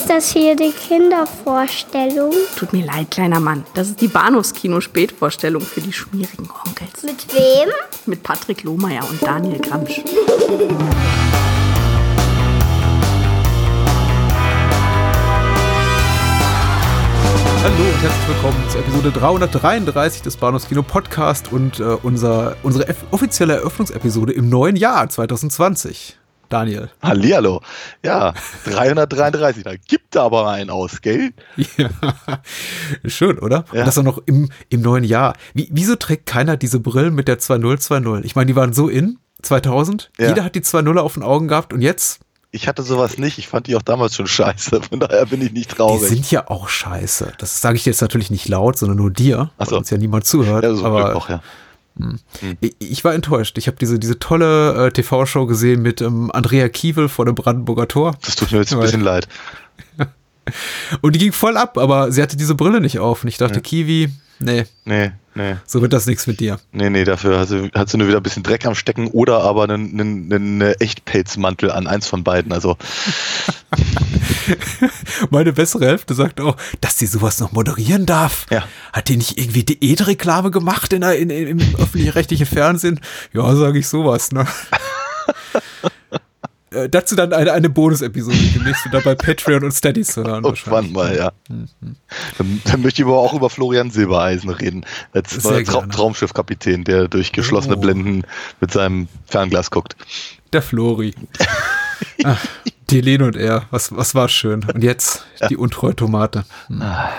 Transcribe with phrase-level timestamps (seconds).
[0.00, 2.32] Ist das hier die Kindervorstellung?
[2.56, 3.66] Tut mir leid, kleiner Mann.
[3.74, 7.02] Das ist die Bahnhofskino-Spätvorstellung für die schmierigen Onkels.
[7.02, 7.68] Mit wem?
[8.06, 10.00] Mit Patrick Lohmeier und Daniel Gramsch.
[17.62, 23.56] Hallo und herzlich willkommen zur Episode 333 des Bahnhofskino Podcast und äh, unser, unsere offizielle
[23.56, 26.19] Eröffnungsepisode im neuen Jahr 2020.
[26.50, 26.90] Daniel.
[27.02, 27.62] Hallihallo.
[28.04, 29.64] Ja, 333.
[29.64, 31.30] Da gibt da aber einen aus, gell?
[31.76, 31.88] Ja,
[33.04, 33.64] schön, oder?
[33.72, 33.80] Ja.
[33.80, 35.34] Und das auch noch im, im neuen Jahr.
[35.54, 38.24] Wie, wieso trägt keiner diese Brillen mit der 2020?
[38.24, 40.10] Ich meine, die waren so in 2000.
[40.18, 40.28] Ja.
[40.28, 42.20] Jeder hat die 2.0 auf den Augen gehabt und jetzt
[42.52, 43.38] ich hatte sowas nicht.
[43.38, 44.82] Ich fand die auch damals schon scheiße.
[44.82, 46.00] Von daher bin ich nicht traurig.
[46.00, 47.32] Die sind ja auch scheiße.
[47.38, 49.72] Das sage ich jetzt natürlich nicht laut, sondern nur dir, Ach so.
[49.72, 50.64] weil uns ja niemand zuhört.
[50.64, 51.42] Ja, so aber auch, ja.
[52.02, 52.56] Hm.
[52.60, 53.58] Ich, ich war enttäuscht.
[53.58, 57.88] Ich habe diese, diese tolle äh, TV-Show gesehen mit ähm, Andrea Kiewel vor dem Brandenburger
[57.88, 58.16] Tor.
[58.24, 59.28] Das tut mir jetzt ein bisschen leid.
[61.00, 63.22] Und die ging voll ab, aber sie hatte diese Brille nicht auf.
[63.22, 63.60] Und ich dachte, ja.
[63.60, 64.64] Kiwi, nee.
[64.84, 65.56] Nee, nee.
[65.66, 66.58] So wird das nichts mit dir.
[66.72, 69.42] Nee, nee, dafür hat sie, hat sie nur wieder ein bisschen Dreck am Stecken oder
[69.42, 72.52] aber einen, einen, einen Echtpelzmantel an, eins von beiden.
[72.52, 72.76] Also.
[75.30, 78.46] Meine bessere Hälfte sagt auch, dass sie sowas noch moderieren darf.
[78.50, 78.64] Ja.
[78.92, 83.00] Hat die nicht irgendwie Diätreklame gemacht in, in, in, im öffentlich-rechtlichen Fernsehen?
[83.32, 84.46] Ja, sage ich sowas, ne?
[86.72, 90.44] Äh, dazu dann eine, eine Bonus-Episode demnächst wieder bei Patreon und Steady zu hören.
[90.44, 91.32] Irgendwann mal, ja.
[91.48, 91.96] Mhm.
[92.38, 97.08] Dann, dann, möchte ich aber auch über Florian Silbereisen reden, als neuer Tra Traumschiffkapitän, der
[97.08, 97.80] durch geschlossene oh.
[97.80, 98.24] Blenden
[98.60, 99.96] mit seinem Fernglas guckt.
[100.52, 101.14] Der Flori.
[102.22, 102.40] Ach,
[102.90, 104.64] die Lene und er, was, was war schön.
[104.72, 105.48] Und jetzt ja.
[105.48, 106.44] die untreue Tomate.
[106.68, 106.82] Hm.
[106.82, 107.10] Ah.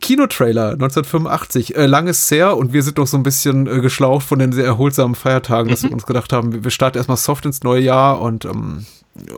[0.00, 4.38] Kinotrailer 1985, äh, langes her und wir sind doch so ein bisschen äh, geschlaucht von
[4.38, 5.88] den sehr erholsamen Feiertagen, dass mhm.
[5.88, 8.86] wir uns gedacht haben, wir starten erstmal soft ins neue Jahr und ähm,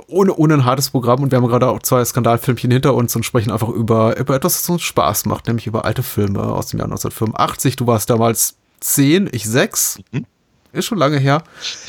[0.06, 3.24] ohne, ohne ein hartes Programm und wir haben gerade auch zwei Skandalfilmchen hinter uns und
[3.24, 6.78] sprechen einfach über, über etwas, das uns Spaß macht, nämlich über alte Filme aus dem
[6.78, 7.76] Jahr 1985.
[7.76, 9.98] Du warst damals zehn, ich sechs.
[10.12, 10.26] Mhm.
[10.72, 11.42] Ist schon lange her.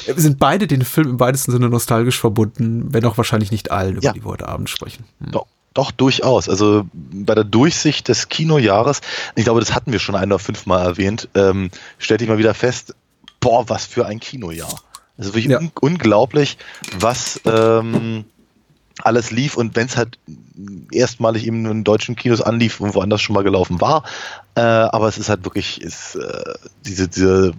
[0.05, 3.97] Wir sind beide den Film im weitesten Sinne nostalgisch verbunden, wenn auch wahrscheinlich nicht allen,
[3.97, 4.13] über ja.
[4.13, 5.05] die wir heute Abend sprechen.
[5.19, 5.31] Hm.
[5.31, 5.45] Doch.
[5.73, 6.49] Doch, durchaus.
[6.49, 9.01] Also bei der Durchsicht des Kinojahres,
[9.35, 12.53] ich glaube, das hatten wir schon ein oder fünfmal erwähnt, ähm, stellte ich mal wieder
[12.53, 12.93] fest,
[13.39, 14.81] boah, was für ein Kinojahr.
[15.17, 15.59] Also wirklich ja.
[15.59, 16.57] un unglaublich,
[16.97, 18.25] was ähm,
[18.99, 20.19] alles lief und wenn es halt
[20.91, 24.03] erstmalig eben in deutschen Kinos anlief und woanders schon mal gelaufen war,
[24.55, 26.53] äh, aber es ist halt wirklich ist, äh,
[26.85, 27.53] diese, diese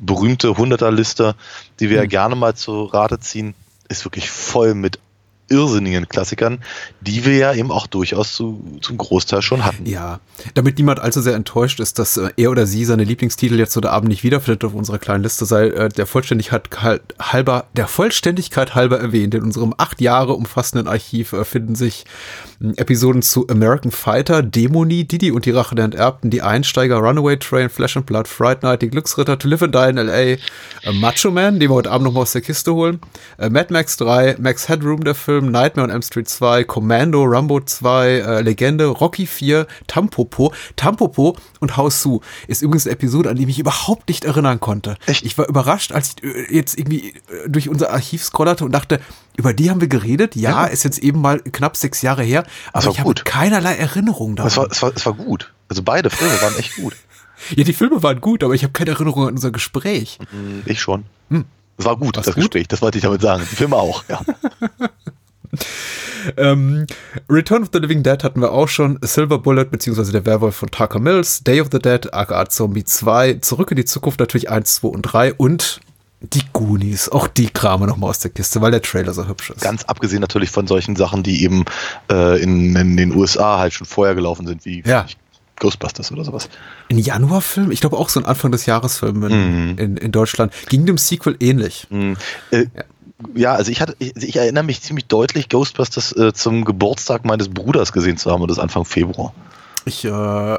[0.00, 1.34] berühmte Hunderterliste,
[1.80, 2.02] die wir mhm.
[2.02, 3.54] ja gerne mal zu Rate ziehen,
[3.88, 4.98] ist wirklich voll mit
[5.48, 6.58] irrsinnigen Klassikern,
[7.00, 9.86] die wir ja eben auch durchaus zu, zum Großteil schon hatten.
[9.86, 10.20] Ja,
[10.54, 13.90] damit niemand allzu sehr enttäuscht ist, dass äh, er oder sie seine Lieblingstitel jetzt heute
[13.90, 16.68] Abend nicht wiederfindet auf unserer kleinen Liste, sei äh, der Vollständigkeit
[17.20, 19.34] halber, der Vollständigkeit halber erwähnt.
[19.34, 22.06] In unserem acht Jahre umfassenden Archiv äh, finden sich
[22.60, 27.36] äh, Episoden zu American Fighter, Dämonie, Didi und die Rache der Enterbten, die Einsteiger, Runaway
[27.36, 31.30] Train, Flash and Blood, Fright Night, die Glücksritter, To Live and Die in L.A., Macho
[31.30, 33.00] Man, den wir heute Abend noch mal aus der Kiste holen,
[33.38, 37.60] Mad Max 3, Max Headroom, der Film, Film, Nightmare on Elm Street 2, Commando, Rumbo
[37.60, 43.36] 2, äh, Legende, Rocky 4, Tampopo, Tampopo und House Su ist übrigens eine Episode, an
[43.36, 44.96] die ich mich überhaupt nicht erinnern konnte.
[45.04, 45.26] Echt?
[45.26, 48.98] Ich war überrascht, als ich äh, jetzt irgendwie äh, durch unser Archiv scrollerte und dachte,
[49.36, 50.36] über die haben wir geredet.
[50.36, 50.64] Ja, ja.
[50.64, 53.20] ist jetzt eben mal knapp sechs Jahre her, aber ich gut.
[53.20, 54.48] habe keinerlei Erinnerung daran.
[54.48, 55.52] Es war, es, war, es war gut.
[55.68, 56.96] Also beide Filme waren echt gut.
[57.54, 60.18] Ja, die Filme waren gut, aber ich habe keine Erinnerung an unser Gespräch.
[60.64, 61.04] Ich schon.
[61.28, 61.44] Hm.
[61.76, 62.44] Es war gut, War's das gut?
[62.44, 63.46] Gespräch, das wollte ich damit sagen.
[63.50, 64.20] Die Filme auch, ja.
[66.36, 66.86] ähm,
[67.28, 68.98] Return of the Living Dead hatten wir auch schon.
[69.02, 71.42] Silver Bullet, beziehungsweise der Werwolf von Tucker Mills.
[71.44, 73.34] Day of the Dead, aka Zombie 2.
[73.34, 75.34] Zurück in die Zukunft natürlich 1, 2 und 3.
[75.34, 75.80] Und
[76.20, 79.60] die Goonies, auch die kramen nochmal aus der Kiste, weil der Trailer so hübsch ist.
[79.60, 81.64] Ganz abgesehen natürlich von solchen Sachen, die eben
[82.10, 85.06] äh, in, in, den USA halt schon vorher gelaufen sind, wie ja.
[85.56, 86.48] Ghostbusters oder sowas.
[86.90, 87.70] Ein Januarfilm?
[87.70, 89.78] Ich glaube auch so ein Anfang des Jahres Film in, mhm.
[89.78, 90.52] in, in, Deutschland.
[90.68, 91.86] Ging dem Sequel ähnlich.
[91.90, 92.16] Mhm.
[92.50, 92.84] Äh, ja
[93.34, 97.48] ja, also ich hatte, ich, ich, erinnere mich ziemlich deutlich, Ghostbusters äh, zum Geburtstag meines
[97.48, 99.32] Bruders gesehen zu haben und das Anfang Februar.
[99.84, 100.58] Ich äh,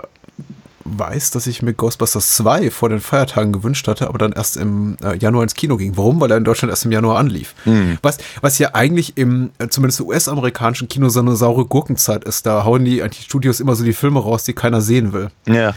[0.85, 4.97] weiß, dass ich mir Ghostbusters 2 vor den Feiertagen gewünscht hatte, aber dann erst im
[5.03, 5.97] äh, Januar ins Kino ging.
[5.97, 6.19] Warum?
[6.19, 7.53] Weil er in Deutschland erst im Januar anlief.
[7.65, 7.97] Mhm.
[8.01, 12.45] Was, was ja eigentlich im, äh, zumindest US-amerikanischen Kino so eine saure Gurkenzeit ist.
[12.45, 15.29] Da hauen die, die Studios immer so die Filme raus, die keiner sehen will.
[15.47, 15.73] Ja.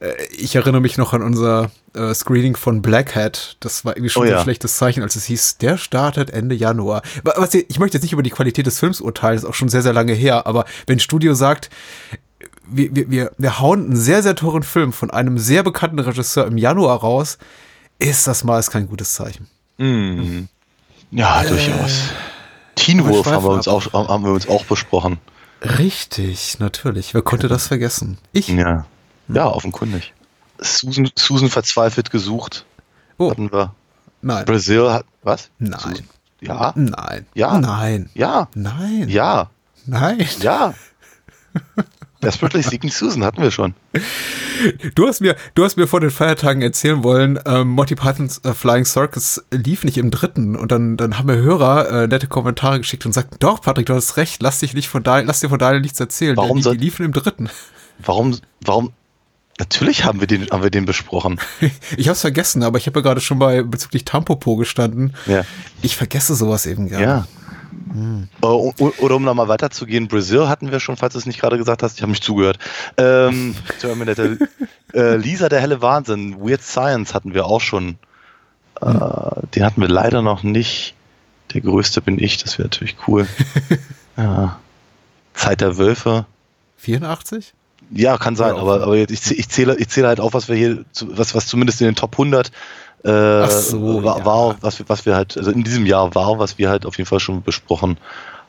[0.00, 3.56] Äh, ich erinnere mich noch an unser äh, Screening von Black Hat.
[3.60, 4.38] Das war irgendwie schon oh, ja.
[4.38, 7.02] ein schlechtes Zeichen, als es hieß, der startet Ende Januar.
[7.22, 9.82] Was, ich möchte jetzt nicht über die Qualität des Films urteilen, ist auch schon sehr,
[9.82, 11.70] sehr lange her, aber wenn Studio sagt,
[12.66, 16.46] wir, wir, wir, wir hauen einen sehr, sehr teuren Film von einem sehr bekannten Regisseur
[16.46, 17.38] im Januar raus,
[17.98, 19.48] ist das mal kein gutes Zeichen.
[19.78, 20.44] Mm.
[21.10, 22.10] Ja, äh, durchaus.
[22.74, 23.94] Teen Wolf haben wir, uns ab.
[23.94, 25.18] auch, haben wir uns auch besprochen.
[25.62, 27.14] Richtig, natürlich.
[27.14, 28.18] Wer konnte das vergessen?
[28.32, 28.48] Ich.
[28.48, 28.86] Ja.
[29.28, 30.12] Ja, offenkundig.
[30.58, 32.64] Susan, Susan verzweifelt gesucht.
[33.18, 33.74] Oh, Hatten wir.
[34.22, 34.44] nein.
[34.44, 35.04] Brazil hat.
[35.22, 35.50] Was?
[35.58, 35.78] Nein.
[35.80, 36.08] Susan.
[36.40, 36.72] Ja.
[36.76, 37.26] Nein.
[37.34, 37.58] Ja.
[37.58, 38.10] Nein.
[38.14, 38.48] Ja.
[38.54, 39.08] Nein.
[39.08, 39.50] Ja.
[39.86, 40.26] Nein.
[40.40, 40.74] Ja.
[42.22, 43.74] Desperately Seeking Susan hatten wir schon.
[44.94, 48.54] Du hast mir, du hast mir vor den Feiertagen erzählen wollen, ähm, Monty Pythons äh,
[48.54, 52.78] Flying Circus lief nicht im dritten und dann, dann haben mir Hörer äh, nette Kommentare
[52.78, 55.48] geschickt und sagten, doch, Patrick, du hast recht, lass dich nicht von Daniel, lass dir
[55.50, 56.36] von Daniel nichts erzählen.
[56.36, 57.50] Warum die, soll- die liefen im dritten.
[57.98, 58.92] Warum, warum?
[59.58, 61.38] Natürlich haben wir den, haben wir den besprochen.
[61.96, 65.14] Ich hab's vergessen, aber ich habe ja gerade schon bei bezüglich Tampopo gestanden.
[65.26, 65.42] Ja.
[65.82, 67.04] Ich vergesse sowas eben gerne.
[67.04, 67.26] Ja.
[68.40, 71.82] O- Oder um nochmal weiterzugehen, Brazil hatten wir schon, falls du es nicht gerade gesagt
[71.84, 72.58] hast, ich habe nicht zugehört.
[72.96, 74.36] Ähm, Terminator,
[74.92, 77.96] äh, Lisa, der helle Wahnsinn, Weird Science hatten wir auch schon.
[78.80, 80.94] Äh, den hatten wir leider noch nicht.
[81.52, 83.28] Der größte bin ich, das wäre natürlich cool.
[84.16, 84.58] ja.
[85.34, 86.26] Zeit der Wölfe.
[86.78, 87.54] 84?
[87.92, 90.56] Ja, kann sein, Ja, aber, aber ich, ich, zähle, ich zähle halt auf, was wir
[90.56, 92.50] hier, was, was zumindest in den Top 100
[93.04, 94.24] äh, so, war, ja.
[94.24, 96.96] war, was, wir- was wir halt, also in diesem Jahr war, was wir halt auf
[96.98, 97.98] jeden Fall schon besprochen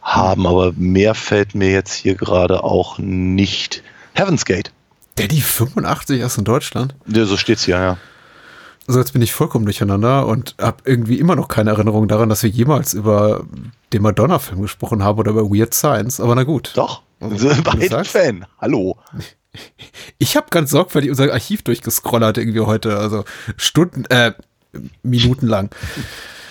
[0.02, 3.84] haben, aber mehr fällt mir jetzt hier gerade auch nicht.
[4.14, 4.72] Heaven's Gate.
[5.18, 6.94] Der die 85 erst in Deutschland?
[7.08, 7.98] Ja, so steht's hier, ja.
[8.88, 12.44] Also jetzt bin ich vollkommen durcheinander und habe irgendwie immer noch keine Erinnerung daran, dass
[12.44, 13.44] wir jemals über
[13.94, 16.20] den Madonna-Film gesprochen haben oder über Weird Science.
[16.20, 16.72] Aber na gut.
[16.76, 17.02] Doch.
[17.20, 18.12] Also, Also, du beiden sagst.
[18.12, 18.46] Fan.
[18.60, 18.98] Hallo.
[20.18, 23.24] Ich habe ganz sorgfältig unser Archiv durchgescrollert irgendwie heute, also
[23.56, 24.34] Stunden, äh,
[25.02, 25.74] Minuten lang.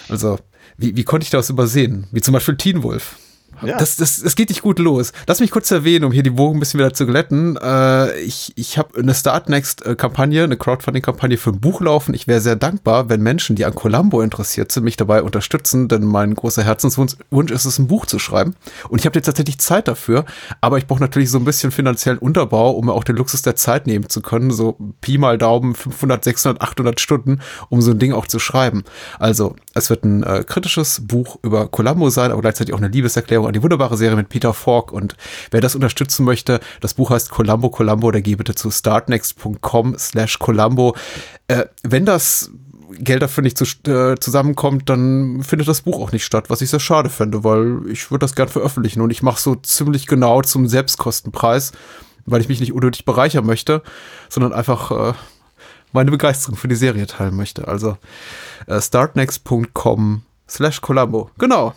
[0.09, 0.39] Also,
[0.79, 2.07] wie, wie konnte ich das übersehen?
[2.13, 3.17] Wie zum Beispiel Teen Wolf.
[3.63, 3.79] Ja.
[3.79, 5.13] Das, das, das geht nicht gut los.
[5.27, 7.57] Lass mich kurz erwähnen, um hier die Wogen ein bisschen wieder zu glätten.
[7.57, 12.15] Äh, ich ich habe eine Start Next-Kampagne, eine Crowdfunding-Kampagne für ein Buch laufen.
[12.15, 16.05] Ich wäre sehr dankbar, wenn Menschen, die an Columbo interessiert sind, mich dabei unterstützen, denn
[16.05, 18.55] mein großer Herzenswunsch Wunsch ist es, ein Buch zu schreiben.
[18.89, 20.25] Und ich habe jetzt tatsächlich Zeit dafür,
[20.61, 23.57] aber ich brauche natürlich so ein bisschen finanziellen Unterbau, um mir auch den Luxus der
[23.57, 24.51] Zeit nehmen zu können.
[24.51, 28.85] So Pi mal Daumen 500, 600, 800 Stunden, um so ein Ding auch zu schreiben.
[29.19, 33.44] Also, es wird ein äh, kritisches Buch über Columbo sein, aber gleichzeitig auch eine Liebeserklärung
[33.47, 34.93] an die wunderbare Serie mit Peter Falk.
[34.93, 35.17] Und
[35.51, 40.39] wer das unterstützen möchte, das Buch heißt Columbo Columbo, da geh bitte zu startnext.com slash
[40.39, 40.97] Columbo.
[41.49, 42.51] Äh, wenn das
[42.99, 46.71] Geld dafür nicht zu, äh, zusammenkommt, dann findet das Buch auch nicht statt, was ich
[46.71, 50.43] sehr schade fände, weil ich würde das gern veröffentlichen und ich mache so ziemlich genau
[50.43, 51.73] zum Selbstkostenpreis,
[52.27, 53.83] weil ich mich nicht unnötig bereichern möchte,
[54.29, 55.15] sondern einfach äh,
[55.93, 57.69] meine Begeisterung für die Serie teilen möchte.
[57.69, 57.97] Also
[58.67, 61.31] äh, startnext.com slash Columbo.
[61.39, 61.75] Genau.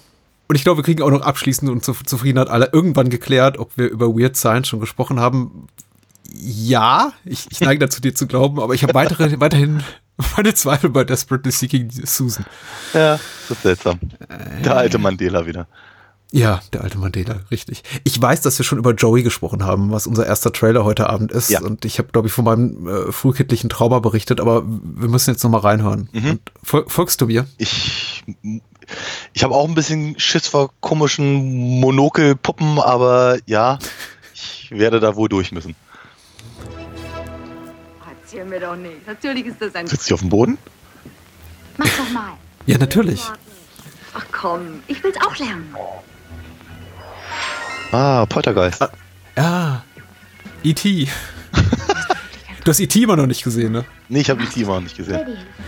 [0.48, 3.78] Und ich glaube, wir kriegen auch noch abschließend und zur Zufriedenheit alle irgendwann geklärt, ob
[3.78, 5.68] wir über Weird Science schon gesprochen haben.
[6.34, 9.84] Ja, ich, ich neige dazu, dir zu glauben, aber ich habe weitere, weiterhin
[10.36, 12.46] meine Zweifel bei Desperately Seeking Susan.
[12.94, 14.00] Ja, das ist seltsam.
[14.64, 15.68] Der alte Mandela wieder.
[16.32, 17.84] Ja, der alte Mandela, richtig.
[18.04, 21.32] Ich weiß, dass wir schon über Joey gesprochen haben, was unser erster Trailer heute Abend
[21.32, 21.50] ist.
[21.50, 21.62] Ja.
[21.62, 25.44] Und ich habe, glaube ich, von meinem äh, frühkindlichen Trauma berichtet, aber wir müssen jetzt
[25.44, 26.10] noch mal reinhören.
[26.14, 27.48] Und fol folgst du mir?
[27.58, 28.26] Ich,
[29.34, 33.80] ich habe auch ein bisschen Schiss vor komischen Monokelpuppen, aber ja,
[34.34, 35.76] ich werde da wohl durch müssen.
[38.28, 39.08] Erzähl mir doch nicht.
[39.08, 39.88] Natürlich ist das ein.
[39.88, 40.58] Sitzt sie auf dem Boden?
[41.78, 42.34] Mach doch mal.
[42.66, 43.22] Ja, natürlich.
[44.14, 45.74] Ach komm, ich will's auch lernen.
[47.92, 48.86] Ah, Poltergeist.
[49.38, 49.84] Ja.
[50.64, 51.08] E.T.
[52.68, 53.02] du hast E.T.
[53.02, 53.86] immer noch nicht gesehen, ne?
[54.10, 54.62] Nee, ich habe E.T.
[54.62, 55.22] immer noch nicht gesehen.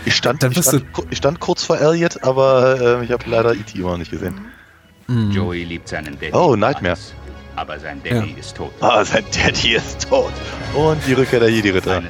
[0.04, 3.54] Ich stand, Dann ich, stand, ich stand kurz vor Elliot, aber äh, ich habe leider
[3.54, 3.78] E.T.
[3.78, 4.40] immer noch nicht gesehen.
[5.08, 6.32] Joey liebt seinen Daddy.
[6.32, 6.92] Oh, Nightmare.
[6.94, 7.14] Alles.
[7.56, 8.70] Aber sein Daddy ist tot.
[8.80, 10.32] Ah, sein Daddy ist tot.
[10.74, 12.00] Und die Rückkehr der Jedi-Ritter.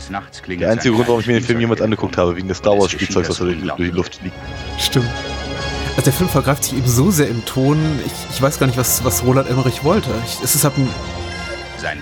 [0.48, 2.90] Der einzige Grund, warum ich mir den Film jemals angeguckt habe, wegen des Star Wars
[2.90, 4.34] Spielzeugs, was da durch, die Luft fliegt.
[4.78, 5.08] Stimmt.
[5.96, 7.78] Also der Film vergreift sich eben so sehr im Ton.
[8.06, 10.10] Ich, ich weiß gar nicht, was, was Roland Emmerich wollte.
[10.26, 10.88] Ich, es ist halt ein,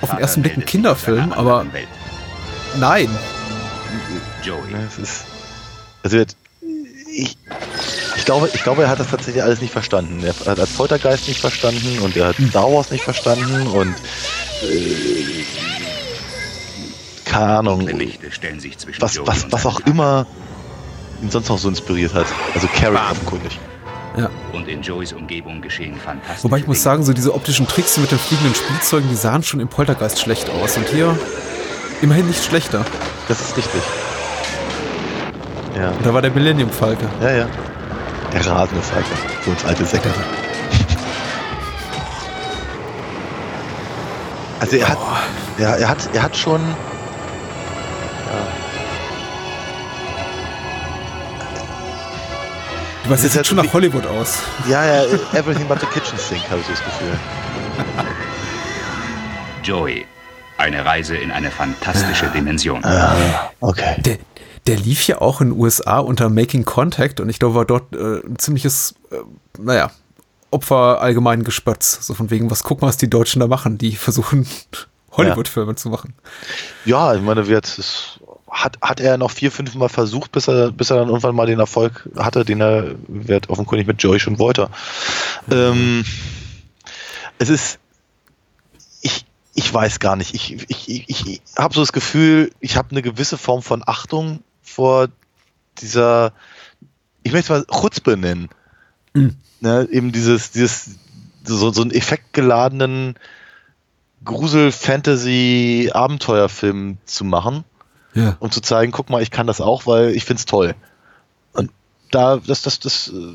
[0.02, 1.88] auf den ersten Blick ein Kinderfilm, aber- Welt.
[2.76, 3.08] Nein.
[4.44, 4.72] Joey.
[4.72, 5.25] Ja, es ist,
[6.02, 6.37] also jetzt-
[7.10, 7.37] ich,
[8.16, 10.22] ich, glaube, ich glaube, er hat das tatsächlich alles nicht verstanden.
[10.22, 13.94] Er hat als Poltergeist nicht verstanden und er hat Star Wars nicht verstanden und
[14.62, 15.44] äh,
[17.25, 20.26] keine Ahnung, Dunkle Lichter stellen sich zwischen was, was, und was auch immer
[21.22, 22.26] ihn sonst noch so inspiriert hat.
[22.54, 23.58] Also Carrie offenkundig.
[24.16, 24.30] Ja.
[24.52, 28.10] Und in Joeys Umgebung geschehen fantastische Wobei ich muss sagen, so diese optischen Tricks mit
[28.10, 30.76] den fliegenden Spielzeugen, die sahen schon im Poltergeist schlecht aus.
[30.76, 31.16] Und hier
[32.02, 32.85] immerhin nicht schlechter.
[33.28, 33.83] Das ist richtig.
[35.76, 37.09] Ja, Und da war der Millennium Falke.
[37.21, 37.47] ja, ja.
[38.33, 39.09] Der rasende Falke.
[39.43, 40.11] Für uns alte Säcke.
[44.61, 44.99] Also er hat,
[45.59, 46.61] ja, er hat, er hat schon.
[53.05, 54.38] Du weißt, sieht halt schon so nach Hollywood aus.
[54.69, 55.02] Ja, ja,
[55.33, 57.19] everything but the kitchen sink, habe ich so das Gefühl.
[59.62, 60.07] Joey.
[60.59, 62.85] Eine Reise in eine fantastische Dimension.
[63.61, 63.95] Okay.
[64.03, 64.19] Der,
[64.67, 67.95] der lief ja auch in den USA unter Making Contact und ich glaube, war dort
[67.95, 69.17] äh, ein ziemliches, äh,
[69.59, 69.91] naja,
[70.50, 72.07] Opfer allgemeinen Gespötz.
[72.07, 73.79] So von wegen, was guck mal, was die Deutschen da machen.
[73.79, 74.47] Die versuchen,
[75.12, 76.15] Hollywood-Filme zu machen.
[76.85, 80.73] Ja, ich meine, wird, es hat, hat er noch vier, fünf Mal versucht, bis er,
[80.73, 84.38] bis er dann irgendwann mal den Erfolg hatte, den er wird offenkundig mit Joey schon
[84.38, 84.69] wollte.
[85.50, 86.05] Ähm,
[87.38, 87.79] es ist,
[89.59, 90.35] ich, weiß gar nicht.
[90.35, 94.41] Ich, ich, ich, ich habe so das Gefühl, ich habe eine gewisse Form von Achtung
[94.62, 95.09] vor
[95.79, 96.33] dieser,
[97.23, 98.49] ich möchte es mal Chutzpe nennen.
[99.61, 100.91] Ne, eben dieses, dieses,
[101.45, 103.17] so, so einen effektgeladenen
[104.25, 107.65] Grusel-Fantasy-Abenteuerfilm zu machen,
[108.15, 108.37] Ja.
[108.41, 110.75] um zu zeigen, guck mal, ich kann das auch, weil ich find's toll.
[111.53, 111.71] Und
[112.11, 113.35] da, das, das, das äh,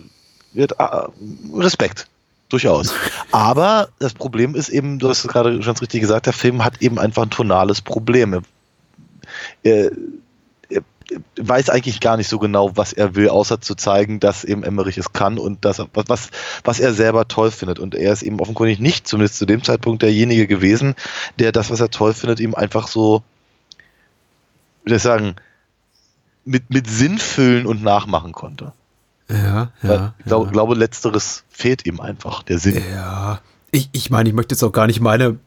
[0.54, 1.08] wird äh,
[1.54, 2.08] Respekt.
[2.54, 2.94] Durchaus.
[3.32, 6.84] Aber das Problem ist eben, du hast es gerade ganz richtig gesagt, der Film hat
[6.84, 8.44] eben einfach ein tonales Problem.
[9.64, 9.92] Er,
[10.70, 10.82] er,
[11.36, 15.00] weiß eigentlich gar nicht so genau, was er will, außer zu zeigen, dass eben Emmerich
[15.00, 16.30] es kann und das, was,
[16.64, 17.80] was er selber toll findet.
[17.80, 20.94] Und er ist eben offenkundig nicht, zumindest zu dem Zeitpunkt, derjenige gewesen,
[21.40, 23.24] der das, was er toll findet, ihm einfach so,
[24.84, 25.36] wie soll ich sagen,
[26.46, 28.74] mit, mit Sinn füllen und nachmachen konnte.
[29.30, 30.14] Ja, ja.
[30.20, 30.52] ich glaub, ja.
[30.52, 32.82] glaube, letzteres fehlt ihm einfach, der Sinn.
[32.94, 35.38] Ja, ich, ich meine, ich möchte jetzt auch gar nicht meine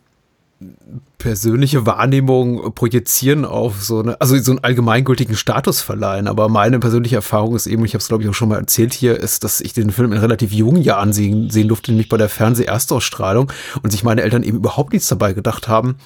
[1.19, 7.17] persönliche Wahrnehmung projizieren auf so eine, also so einen allgemeingültigen Status verleihen, aber meine persönliche
[7.17, 9.61] Erfahrung ist eben, ich habe es glaube ich auch schon mal erzählt hier, ist, dass
[9.61, 13.53] ich den Film in relativ jungen Jahren sehen, sehen durfte, nämlich bei der Fernseh-Erstausstrahlung
[13.83, 15.97] und sich meine Eltern eben überhaupt nichts dabei gedacht haben,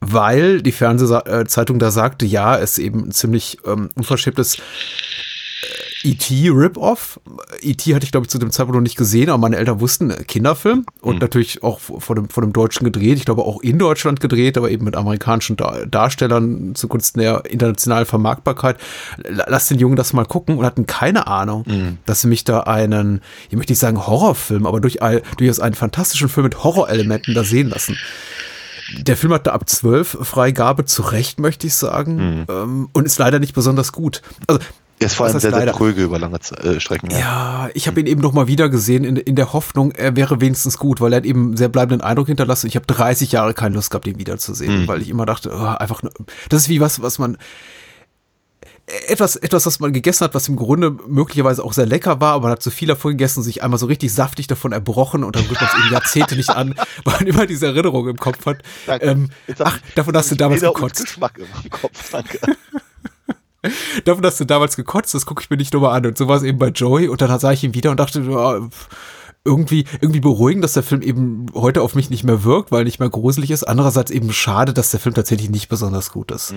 [0.00, 4.58] weil die Fernsehzeitung da sagte, ja, es eben ein ziemlich ähm, unverschämtes
[6.06, 6.50] E.T.
[6.50, 7.18] Rip-Off.
[7.60, 7.94] E.T.
[7.94, 10.22] hatte ich, glaube ich, zu dem Zeitpunkt noch nicht gesehen, aber meine Eltern wussten, äh,
[10.22, 13.18] Kinderfilm und natürlich auch von dem, von dem Deutschen gedreht.
[13.18, 18.06] Ich glaube auch in Deutschland gedreht, aber eben mit amerikanischen Dar Darstellern zugunsten der internationalen
[18.06, 18.76] Vermarktbarkeit.
[19.24, 21.64] Lass den Jungen das mal gucken und hatten keine Ahnung,
[22.06, 23.20] dass sie mich da einen,
[23.50, 27.42] ich möchte nicht sagen Horrorfilm, aber durch all, durchaus einen fantastischen Film mit Horrorelementen da
[27.42, 27.96] sehen lassen.
[28.98, 33.18] Der Film hat da ab 12 Freigabe, zu Recht, möchte ich sagen, ähm, und ist
[33.18, 34.22] leider nicht besonders gut.
[34.46, 34.60] Also,
[34.98, 37.10] Er ist vor allem sehr, sehr tröge über lange äh, Strecken.
[37.10, 40.40] Ja, ich habe ihn eben noch mal wieder gesehen in, in der Hoffnung, er wäre
[40.40, 42.66] wenigstens gut, weil er hat eben sehr bleibenden Eindruck hinterlassen.
[42.66, 46.02] Ich habe 30 Jahre keine Lust gehabt, ihn wiederzusehen, weil ich immer dachte, oh, einfach
[46.02, 46.12] nur,
[46.48, 47.36] das ist wie was, was man
[49.08, 52.44] etwas, etwas, was man gegessen hat, was im Grunde möglicherweise auch sehr lecker war, aber
[52.44, 55.44] man hat zu viel davon gegessen, sich einmal so richtig saftig davon erbrochen und dann
[55.46, 56.74] rührt man es eben Jahrzehnte nicht an,
[57.04, 58.58] weil man immer diese Erinnerung im Kopf hat.
[58.86, 59.06] Danke.
[59.06, 61.04] Ähm, ach, davon hast du damals gekotzt.
[61.04, 62.38] Geschmack im Kopf, danke.
[64.04, 66.06] davon hast du damals gekotzt, das gucke ich mir nicht nochmal an.
[66.06, 67.08] Und so war es eben bei Joey.
[67.08, 68.60] Und dann sah ich ihn wieder und dachte, ja,
[69.44, 72.98] irgendwie, irgendwie beruhigend, dass der Film eben heute auf mich nicht mehr wirkt, weil nicht
[72.98, 73.62] mehr gruselig ist.
[73.62, 76.52] Andererseits eben schade, dass der Film tatsächlich nicht besonders gut ist.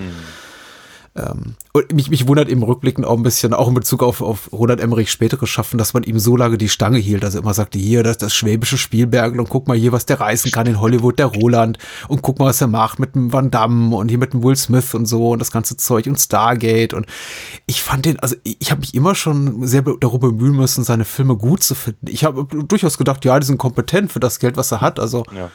[1.16, 4.52] Ähm, und mich, mich wundert eben rückblickend auch ein bisschen, auch in Bezug auf, auf
[4.52, 7.52] Roland Emmerich spätere Schaffen, dass man ihm so lange die Stange hielt, dass er immer
[7.52, 10.68] sagte, hier, das ist das schwäbische Spielberg und guck mal hier, was der reißen kann
[10.68, 14.08] in Hollywood, der Roland und guck mal, was er macht mit dem Van Damme und
[14.08, 17.06] hier mit dem Will Smith und so und das ganze Zeug und Stargate und
[17.66, 21.04] ich fand den, also ich, ich habe mich immer schon sehr darüber bemühen müssen, seine
[21.04, 22.06] Filme gut zu finden.
[22.08, 25.24] Ich habe durchaus gedacht, ja, die sind kompetent für das Geld, was er hat, also
[25.36, 25.50] Ja.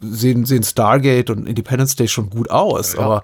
[0.00, 3.00] sehen, sehen Stargate und Independence Day schon gut aus, Ja.
[3.00, 3.22] aber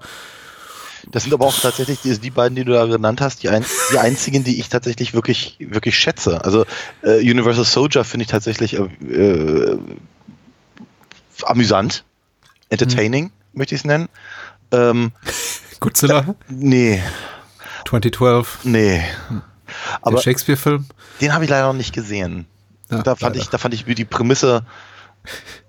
[1.11, 3.65] Das sind aber auch tatsächlich die, die beiden, die du da genannt hast, die, ein,
[3.91, 6.43] die einzigen, die ich tatsächlich wirklich, wirklich schätze.
[6.43, 6.65] Also
[7.03, 8.83] äh, Universal Soldier finde ich tatsächlich äh,
[9.13, 9.79] äh,
[11.43, 12.03] amüsant,
[12.69, 14.09] entertaining, möchte ich es nennen.
[14.71, 15.11] Ähm,
[15.79, 17.01] Godzilla, nee,
[17.87, 19.03] 2012, nee.
[20.01, 20.85] Aber der Shakespeare-Film.
[21.21, 22.47] den habe ich leider noch nicht gesehen.
[22.89, 23.43] Ja, da fand leider.
[23.43, 24.65] ich, da fand ich die Prämisse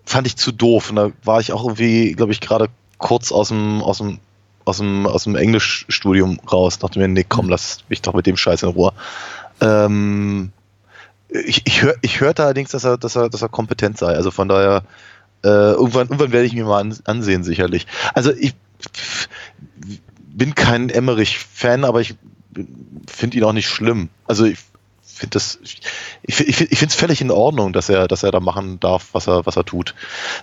[0.04, 0.90] fand ich zu doof.
[0.90, 4.20] Und da war ich auch irgendwie, glaube ich, gerade kurz aus dem, aus dem,
[4.66, 6.78] aus dem, aus dem Englischstudium raus.
[6.78, 8.92] Dachte mir, nee, komm, lass mich doch mit dem Scheiß in Ruhe.
[9.60, 10.52] Ähm,
[11.28, 14.14] ich, ich, hör, ich hörte allerdings, dass er, dass er, dass er kompetent sei.
[14.14, 14.82] Also von daher,
[15.44, 17.86] äh, irgendwann, irgendwann werde ich mir mal an, ansehen, sicherlich.
[18.12, 18.54] Also ich
[20.18, 22.14] bin kein Emmerich-Fan, aber ich
[23.06, 24.08] finde ihn auch nicht schlimm.
[24.26, 24.58] Also ich
[25.02, 25.80] finde das, ich,
[26.26, 29.26] ich, ich finde es völlig in Ordnung, dass er, dass er da machen darf, was
[29.28, 29.94] er, was er tut.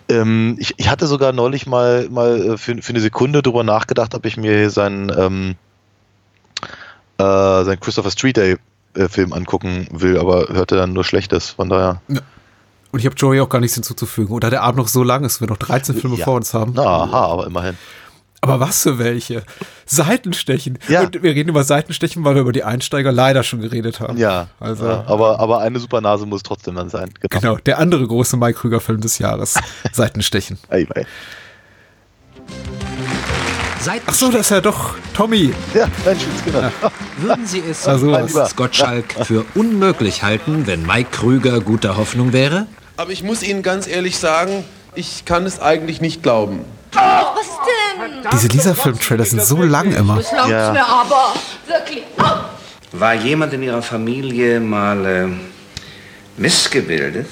[0.09, 4.15] Ähm, ich, ich hatte sogar neulich mal, mal äh, für, für eine Sekunde drüber nachgedacht,
[4.15, 5.55] ob ich mir seinen, ähm,
[7.17, 8.57] äh, seinen Christopher Street Day
[8.95, 11.49] äh, Film angucken will, aber hörte dann nur Schlechtes.
[11.49, 12.01] Von daher.
[12.07, 14.33] Und ich habe Joey auch gar nichts hinzuzufügen.
[14.33, 16.25] Oder der Abend noch so lang ist, wir noch 13 Filme Ja.
[16.25, 16.73] vor uns haben.
[16.75, 17.77] Na, aha, aber immerhin.
[18.43, 19.43] Aber was für welche?
[19.85, 20.77] Seitenstechen.
[20.89, 21.01] Ja.
[21.03, 24.17] Und wir reden über Seitenstechen, weil wir über die Einsteiger leider schon geredet haben.
[24.17, 27.09] Ja, Also, ja, aber, aber eine Supernase muss trotzdem dann sein.
[27.29, 29.55] genau, der andere große Mike Krüger-Film des Jahres.
[29.93, 30.57] Seitenstechen.
[30.69, 31.05] Ei, ei.
[34.05, 35.53] Ach so, das ist ja doch Tommy.
[35.73, 36.71] Ja, Mensch, Skinner.
[37.17, 38.17] Würden Sie es, Also.
[38.55, 42.67] Gottschalk, für unmöglich halten, wenn Mike Krüger guter Hoffnung wäre?
[42.97, 44.63] Aber ich muss Ihnen ganz ehrlich sagen,
[44.95, 46.61] ich kann es eigentlich nicht glauben.
[48.31, 50.19] Diese Lisa-Film-Trailer sind so lang immer.
[50.49, 50.69] Ja.
[50.87, 51.33] aber.
[51.67, 52.03] Wirklich.
[52.91, 55.27] War jemand in Ihrer Familie mal äh,
[56.37, 57.27] missgebildet?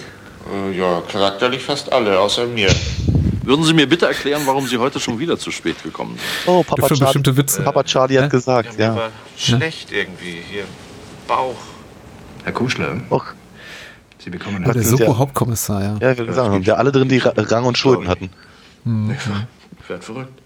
[0.51, 2.69] Äh, Ja, charakterlich fast alle, außer mir.
[3.43, 6.21] Würden Sie mir bitte erklären, warum Sie heute schon wieder zu spät gekommen sind?
[6.53, 7.61] Oh, Papa Für Charlie, bestimmte Witze.
[7.63, 8.95] Papa Charlie hat gesagt, Mir ja.
[8.95, 10.41] war schlecht irgendwie.
[10.49, 10.63] Hier,
[11.27, 11.55] Bauch.
[12.43, 13.25] Herr Kuschler, Och,
[14.23, 15.95] Sie bekommen Der ja- Soko-Hauptkommissar, ja.
[15.99, 18.29] ja, ich will sagen, wir alle drin, die Ra- Rang und Schulden hatten.
[18.85, 20.41] Ich werd verrückt.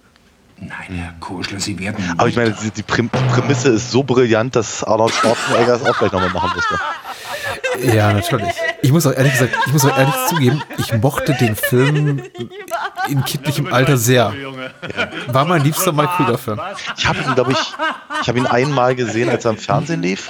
[0.58, 2.14] Nein, Herr Kuschler, Sie werden.
[2.18, 5.84] Aber ich meine, die, die Präm- die Prämisse ist so brillant, dass Arnold Schwarzenegger es
[5.84, 6.80] auch gleich nochmal machen musste.
[7.94, 8.54] Ja, natürlich.
[8.82, 12.24] Ich muss auch ehrlich gesagt, ich muss auch ehrlich zugeben, ich mochte den Film
[13.10, 14.34] in kindlichem Alter sehr.
[15.28, 16.60] War mein liebster Mike Krüger-Film.
[16.98, 17.74] Ich habe ihn, glaube ich,
[18.22, 20.30] ich habe ihn einmal gesehen, als er im Fernsehen lief.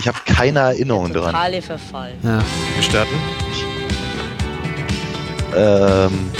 [0.00, 1.32] Ich habe keine Erinnerung daran.
[1.32, 2.14] Totale Verfall.
[2.24, 2.42] Ja.
[2.76, 3.14] Gestatten?
[5.54, 6.30] Ähm,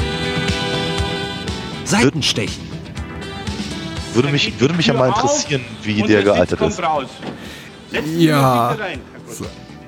[1.86, 2.62] Seitenstechen.
[4.14, 6.80] würde mich, würde mich ja mal interessieren, wie der gealtert ist.
[8.18, 8.76] Ja,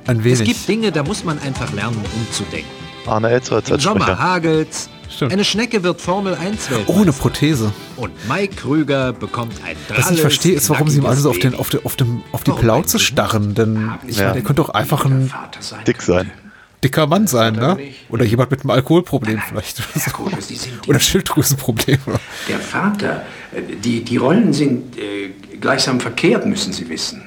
[0.06, 0.44] ein Es wenig.
[0.44, 2.70] gibt Dinge, da muss man einfach lernen, umzudenken.
[3.06, 4.88] Arne Elzer als Im Sommer hagelt's.
[5.10, 5.32] Stimmt.
[5.32, 7.00] Eine Schnecke wird Formel 1 Weltmeister.
[7.00, 7.72] Ohne Prothese.
[7.96, 11.38] Und Mike Krüger bekommt ein Was ich verstehe, ist, warum sie ihm alle so auf,
[11.38, 13.54] den, auf, die, auf, dem, auf die Plauze starren.
[13.54, 14.24] Denn ich Ja.
[14.24, 15.80] meine, der könnte doch einfach ein Vater sein.
[15.86, 16.30] Dick sein.
[16.84, 17.76] Dicker Mann sein, ne?
[18.08, 19.82] Oder jemand mit einem Alkoholproblem vielleicht.
[19.94, 21.98] Herr Kuschler, Sie sind Oder Schilddrüsenproblem.
[22.48, 23.22] der Vater.
[23.52, 25.30] Äh, Die, die Rollen sind äh,
[25.60, 27.22] gleichsam verkehrt, müssen Sie wissen.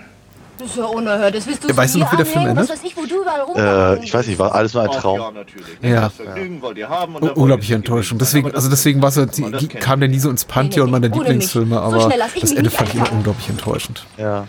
[0.58, 1.34] Das ist ja unerhört.
[1.34, 2.70] Das willst du Ja, weißt du noch, wie der Film endet?
[2.84, 5.34] Ich, wo du überall Äh, ich weiß nicht, war alles nur ein Ja, Traum.
[5.34, 5.65] natürlich.
[5.81, 6.10] Ja.
[6.10, 7.15] Vergnügen wollt ihr haben.
[7.20, 8.20] Oh, unglaubliche Enttäuschung.
[8.20, 11.08] Deswegen, also deswegen war so, die, kam der nie so ins Pantheon meiner.
[11.10, 14.06] Lieblingsfilme, So aber ich das Ende fand ich immer unglaublich enttäuschend.
[14.17, 14.45] Ja.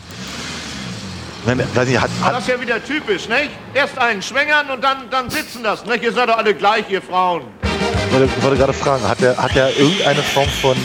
[1.45, 3.51] Meine, weiß nicht, hat, hat, Das ist ja wieder typisch, nicht?
[3.75, 6.05] Erst einen schwängern und dann, dann sitzen lassen, nicht?
[6.05, 7.43] Ihr seid doch alle gleich, ihr Frauen.
[7.63, 10.77] ich wollte, ich wollte gerade fragen, hat er hat er irgendeine Form von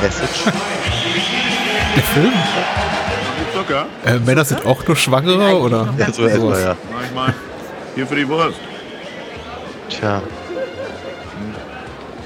[0.00, 0.44] Message?
[1.96, 2.32] Der Film?
[3.52, 3.86] Zucker?
[4.06, 5.92] Äh, Männer sind auch nur Schwangere, oder?
[5.98, 6.76] Ja, so erstmal, ja.
[6.92, 7.34] Manchmal.
[7.94, 8.58] Hier für die Wurst.
[9.90, 10.22] Tja.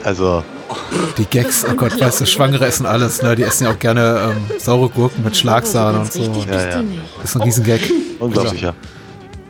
[0.04, 0.44] Also,
[1.18, 3.34] Die Gags, oh Gott, weißt du, Schwangere essen alles, ne?
[3.36, 6.20] Die essen ja auch gerne ähm, saure Gurken mit Schlagsahne und so.
[6.50, 6.82] ja, ja.
[7.20, 7.80] Das ist ein Riesengag.
[8.18, 8.74] Unglaublich, ja.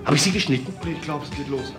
[0.05, 0.73] Habe ich Sie geschnitten?
[0.91, 1.73] Ich glaube, es geht los.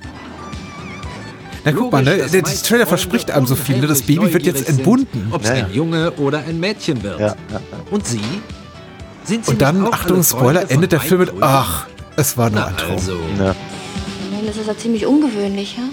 [1.63, 2.17] Na guck mal, ne?
[2.17, 3.87] Der, Trailer verspricht einem so viel, ne?
[3.87, 5.29] Das Baby wird jetzt entbunden.
[5.31, 5.65] Ob es Ja, ja.
[5.65, 7.19] ein Junge oder ein Mädchen wird.
[7.19, 7.59] Ja, ja,
[7.91, 8.21] Und Sie?
[9.23, 12.67] Sind Sie Und dann, Achtung, Spoiler, endet der Film mit, ach, es war nur Na
[12.67, 12.91] ein Traum.
[12.91, 13.17] also.
[13.39, 13.55] ja.
[14.45, 15.83] Das ist ja ziemlich ungewöhnlich, ja?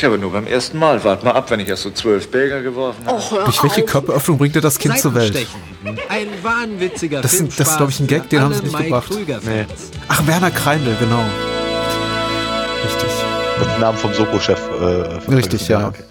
[0.00, 1.04] Tja, aber nur beim ersten Mal.
[1.04, 3.18] Wart mal ab, wenn ich erst so zwölf Bäger geworfen habe.
[3.18, 3.86] Och, hör Durch welche auf.
[3.90, 5.46] Körperöffnung bringt er das Kind zur Welt?
[6.08, 8.72] Ein wahnwitziger Das sind- das ist, Filmspaß glaub ich, ein Gag, den haben sie nicht
[8.72, 9.10] Mike gebracht.
[9.10, 9.90] Krüger-Fans.
[10.08, 11.22] Ach, Werner Kreindl, genau.
[12.82, 13.10] Richtig.
[13.58, 14.58] Das ist der Name vom Soko-Chef.
[14.80, 15.88] Äh, Richtig, ja.
[15.88, 16.02] Okay.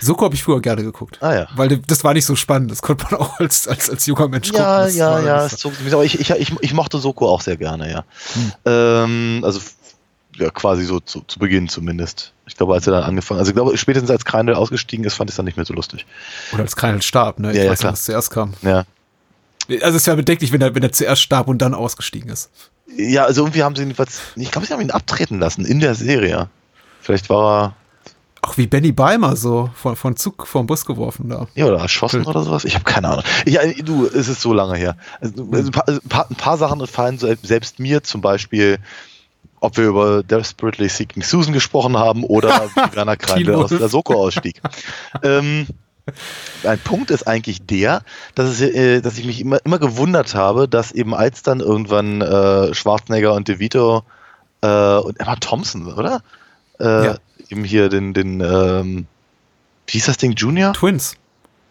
[0.00, 1.16] Soko habe ich früher gerne geguckt.
[1.22, 1.46] Ah, ja.
[1.56, 2.70] Weil das war nicht so spannend.
[2.70, 4.62] Das konnte man auch als, als, als junger Mensch gucken.
[4.64, 5.48] Ja, Das ja, ja.
[5.48, 8.04] sich, aber ich, ich, ich, ich mochte Soko auch sehr gerne, ja.
[8.66, 9.60] Ähm, also
[10.38, 12.32] ja, quasi so zu, zu Beginn zumindest.
[12.46, 15.28] Ich glaube, als er dann angefangen, also ich glaube, spätestens als Kreindl ausgestiegen ist, fand
[15.30, 16.06] ich es dann nicht mehr so lustig.
[16.52, 17.50] Oder als Kreindl starb, ne?
[17.50, 18.54] Ich Ja, ja, weiß nicht, was zuerst kam.
[18.62, 18.84] Ja.
[19.82, 22.50] Also es wäre bedenklich, wenn er, wenn er zuerst starb und dann ausgestiegen ist.
[22.96, 23.94] Ja, also irgendwie haben sie ihn,
[24.36, 26.48] ich glaube, sie haben ihn abtreten lassen in der Serie.
[27.02, 27.74] Vielleicht war
[28.40, 31.40] Auch wie Benny Beimer so von, von Zug vom Bus geworfen da.
[31.40, 32.64] er, ja, oder erschossen oder sowas.
[32.64, 33.24] Ich habe keine Ahnung.
[33.44, 34.96] Ich, äh, du, es ist so lange her.
[35.20, 38.78] Also, also ein, paar, ein, paar, ein paar Sachen fallen selbst mir zum Beispiel,
[39.60, 44.14] ob wir über Desperately Seeking Susan gesprochen haben oder wie Werner Kreindl aus der Soko
[44.14, 44.60] ausstieg.
[45.22, 45.66] ähm,
[46.64, 48.02] ein Punkt ist eigentlich der,
[48.34, 52.22] dass, es, äh, dass ich mich immer, immer gewundert habe, dass eben als dann irgendwann
[52.22, 54.04] äh, Schwarzenegger und DeVito
[54.62, 56.22] äh, und Emma Thompson, oder?
[56.80, 57.16] Äh, Ja.
[57.50, 59.06] Eben hier den, den ähm,
[59.86, 60.74] wie hieß das Ding, Junior?
[60.74, 61.16] Twins.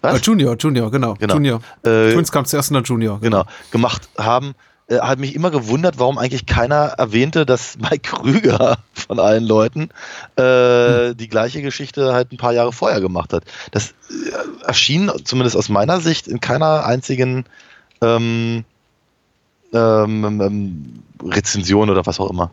[0.01, 0.19] Was?
[0.19, 1.13] Äh, Junior, Junior, genau.
[1.15, 1.35] Genau.
[1.35, 1.61] Junior.
[1.83, 3.19] Äh, Twins kam zuerst in der Junior.
[3.19, 4.55] genau, gemacht haben,
[4.87, 9.89] äh, hat mich immer gewundert, warum eigentlich keiner erwähnte, dass Mike Krüger von allen Leuten
[10.35, 13.43] äh, die gleiche Geschichte halt ein paar Jahre vorher gemacht hat.
[13.71, 17.45] Das äh, erschien zumindest aus meiner Sicht in keiner einzigen
[18.01, 18.63] ähm,
[19.73, 22.51] ähm, ähm, Rezension oder was auch immer.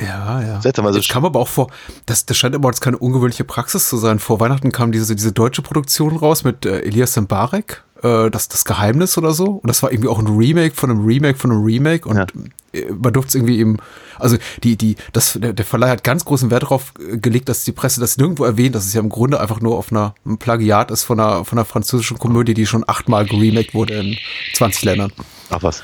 [0.00, 0.60] Ja, ja.
[0.60, 1.68] Seltsam, also das kam aber auch vor,
[2.06, 4.18] das, das scheint aber jetzt keine ungewöhnliche Praxis zu sein.
[4.18, 8.64] Vor Weihnachten kam diese, diese deutsche Produktion raus mit äh, Elias Mbarek, äh, das, das
[8.64, 9.46] Geheimnis oder so.
[9.46, 12.08] Und das war irgendwie auch ein Remake von einem Remake von einem Remake.
[12.08, 12.26] Und Ja.
[12.72, 13.76] äh, man durfte es irgendwie eben,
[14.18, 17.64] also die, die, das, der, der Verleih hat ganz großen Wert darauf äh, gelegt, dass
[17.64, 20.38] die Presse das nirgendwo erwähnt, dass es ja im Grunde einfach nur auf einer, ein
[20.38, 24.16] Plagiat ist von einer, von einer französischen Komödie, die schon achtmal geremaked wurde in
[24.54, 25.12] 20 Ländern.
[25.50, 25.82] Ach was.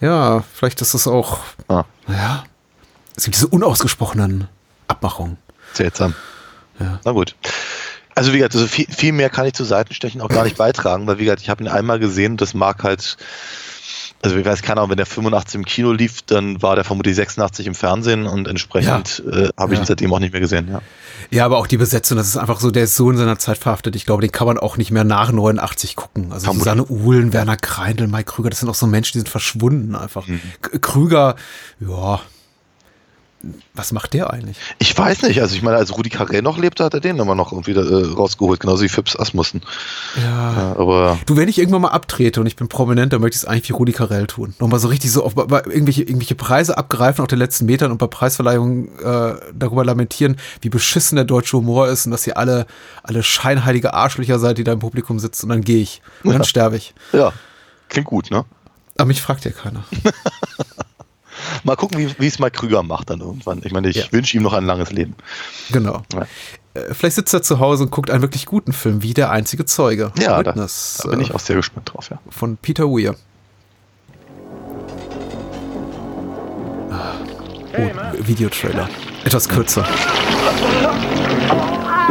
[0.00, 1.38] Ja, vielleicht ist das auch,
[1.68, 2.44] Ah, ja,
[3.16, 4.48] es gibt diese unausgesprochenen
[4.88, 5.38] Abmachungen.
[5.72, 6.14] seltsam.
[6.80, 6.98] Ja.
[7.04, 7.36] Na gut.
[8.14, 11.06] Also wie gesagt, also viel, viel mehr kann ich zu Seitenstechen auch gar nicht beitragen,
[11.06, 13.16] weil wie gesagt, ich habe ihn einmal gesehen das mag halt,
[14.22, 17.14] also ich weiß keine Ahnung, wenn der 85 im Kino lief, dann war der vermutlich
[17.16, 19.84] 86 im Fernsehen und entsprechend äh, habe ich Ja.
[19.84, 20.68] ihn seitdem auch nicht mehr gesehen.
[20.70, 20.80] Ja.
[21.30, 23.58] Ja, aber auch die Besetzung, das ist einfach so, der ist so in seiner Zeit
[23.58, 23.96] verhaftet.
[23.96, 26.32] Ich glaube, den kann man auch nicht mehr nach 89 gucken.
[26.32, 26.64] Also Vermutlich.
[26.72, 30.26] Susanne Uhlen, Werner Kreindl, Mike Krüger, das sind auch so Menschen, die sind verschwunden einfach.
[30.26, 30.40] Mhm.
[30.80, 31.36] Krüger,
[31.80, 32.20] ja,
[33.74, 34.56] was macht der eigentlich?
[34.78, 37.34] Ich weiß nicht, also ich meine, als Rudi Carré noch lebte, hat er den immer
[37.34, 39.62] noch irgendwie äh, rausgeholt, genauso wie Phipps Asmussen.
[40.16, 40.52] Ja.
[40.52, 43.42] Ja, aber Du, wenn ich irgendwann mal abtrete und ich bin prominent, dann möchte ich
[43.42, 44.54] es eigentlich wie Rudi Carell tun.
[44.58, 48.06] Nochmal so richtig so auf, irgendwelche, irgendwelche Preise abgreifen auf den letzten Metern und bei
[48.06, 52.66] Preisverleihungen äh, darüber lamentieren, wie beschissen der deutsche Humor ist und dass ihr alle,
[53.02, 55.46] alle scheinheilige Arschlöcher seid, die da im Publikum sitzen.
[55.46, 56.02] Und dann gehe ich.
[56.22, 56.46] Und dann Ja.
[56.46, 56.94] sterbe ich.
[57.12, 57.32] ja,
[57.88, 58.44] klingt gut, ne?
[58.96, 59.84] Aber mich fragt ja keiner.
[61.64, 63.60] Mal gucken, wie es mal Krüger macht dann irgendwann.
[63.64, 64.04] Ich meine, ich Ja.
[64.12, 65.14] wünsche ihm noch ein langes Leben.
[65.72, 66.02] Genau.
[66.12, 66.26] Ja.
[66.74, 69.64] Äh, Vielleicht sitzt er zu Hause und guckt einen wirklich guten Film, wie Der einzige
[69.64, 70.12] Zeuge.
[70.18, 72.18] Ja, da, Witness, da bin ich äh, auch sehr gespannt drauf, ja.
[72.30, 73.14] Von Peter Weir.
[76.90, 77.12] Ah,
[77.76, 78.88] Oh, Videotrailer.
[79.24, 79.84] Etwas kürzer.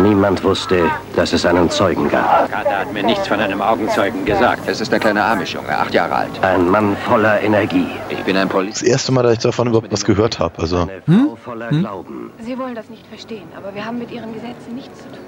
[0.01, 2.51] Niemand wusste, dass es einen Zeugen gab.
[2.51, 4.67] Carter hat mir nichts von einem Augenzeugen gesagt.
[4.67, 6.43] Es ist der kleine Amish-Junge, acht Jahre alt.
[6.43, 7.87] Ein Mann voller Energie.
[8.09, 10.59] Ich bin ein Poli Das erste Mal, dass ich davon überhaupt was gehört habe.
[10.59, 12.31] Also, Eine Frau voller Glauben.
[12.39, 15.19] Sie wollen das nicht verstehen, aber wir haben mit Ihren Gesetzen nichts zu tun.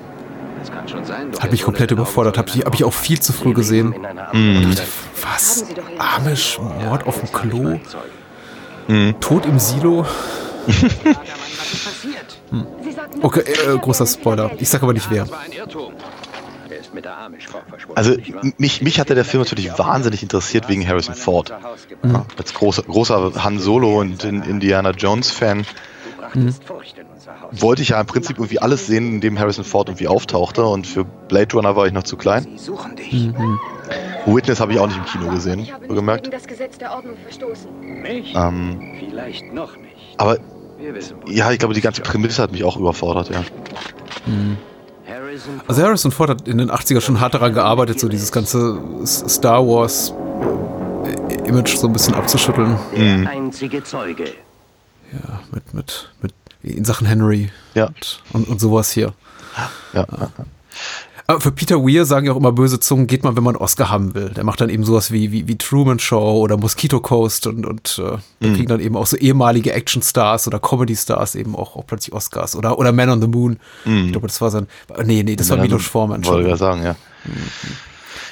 [0.59, 1.31] Das kann schon sein.
[1.39, 2.37] Hat mich komplett überfordert.
[2.37, 3.93] Habe ich, hab ich auch viel zu früh gesehen.
[4.33, 4.73] Mhm.
[5.21, 5.65] Was?
[6.17, 7.79] Amish, Mord auf dem Klo,
[8.87, 9.19] Zeugen.
[9.19, 10.05] Tod im Silo.
[12.51, 14.51] Doch, Okay, äh, großer Spoiler.
[14.59, 15.25] Ich sag aber nicht wer.
[15.55, 15.67] Er
[17.95, 18.15] also
[18.57, 21.53] mich, mich hatte der Film natürlich wahnsinnig interessiert wegen Harrison Ford.
[22.03, 25.65] Ja, als großer, großer Han Solo und in Indiana Jones Fan
[26.35, 26.59] Haus.
[27.61, 30.87] wollte ich ja im Prinzip irgendwie alles sehen, in dem Harrison Ford irgendwie auftauchte und
[30.87, 32.45] für Blade Runner war ich noch zu klein.
[32.97, 33.29] Dich.
[34.25, 36.29] Witness habe ich auch nicht im Kino gesehen, gemerkt.
[38.33, 39.95] Ähm, Vielleicht noch nicht.
[40.17, 40.39] aber
[41.27, 43.43] ja, ich glaube, die ganze Prämisse hat mich auch überfordert, ja.
[45.07, 48.79] Harrison Also Harrison Ford hat in den 80er schon hart daran gearbeitet, so dieses ganze
[49.05, 50.13] Star Wars
[51.29, 52.77] äh, Image so ein bisschen abzuschütteln.
[52.95, 54.25] der einzige Zeuge.
[55.13, 57.85] Ja, mit, mit, mit in Sachen Henry Ja.
[57.87, 59.13] und, und, und sowas hier.
[59.93, 60.05] ja.
[61.27, 63.63] Aber für Peter Weir sagen ja auch immer böse Zungen, geht man, wenn man einen
[63.63, 64.29] Oscar haben will.
[64.29, 67.99] Der macht dann eben sowas wie, wie, wie Truman Show oder Mosquito Coast und, und
[68.03, 72.13] äh, da kriegen dann eben auch so ehemalige Actionstars oder Comedy-Stars eben auch, auch plötzlich
[72.13, 72.55] Oscars.
[72.55, 73.59] Oder, oder Man on the Moon.
[73.85, 74.67] Ich glaube, das war sein.
[75.03, 76.23] Nee, nee, das war Milos Forman.
[76.25, 76.95] Wollte ich ja sagen, ja.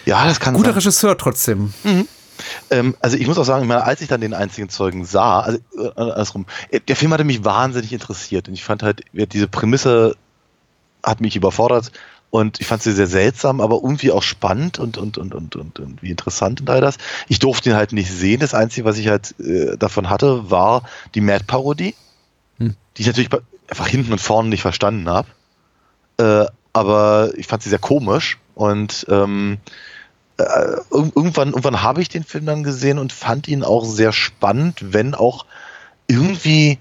[0.06, 0.76] Ja, das kann Guter sein.
[0.76, 1.74] Regisseur trotzdem.
[2.70, 5.90] Ähm, also ich muss auch sagen, als ich dann den einzigen Zeugen sah, also äh,
[5.96, 10.16] andersrum, äh, der Film hatte mich wahnsinnig interessiert und ich fand halt, diese Prämisse
[11.04, 11.92] hat mich überfordert
[12.34, 15.78] und ich fand sie sehr seltsam, aber irgendwie auch spannend und und und und und
[15.78, 16.98] irgendwie interessant und all das.
[17.28, 18.40] Ich durfte ihn halt nicht sehen.
[18.40, 20.82] Das Einzige, was ich halt äh, davon hatte, war
[21.14, 21.94] die Mad-Parodie,
[22.58, 22.76] Hm.
[22.98, 23.30] die ich natürlich
[23.68, 25.28] einfach hinten und vorne nicht verstanden habe.
[26.18, 29.60] Äh, aber ich fand sie sehr komisch und ähm,
[30.38, 34.12] äh, ir- irgendwann, irgendwann habe ich den Film dann gesehen und fand ihn auch sehr
[34.12, 35.46] spannend, wenn auch
[36.08, 36.80] irgendwie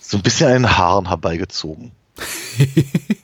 [0.00, 1.92] so ein bisschen an den Haaren herbeigezogen.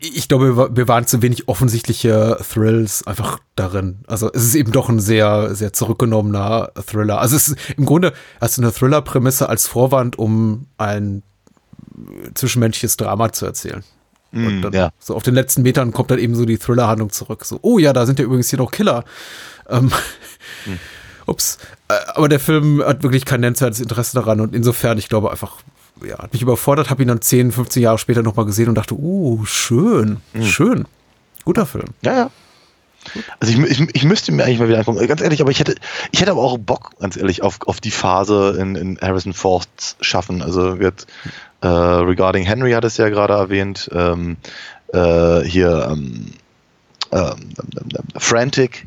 [0.00, 4.00] Ich glaube, wir wa- wir waren zu wenig offensichtliche Thrills einfach darin.
[4.06, 7.20] Also es ist eben doch ein sehr, sehr zurückgenommener Thriller.
[7.20, 11.22] Also es ist im Grunde hast du eine Thriller-Prämisse als Vorwand, um ein
[12.34, 13.82] zwischenmenschliches Drama zu erzählen.
[14.30, 14.90] Und dann ja.
[14.98, 17.46] so auf den letzten Metern kommt dann eben so die Thriller-Handlung zurück.
[17.46, 19.04] So, oh ja, da sind ja übrigens hier noch Killer.
[19.70, 19.90] Ähm,
[21.26, 21.56] Ups.
[21.88, 25.56] Äh, aber der Film hat wirklich kein nennenswertes Interesse daran und insofern, ich glaube einfach,
[26.06, 28.94] ja, hat mich überfordert, habe ihn dann 10, 15 Jahre später nochmal gesehen und dachte,
[28.94, 30.86] uh, schön, schön.
[31.44, 31.86] Guter Film.
[32.02, 32.30] Ja, ja.
[33.40, 35.06] Also ich, ich, ich müsste mir eigentlich mal wieder angucken.
[35.06, 35.76] Ganz ehrlich, aber ich hätte,
[36.10, 39.96] ich hätte aber auch Bock, ganz ehrlich, auf, auf die Phase in, in Harrison Fords
[40.00, 40.42] schaffen.
[40.42, 41.06] Also wird
[41.60, 43.88] äh, regarding Henry hat es ja gerade erwähnt.
[43.92, 44.36] Ähm,
[44.92, 46.32] äh, hier ähm,
[47.12, 48.86] ähm, ähm, ähm, Frantic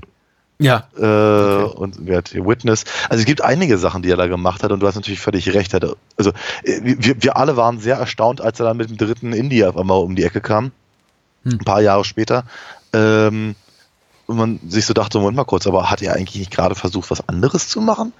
[0.62, 0.88] Ja.
[0.96, 1.78] Äh, okay.
[1.78, 2.86] Und wer hat Witness?
[3.10, 5.52] Also es gibt einige Sachen, die er da gemacht hat und du hast natürlich völlig
[5.54, 5.74] recht.
[5.74, 6.30] Also
[6.64, 9.76] äh, wir, wir alle waren sehr erstaunt, als er dann mit dem dritten Indie auf
[9.76, 10.72] einmal um die Ecke kam.
[11.44, 11.54] Hm.
[11.54, 12.44] Ein paar Jahre später.
[12.94, 13.56] Ähm,
[14.28, 17.10] und man sich so dachte, Moment mal kurz, aber hat er eigentlich nicht gerade versucht,
[17.10, 18.14] was anderes zu machen?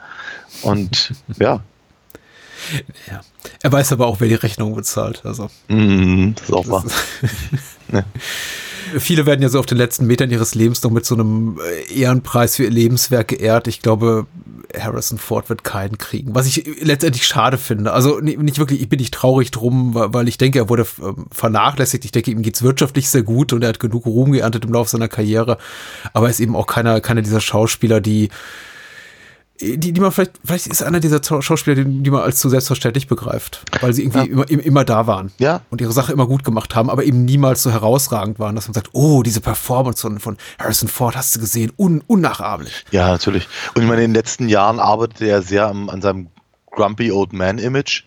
[0.64, 1.62] Und ja.
[3.08, 3.22] Ja.
[3.62, 5.22] Er weiß aber auch, wer die Rechnung bezahlt.
[5.26, 5.50] Also.
[5.68, 6.86] Mm, das ist auch wahr.
[7.88, 8.04] ne.
[8.98, 11.94] Viele werden ja so auf den letzten Metern ihres Lebens noch mit so einem äh,
[11.94, 13.68] Ehrenpreis für ihr Lebenswerk geehrt.
[13.68, 14.28] Ich glaube,
[14.78, 17.94] Harrison Ford wird keinen kriegen, was ich letztendlich schade finde.
[17.94, 22.06] Also nicht wirklich, ich bin nicht traurig drum, weil ich denke, er wurde ähm, vernachlässigt.
[22.06, 24.90] Ich denke, ihm geht's wirtschaftlich sehr gut und er hat genug Ruhm geerntet im Laufe
[24.90, 25.58] seiner Karriere.
[26.14, 28.30] Aber er ist eben auch keiner, keiner dieser Schauspieler, die
[29.62, 33.08] die, die man vielleicht, vielleicht ist einer dieser Schauspieler, die, die man als zu selbstverständlich
[33.08, 34.44] begreift, weil sie irgendwie ja.
[34.44, 35.62] immer, immer da waren ja.
[35.70, 38.74] und ihre Sache immer gut gemacht haben, aber eben niemals so herausragend waren, dass man
[38.74, 42.86] sagt, oh, diese Performance von, von Harrison Ford hast du gesehen, un, unnachahmlich.
[42.92, 43.48] Ja, natürlich.
[43.76, 46.30] Und ich meine, in den letzten Jahren arbeitet er sehr an, an seinem
[46.72, 48.04] Grumpy Old Man Image,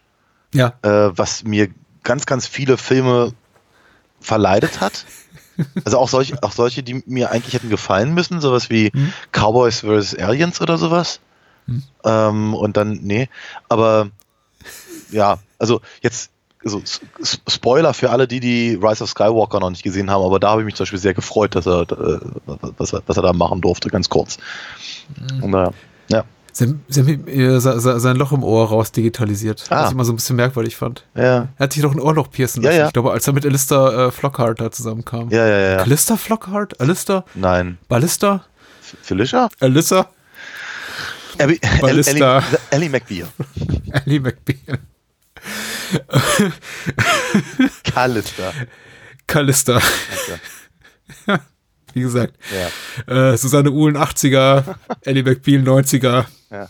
[0.52, 0.74] ja.
[0.82, 1.68] Äh, was mir
[2.02, 3.32] ganz, ganz viele Filme
[4.20, 5.04] verleidet hat.
[5.84, 9.12] Also auch solche, auch solche, die mir eigentlich hätten gefallen müssen, sowas wie hm.
[9.30, 10.16] Cowboys vs.
[10.16, 11.20] Aliens oder sowas.
[11.66, 11.82] Hm.
[12.04, 13.28] Ähm, und dann, nee,
[13.68, 14.08] aber
[15.10, 16.30] ja, also jetzt,
[16.64, 16.82] also
[17.48, 20.62] Spoiler für alle, die die Rise of Skywalker noch nicht gesehen haben, aber da habe
[20.62, 22.20] ich mich zum Beispiel sehr gefreut, dass er, äh,
[22.78, 24.38] was, er was er da machen durfte, ganz kurz.
[25.32, 25.42] Mhm.
[25.42, 25.70] Und, äh,
[26.08, 26.24] ja.
[26.52, 29.82] Sie, Sie haben äh, sein Loch im Ohr raus digitalisiert, ah.
[29.82, 31.04] was ich immer so ein bisschen merkwürdig fand.
[31.14, 31.22] Ja.
[31.22, 32.74] Er hat sich doch ein Ohrloch piercen lassen.
[32.74, 32.86] Ja, ja.
[32.86, 35.30] Ich glaube, als er mit Alistair äh, Flockhart da zusammenkam.
[35.30, 35.76] Ja, ja, ja.
[35.78, 36.80] Alistair Flockhart?
[36.80, 37.24] Alistair?
[37.34, 37.78] Nein.
[37.88, 38.44] Ballista?
[39.02, 39.48] Felicia?
[39.60, 40.08] Alyssa?
[41.38, 42.38] Abby, Ballista.
[42.38, 43.28] Ellie, Ellie McBeal.
[44.04, 44.78] Ellie McBeal.
[47.84, 48.52] Callister.
[49.26, 49.76] Callister.
[49.76, 51.38] Okay.
[51.94, 52.34] Wie gesagt.
[53.06, 53.32] Ja.
[53.32, 56.24] Äh, Susanne Uhlen 80er, Ellie McBeal 90er.
[56.50, 56.68] Ja.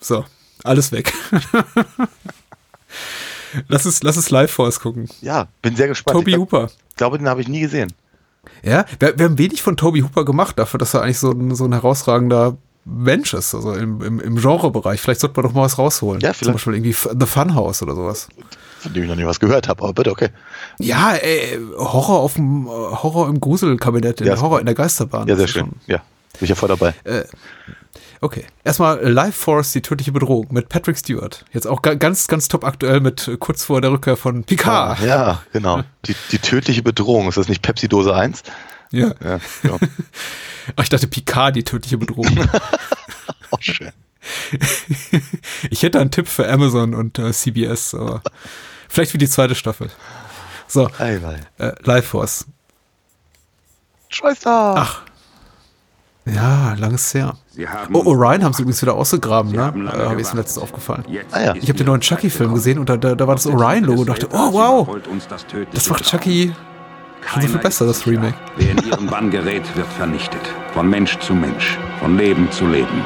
[0.00, 0.24] So,
[0.64, 1.12] alles weg.
[3.68, 5.08] lass es, lass es live vor uns gucken.
[5.20, 6.18] Ja, bin sehr gespannt.
[6.18, 6.70] Toby ich glaub, Hooper.
[6.90, 7.92] Ich glaube, den habe ich nie gesehen.
[8.62, 11.54] Ja, wir, wir, haben wenig von Toby Hooper gemacht, dafür, dass er eigentlich so ein,
[11.54, 15.00] so ein herausragender Mensch ist, also im, im, im Genrebereich.
[15.00, 16.20] Vielleicht sollte man doch mal was rausholen.
[16.20, 16.44] Ja, vielleicht.
[16.44, 18.28] Zum Beispiel irgendwie The Funhouse oder sowas.
[18.80, 20.28] Von dem ich noch nie was gehört habe, aber bitte, okay.
[20.78, 25.26] Ja, ey, Horror auf dem Horror im Gruselkabinett, ja, Horror in der Geisterbahn.
[25.26, 25.72] Ja, sehr schön.
[25.86, 25.98] Ja,
[26.34, 26.92] bin ich ja voll dabei.
[27.04, 27.24] Äh,
[28.20, 28.44] okay.
[28.62, 31.46] Erstmal Life Force, die tödliche Bedrohung mit Patrick Stewart.
[31.52, 35.00] Jetzt auch ganz, ganz top aktuell mit äh, kurz vor der Rückkehr von Picard.
[35.00, 35.82] Ah, ja, genau.
[36.04, 37.28] Die, die tödliche Bedrohung.
[37.28, 38.42] Ist das nicht Pepsi Dose 1?
[38.90, 39.14] Ja.
[39.24, 39.78] ja, ja.
[40.76, 42.48] Ach, ich dachte Picard, die tödliche Bedrohung.
[43.50, 43.92] Auch schön.
[45.70, 48.22] ich hätte einen Tipp für Amazon und äh, CBS, aber
[48.88, 49.90] vielleicht für die zweite Staffel.
[50.66, 51.20] So, ei,
[51.58, 52.46] äh, Life Force.
[54.08, 54.74] Schwester!
[54.76, 55.02] Ach.
[56.26, 57.36] Ja, langes her.
[57.92, 59.74] oh, Orion haben sie übrigens wieder ausgegraben, ne?
[59.92, 61.04] Äh, habe ich mir letztens aufgefallen.
[61.32, 61.54] Ah, ja.
[61.54, 64.28] Ich habe den neuen Chucky-Film gesehen und da, da, da war das Orion-Logo und dachte,
[64.32, 64.96] oh wow,
[65.72, 66.54] das macht Chucky
[67.26, 68.34] schon so viel besser, das Remake.
[68.56, 70.42] Wer in ihren Bann gerät, wird vernichtet.
[70.72, 73.04] Von Mensch zu Mensch, von Leben zu Leben.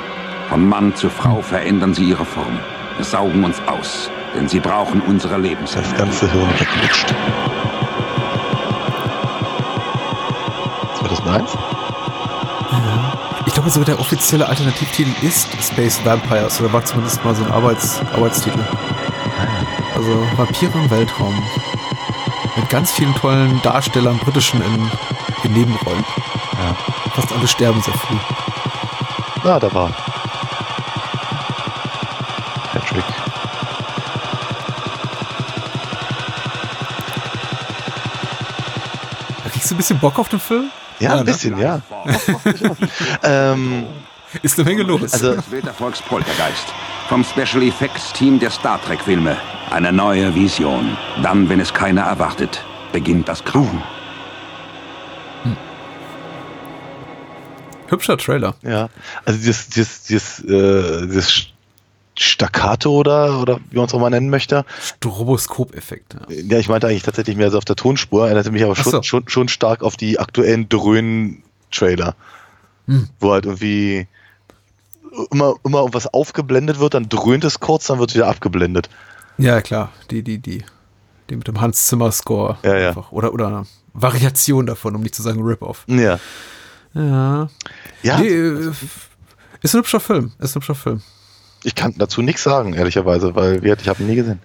[0.48, 2.58] Von Mann zu Frau verändern sie ihre Form.
[2.98, 5.90] Sie saugen uns aus, denn sie brauchen unsere Lebensenergie.
[5.90, 7.14] Das ganze Hirn weglutscht.
[10.98, 11.52] 2001?
[12.72, 13.12] Ja.
[13.46, 17.50] Ich glaube sogar der offizielle Alternativtitel ist Space Vampires oder war zumindest mal so ein
[17.50, 18.60] Arbeits Arbeitstitel.
[19.94, 21.42] Also Vampire im Weltraum.
[22.58, 24.90] Mit ganz vielen tollen Darstellern, britischen in,
[25.44, 26.04] in Nebenrollen.
[26.54, 26.74] Ja.
[27.12, 28.16] Fast alle sterben sehr früh.
[29.44, 29.90] Na, da war
[32.72, 33.04] Patrick.
[39.44, 40.70] Da kriegst du ein bisschen Bock auf den Film?
[40.98, 41.62] Ja, ein bisschen, ne?
[41.62, 41.80] ja.
[43.52, 43.86] ähm,
[44.42, 45.12] Ist eine Menge los.
[45.12, 46.66] Also, Das Volkspoltergeist.
[47.08, 49.36] Vom Special Effects Team der Star Trek Filme.
[49.70, 50.96] Eine neue Vision.
[51.22, 52.62] Dann, wenn es keiner erwartet,
[52.92, 53.82] beginnt das Grauen.
[57.88, 58.54] Hübscher Trailer.
[58.62, 58.90] ja,
[59.24, 61.46] also dieses, dieses, dieses, äh, dieses
[62.18, 64.64] Staccato oder, oder wie man es auch mal nennen möchte.
[64.82, 66.16] Stroboskop-Effekt.
[66.28, 66.36] Ja.
[66.36, 68.26] Ja, ich meinte eigentlich tatsächlich mehr so auf der Tonspur.
[68.26, 68.90] Erinnerte mich aber Ach so.
[68.90, 72.14] schon, schon, schon stark auf die aktuellen Dröhnen-Trailer.
[72.88, 73.08] Hm.
[73.20, 74.08] Wo halt irgendwie
[75.30, 78.88] immer, immer irgendwas aufgeblendet wird, dann dröhnt es kurz, dann wird es wieder abgeblendet.
[79.36, 79.92] Ja, klar.
[80.10, 80.64] Die, die, die.
[81.30, 82.56] Die mit dem Hans Zimmer Score.
[82.64, 82.88] Ja, ja.
[82.88, 83.12] Einfach.
[83.12, 85.84] Oder, oder eine Variation davon, um nicht zu sagen Rip-Off.
[85.86, 86.18] Ja.
[86.94, 87.48] Ja.
[88.02, 88.72] Ja, Nee, äh,
[89.60, 90.32] ist ein hübscher Film.
[90.38, 91.02] Ist ein hübscher Film.
[91.64, 94.40] ich kann dazu nichts sagen, ehrlicherweise, weil ich habe ihn nie gesehen.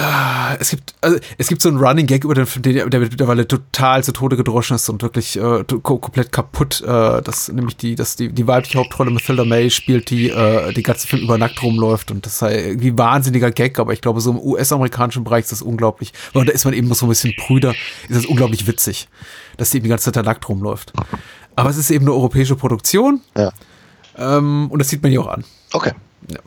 [0.00, 3.00] Ah, es gibt, also, es gibt so einen Running Gag über den Film, der, der
[3.00, 6.80] mittlerweile total zu Tode gedroschen ist und wirklich äh, komplett kaputt.
[6.82, 10.84] Äh, das nämlich die, dass die, die weibliche Hauptrolle Mathilda May spielt, die äh, die
[10.84, 14.30] ganze Film über nackt rumläuft und das sei irgendwie wahnsinniger Gag, aber ich glaube, so
[14.30, 16.12] im US-amerikanischen Bereich ist das unglaublich.
[16.32, 17.74] Und da ist man eben noch so ein bisschen prüder,
[18.08, 19.08] ist das unglaublich witzig,
[19.56, 20.92] dass die eben die ganze Zeit da nackt rumläuft.
[21.56, 23.20] Aber es ist eben eine europäische Produktion.
[23.36, 23.50] Ja.
[24.16, 25.44] Ähm, und das sieht man hier auch an.
[25.72, 25.92] Okay.
[26.30, 26.38] Ja.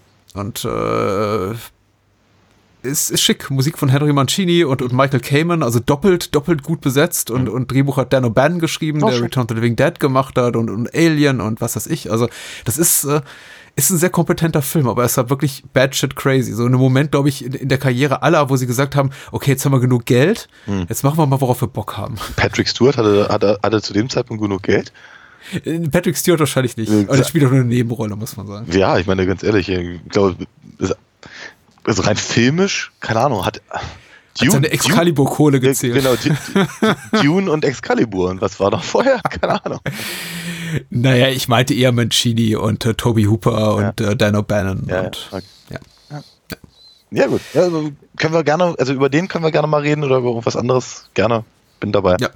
[0.41, 1.53] Und äh,
[2.83, 3.49] ist, ist schick.
[3.51, 7.71] Musik von Henry Mancini und, und Michael Kamen, also doppelt, doppelt gut besetzt und, und
[7.71, 9.23] Drehbuch hat Dan O'Bannon geschrieben, Oh, der schön.
[9.23, 12.11] Return to the Living Dead gemacht hat und, und Alien und was weiß ich.
[12.11, 12.27] Also,
[12.65, 13.21] das ist, äh,
[13.75, 16.51] ist ein sehr kompetenter Film, aber es war wirklich bad shit crazy.
[16.53, 19.11] So in einem Moment, glaube ich, in, in der Karriere aller, wo sie gesagt haben,
[19.31, 20.85] okay, jetzt haben wir genug Geld, Hm.
[20.89, 22.15] jetzt machen wir mal, worauf wir Bock haben.
[22.35, 24.91] Patrick Stewart hatte, hatte, hatte zu dem Zeitpunkt genug Geld.
[25.65, 26.91] Äh, Patrick Stewart wahrscheinlich nicht.
[26.91, 28.65] Äh, Aber der spielt auch nur eine Nebenrolle, muss man sagen.
[28.71, 30.35] Ja, ich meine, ganz ehrlich, ich glaube,
[31.85, 35.95] also rein filmisch, keine Ahnung, hat Hat seine Excalibur-Kohle Dune- gezählt.
[35.95, 36.15] Genau,
[37.21, 38.29] Dune und Excalibur.
[38.29, 39.19] Und was war noch vorher?
[39.41, 39.79] Keine Ahnung.
[40.89, 44.89] Naja, ich meinte eher Mancini und äh, Toby Hooper und äh, Dan O'Bannon.
[44.89, 45.29] Ja, und,
[45.69, 45.79] ja.
[46.09, 46.21] ja.
[47.11, 47.41] Ja, gut.
[47.53, 50.29] Ja, also können wir gerne, also über den können wir gerne mal reden oder über
[50.29, 51.09] irgendwas anderes.
[51.13, 51.43] Gerne.
[51.81, 52.15] Bin dabei.
[52.21, 52.29] Ja.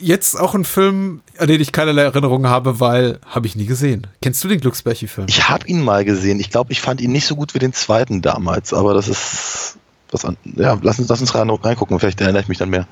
[0.00, 4.06] Jetzt auch ein Film, an den ich keinerlei Erinnerungen habe, weil habe ich nie gesehen.
[4.22, 5.26] Kennst du den Glücksbärchi-Film?
[5.28, 6.38] Ich habe ihn mal gesehen.
[6.38, 9.76] Ich glaube, ich fand ihn nicht so gut wie den zweiten damals, aber das ist
[10.10, 10.36] was an.
[10.44, 11.98] Ja, lass uns, lass uns rein, reingucken.
[11.98, 12.86] Vielleicht erinnere ich mich dann mehr.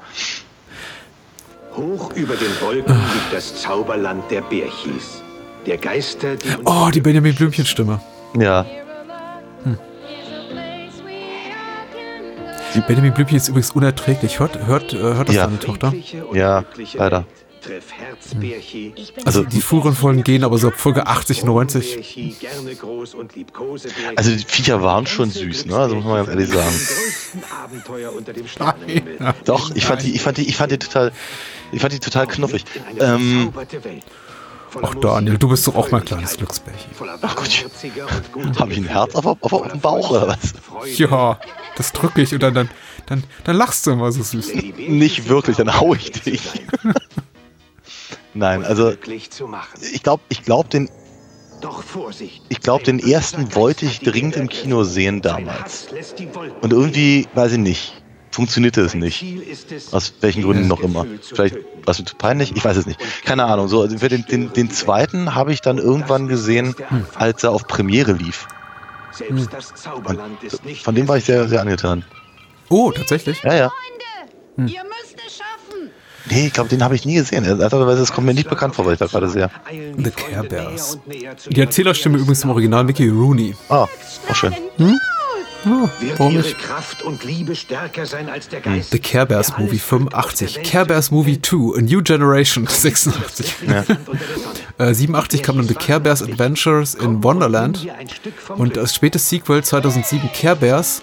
[1.77, 5.23] Hoch über den Wolken liegt das Zauberland der Bärchis.
[5.66, 8.01] Der Geister, die Oh, die Benjamin Blümchen-Stimme.
[8.38, 8.64] Ja.
[12.83, 14.39] Benjamin Blümchen ist übrigens unerträglich.
[14.41, 15.47] Hört, hört, äh, hört das Ja.
[15.47, 15.93] deine Tochter?
[16.33, 17.25] Ja, leider.
[17.62, 18.95] Treff Herzbärchi.
[19.25, 21.95] Also die früheren Folgen gehen aber so ab Folge 80, 90.
[21.97, 24.17] Bärchi, gerne groß und liebkose Bärchi.
[24.17, 25.77] Also die Viecher waren schon süß, ne?
[25.77, 26.75] Also muss man ganz ehrlich sagen.
[28.47, 29.19] Sternenhimmel.
[29.45, 31.11] Doch, ich fand die, ich fand die, ich fand die total,
[31.73, 32.65] ich fand die total knuffig.
[33.01, 33.53] Ähm,
[34.83, 36.91] Ach Daniel, du bist doch auch mein kleines Glücksbärchen.
[37.23, 37.67] ach Gott,
[38.61, 40.53] habe ich ein Herz auf, auf, auf dem Bauch oder was?
[40.99, 41.39] Ja,
[41.77, 42.69] das drücke ich und dann, dann,
[43.07, 44.53] dann, dann lachst du immer so süß.
[44.89, 46.43] Nicht wirklich, dann hau ich dich.
[48.35, 49.79] Nein, also Glücklich zu machen.
[49.93, 50.91] ich glaube, ich glaube den,
[51.61, 52.43] Doch Vorsicht.
[52.49, 55.89] ich glaube den ersten wollte ich dringend im Kino sehen damals.
[56.61, 59.25] Und irgendwie, weiß ich nicht, funktionierte es nicht.
[59.93, 61.07] Aus welchen Gründen noch immer.
[61.23, 63.01] Vielleicht war es mir zu peinlich, ich weiß es nicht.
[63.25, 63.69] Keine Ahnung.
[63.69, 66.75] So, also für den, den, den zweiten habe ich dann irgendwann gesehen,
[67.15, 68.47] als er auf Premiere lief.
[69.16, 72.05] Selbst das Zauberland ist nicht Von dem war ich sehr, sehr angetan.
[72.68, 73.42] Oh, tatsächlich?
[73.42, 73.72] Ja, ja.
[74.57, 75.90] Ihr müsst es schaffen.
[76.31, 77.44] Nee, ich glaube, den habe ich nie gesehen.
[77.59, 79.50] Das kommt mir nicht bekannt vor, weil ich da gerade sehe.
[79.70, 80.98] The Care Bears.
[81.48, 83.55] Die Erzählerstimme übrigens im Original Mickey Rooney.
[83.68, 83.87] Ah,
[84.29, 84.55] auch schön.
[84.79, 84.98] Hm?
[85.66, 86.48] Oh, Wird warum ihre?
[86.52, 88.90] Kraft und Liebe stärker sein als der Geist?
[88.92, 90.62] The Care Bears Movie 85.
[90.62, 93.55] Care Bears Movie 2, A New Generation 86.
[94.79, 97.87] Äh, 87 kam dann The Care Bears Adventures in Wonderland.
[98.57, 101.02] Und als spätes Sequel 2007 Care Bears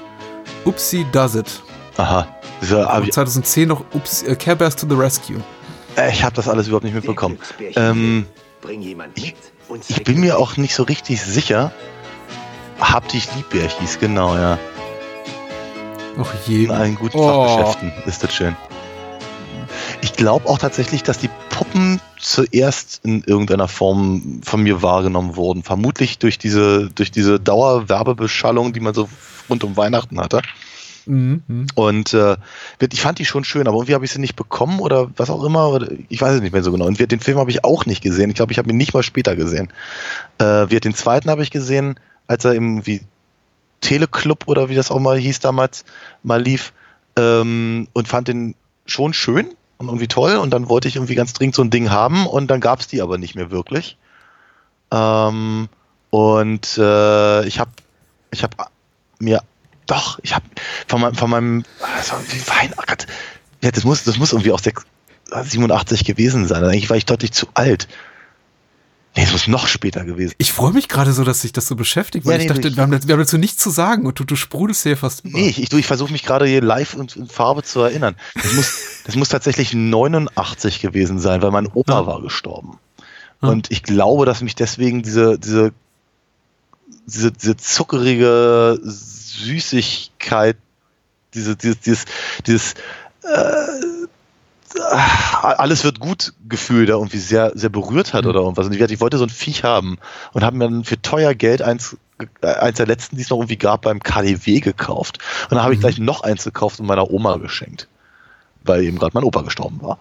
[0.66, 1.62] Upsi Does It.
[1.98, 2.28] Aha.
[2.72, 5.38] Hab Und ich 2010 noch Upsi, äh, Care Bears to the Rescue.
[5.98, 7.38] äh, ich habe das alles überhaupt nicht mitbekommen.
[7.76, 8.26] Ähm,
[9.16, 9.36] ich,
[9.90, 11.72] ich bin mir auch nicht so richtig sicher.
[12.80, 14.58] Hab dich lieb, wer hieß, genau, ja.
[16.20, 16.66] Ach je.
[16.66, 17.48] In allen guten Oh.
[17.48, 18.56] Fachgeschäften ist das schön.
[20.02, 25.64] Ich glaube auch tatsächlich, dass die Puppen zuerst in irgendeiner Form von mir wahrgenommen wurden.
[25.64, 29.10] Vermutlich durch diese, durch diese Dauerwerbebeschallung, die man so
[29.50, 30.42] rund um Weihnachten hatte.
[31.06, 31.68] Mhm, mhm.
[31.76, 32.38] Und äh,
[32.92, 35.44] ich fand die schon schön, aber irgendwie habe ich sie nicht bekommen oder was auch
[35.44, 35.80] immer.
[36.10, 36.86] Ich weiß es nicht mehr so genau.
[36.86, 38.30] Und wir- den Film habe ich auch nicht gesehen.
[38.30, 39.70] Ich glaube, ich habe ihn nicht mal später gesehen.
[40.38, 41.96] Äh, wir, den zweiten habe ich gesehen,
[42.34, 43.02] als er im wie
[43.82, 45.86] Teleclub oder wie das auch mal hieß damals,
[46.24, 46.74] mal lief.
[47.16, 50.36] Ähm, und fand den schon schön und irgendwie toll.
[50.36, 52.88] Und dann wollte ich irgendwie ganz dringend so ein Ding haben und dann gab es
[52.88, 53.98] die aber nicht mehr wirklich.
[54.92, 55.70] Ähm,
[56.10, 57.72] und äh, ich habe
[58.32, 58.58] ich habe
[59.20, 59.42] mir
[59.86, 60.46] doch, ich habe
[60.88, 61.66] von meinem, von meinem,
[61.98, 63.06] also wie Wein, oh Gott,
[63.62, 64.86] ja, das muss, das muss irgendwie auch 6,
[65.32, 66.64] 87 gewesen sein.
[66.64, 67.88] Eigentlich war ich deutlich zu alt.
[69.16, 70.34] Nee, es muss noch später gewesen.
[70.40, 72.68] Ich freue mich gerade so, dass sich das so beschäftigt, weil Ja, ich nee, dachte,
[72.70, 75.24] ich- wir haben, wir haben dazu nichts zu sagen und du, du sprudelst hier fast
[75.24, 75.38] über.
[75.38, 78.16] Nee, ich, ich, ich versuche mich gerade hier live und in Farbe zu erinnern.
[78.34, 82.80] Das muss, das muss tatsächlich 89 gewesen sein, weil mein Opa war gestorben.
[83.40, 85.74] Und ich glaube, dass mich deswegen diese, diese,
[87.06, 90.58] diese, diese zuckerige Süßigkeit,
[91.34, 92.06] diese, dieses, dieses,
[92.48, 92.74] dieses
[93.24, 94.03] äh,
[95.42, 98.66] alles wird gut Gefühl da irgendwie sehr, sehr berührt hat oder irgendwas.
[98.66, 99.98] Und ich, ich wollte so ein Viech haben
[100.34, 101.98] und habe mir dann für teuer Geld eins
[102.42, 105.20] äh, eins der letzten, die es noch irgendwie gab, beim KDW gekauft.
[105.44, 107.88] Und dann habe ich gleich noch eins gekauft und meiner Oma geschenkt.
[108.64, 109.98] Weil eben gerade mein Opa gestorben war.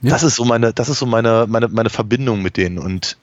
[0.00, 0.10] Ja.
[0.10, 2.78] Das ist so meine, das ist so meine, meine, meine Verbindung mit denen.
[2.78, 3.16] Und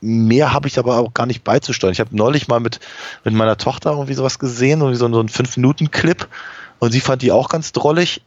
[0.00, 1.92] mehr habe ich aber auch gar nicht beizusteuern.
[1.92, 2.80] Ich habe neulich mal mit,
[3.24, 6.28] mit meiner Tochter irgendwie sowas gesehen, irgendwie so, so einen 5-Minuten-Clip.
[6.78, 8.22] Und sie fand die auch ganz drollig.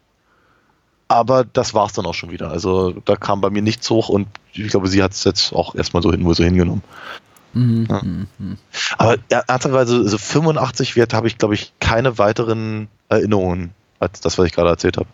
[1.13, 2.49] Aber das war es dann auch schon wieder.
[2.49, 5.75] Also da kam bei mir nichts hoch und ich glaube, sie hat es jetzt auch
[5.75, 6.81] erstmal so hin, nur so hingenommen.
[7.53, 7.87] Mhm.
[7.87, 8.01] Ja.
[8.01, 8.57] Mhm.
[8.97, 14.39] Aber ja, ernsthaft, so 85 Wert habe ich, glaube ich, keine weiteren Erinnerungen als das,
[14.39, 15.07] was ich gerade erzählt habe.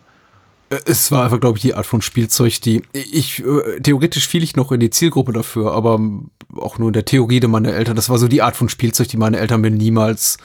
[0.70, 4.42] Äh, Es war einfach, glaube ich, die Art von Spielzeug, die ich äh, theoretisch fiel
[4.42, 6.00] ich noch in die Zielgruppe dafür, aber
[6.56, 7.94] auch nur in der Theorie der meiner Eltern.
[7.94, 10.38] Das war so die Art von Spielzeug, die meine Eltern mir niemals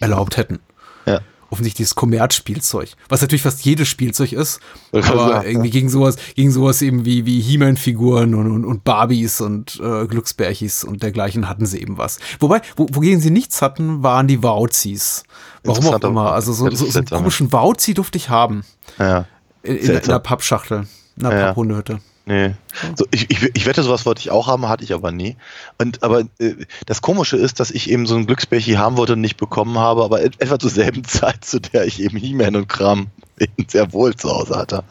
[0.00, 0.58] erlaubt hätten.
[1.04, 1.20] Ja.
[1.52, 4.58] Offensichtlich dieses Kommerzspielzeug, was natürlich fast jedes Spielzeug ist,
[4.90, 8.84] wollte aber sagen, irgendwie gegen sowas, gegen sowas eben wie wie He-Man-Figuren und, und, und
[8.84, 12.18] Barbies und äh, Glücksbärchis und dergleichen hatten sie eben was.
[12.40, 15.24] Wobei, wo, wogegen sie nichts hatten, waren die Wauzis.
[15.62, 16.32] Warum auch immer.
[16.32, 18.64] Also so, ist so, so einen komischen Wauzi durfte ich haben.
[18.98, 19.26] Ja.
[19.62, 20.86] In, in, in einer Pappschachtel.
[21.18, 21.46] In einer Ja.
[21.48, 22.00] Papphundehütte.
[22.24, 22.54] Nee.
[22.96, 25.36] So, ich, ich, ich wette, sowas wollte ich auch haben, hatte ich aber nie.
[25.78, 26.54] Und aber äh,
[26.86, 30.04] das Komische ist, dass ich eben so ein Glücksbärchen haben wollte und nicht bekommen habe,
[30.04, 33.08] aber et- etwa zur selben Zeit, zu der ich eben He-Man und Kram
[33.40, 34.84] eben sehr wohl zu Hause hatte.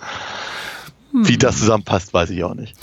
[1.14, 2.74] Wie das zusammenpasst, weiß ich auch nicht.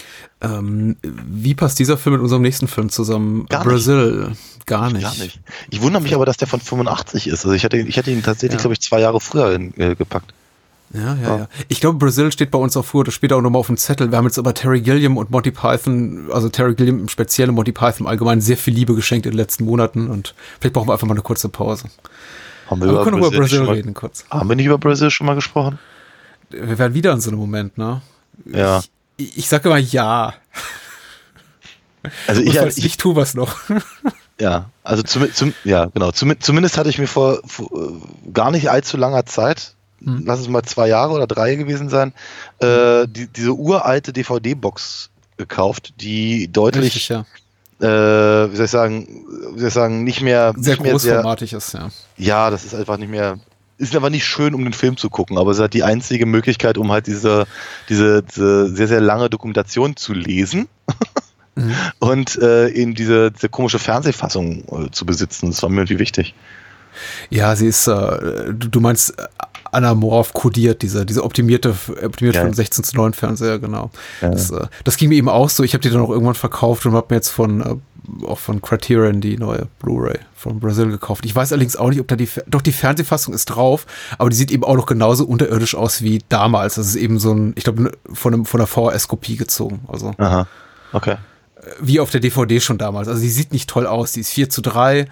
[0.43, 3.47] Ähm, wie passt dieser Film mit unserem nächsten Film zusammen?
[3.49, 3.69] Gar nicht.
[3.69, 4.33] Brazil.
[4.67, 5.03] Gar nicht.
[5.03, 5.41] Gar nicht.
[5.71, 7.45] Ich wundere mich aber, dass der von 85 ist.
[7.47, 8.63] Also ich hatte, ich hatte ihn tatsächlich, Ja.
[8.63, 10.35] glaube ich, zwei Jahre früher in, äh, gepackt.
[10.95, 11.49] Ja, ja, ja.
[11.69, 14.11] Ich glaube, Brazil steht bei uns auch früher oder später auch nochmal auf dem Zettel.
[14.11, 17.57] Wir haben jetzt aber Terry Gilliam und Monty Python, also Terry Gilliam im Speziellen und
[17.57, 20.89] Monty Python im Allgemeinen sehr viel Liebe geschenkt in den letzten Monaten und vielleicht brauchen
[20.89, 21.85] wir einfach mal eine kurze Pause.
[22.69, 24.25] Haben Aber wir können über Brazil schon mal, reden kurz.
[24.31, 25.79] Haben wir nicht über Brazil schon mal gesprochen?
[26.51, 28.01] Wir werden wieder in so einem Moment, ne?
[28.47, 28.83] Ja.
[29.17, 30.35] Ich, ich sage immer ja.
[32.27, 33.57] Also ich, falls ich, nicht, tu was noch.
[34.41, 36.13] Ja, also zum, zum, ja, genau.
[36.13, 39.75] Zum, zumindest hatte ich mir vor, vor äh, gar nicht allzu langer Zeit,
[40.05, 40.23] Hm.
[40.25, 42.13] lass es mal zwei Jahre oder drei gewesen sein,
[42.61, 47.25] äh, die, diese uralte DVD-Box gekauft, die deutlich, Richtig, ja.
[47.81, 49.25] äh, wie soll ich sagen,
[49.55, 51.89] wie soll ich sagen, nicht mehr Sehr nicht mehr großformatig ist, ja.
[52.17, 53.39] ja, das ist einfach nicht mehr,
[53.79, 56.27] ist aber nicht schön, um den Film zu gucken, aber es ist halt die einzige
[56.27, 57.47] Möglichkeit, um halt diese,
[57.89, 60.69] diese, diese sehr, sehr lange Dokumentation zu lesen.
[61.55, 61.75] Mhm.
[61.99, 66.35] Und äh, eben diese, diese komische Fernsehfassung äh, zu besitzen, das war mir irgendwie wichtig.
[67.31, 69.27] Ja, sie ist, äh, du, du meinst äh,
[69.73, 72.43] anamorph kodiert, dieser, dieser optimierte, optimiert Ja.
[72.43, 73.91] von 16 zu 9 Fernseher, genau.
[74.21, 74.31] Ja.
[74.31, 75.63] Das, äh, das ging mir eben auch so.
[75.63, 78.63] Ich habe die dann auch irgendwann verkauft und habe mir jetzt von, äh, auch von
[78.63, 81.25] Criterion die neue Blu-ray von Brazil gekauft.
[81.27, 84.37] Ich weiß allerdings auch nicht, ob da die, doch die Fernsehfassung ist drauf, aber die
[84.37, 86.77] sieht eben auch noch genauso unterirdisch aus wie damals.
[86.77, 89.81] Das ist eben so ein, ich glaube, von, einem, von einer VHS-Kopie gezogen.
[89.89, 90.47] Also Aha,
[90.93, 91.17] okay.
[91.81, 93.09] wie auf der DVD schon damals.
[93.09, 95.07] Also die sieht nicht toll aus, die ist 4 zu 3.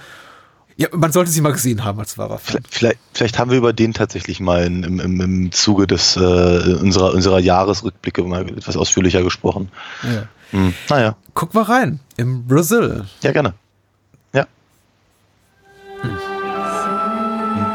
[0.79, 2.61] Ja, man sollte sie mal gesehen haben als wahrer Fan.
[2.69, 6.17] Vielleicht, vielleicht, vielleicht haben wir über den tatsächlich mal in, im, im, im Zuge des,
[6.17, 9.71] äh, unserer, unserer Jahresrückblicke mal etwas ausführlicher gesprochen.
[10.03, 10.29] Ja.
[10.51, 10.75] Hm.
[10.91, 13.05] Naja, Guck mal rein, im Brazil.
[13.23, 13.55] ja, gerne.
[14.33, 14.47] Ja.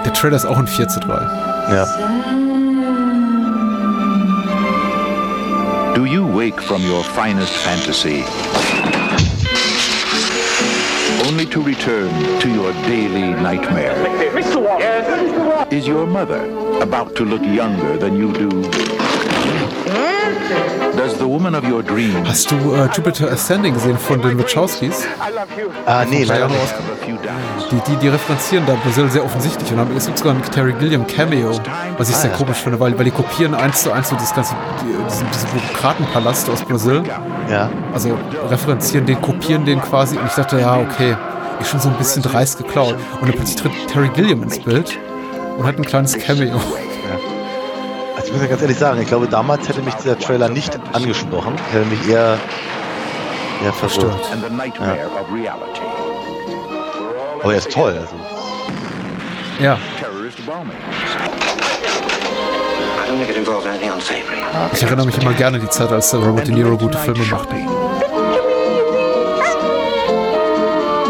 [0.05, 1.13] Der Trailer ist auch ein 4 zu 3.
[1.73, 1.85] Ja.
[5.95, 8.23] Do you wake from your finest fantasy
[11.27, 12.09] only to return
[12.41, 13.95] to your daily nightmare?
[14.31, 14.61] Mr.
[14.61, 14.79] Wallace.
[14.79, 15.73] Yes.
[15.73, 16.43] Is your mother
[16.81, 19.00] about to look younger than you do?
[22.25, 25.05] Hast du äh, Jupiter Ascending gesehen von den Wachowskis?
[25.85, 26.73] Ah, nee, leider nicht.
[27.71, 30.73] Die, die, die referenzieren da Brazil sehr offensichtlich und haben, es gibt sogar einen Terry
[30.73, 31.59] Gilliam Cameo,
[31.97, 32.37] was ich Ah, sehr ja.
[32.37, 35.49] komisch finde, weil, weil die kopieren eins zu eins so das ganze, die, diesen, diesen
[35.49, 37.03] Bürokratenpalast aus Brasil.
[37.49, 37.69] Ja.
[37.93, 38.17] Also
[38.49, 41.15] referenzieren den, kopieren den quasi und ich dachte, ja, okay,
[41.59, 42.95] ist schon so ein bisschen dreist geklaut.
[43.19, 44.97] Und dann plötzlich tritt Terry Gilliam ins Bild
[45.57, 46.59] und hat ein kleines Cameo.
[48.21, 50.77] Also ich muss ja ganz ehrlich sagen, ich glaube, damals hätte mich dieser Trailer nicht
[50.93, 51.55] angesprochen.
[51.55, 52.37] Ich hätte mich eher,
[53.63, 53.73] eher.
[53.73, 54.13] Verstört.
[55.33, 55.81] reality?
[57.41, 57.97] Aber er ist toll.
[57.99, 58.15] Also.
[59.59, 60.77] Ja, Terrorist bombings.
[62.99, 64.37] I don't think it involves anything unsavory.
[64.71, 67.55] ich erinnere mich immer gerne an die Zeit, als Robert De Niro gute Filme machte.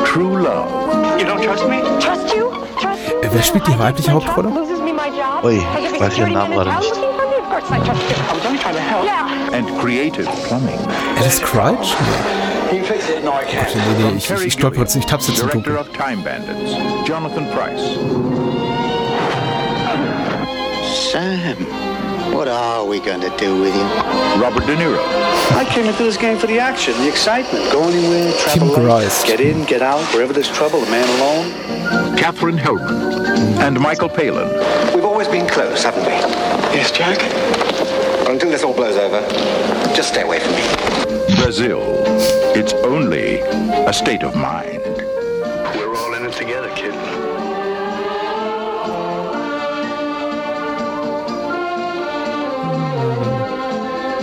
[0.05, 1.19] True love.
[1.19, 1.81] You don't trust me?
[1.99, 2.51] Trust you?
[2.79, 4.49] Trust wer spielt die weibliche Hauptrolle?
[5.43, 5.73] Loses me my job?
[5.75, 6.95] Ui, I give ich you weiß ihren security Namen men in gerade town nicht.
[6.95, 7.37] looking for me?
[7.41, 8.15] Of course I trust you.
[8.15, 9.05] I was only trying to help.
[9.05, 9.55] Yeah.
[9.57, 10.79] and creative plumbing.
[11.17, 11.95] Alice Crouch?
[12.71, 13.75] Nee, You fix it, no, I can't.
[13.75, 15.77] nee, nee ich, ich, ich stolper jetzt, ich tapp's jetzt im Director Dunkeln.
[15.77, 16.71] of Time Bandits,
[17.07, 17.97] Jonathan Price.
[21.11, 21.57] Sam.
[22.33, 23.87] What are we going to do with him?
[24.41, 25.03] Robert De Niro.
[25.57, 27.69] I came into this game for the action, the excitement.
[27.73, 29.23] Go anywhere, Tim travel light, Grice.
[29.25, 32.15] get in, get out, wherever there's trouble, a man alone.
[32.17, 33.59] Catherine Hellman.
[33.59, 34.47] And Michael Palin.
[35.31, 36.11] We've been close, haven't we?
[36.75, 37.17] Yes, Jack?
[38.27, 39.21] Until this all blows over,
[39.95, 41.35] just stay away from me.
[41.41, 41.79] Brazil.
[42.53, 44.81] It's only a state of mind.
[45.73, 46.93] We're all in it together, kid.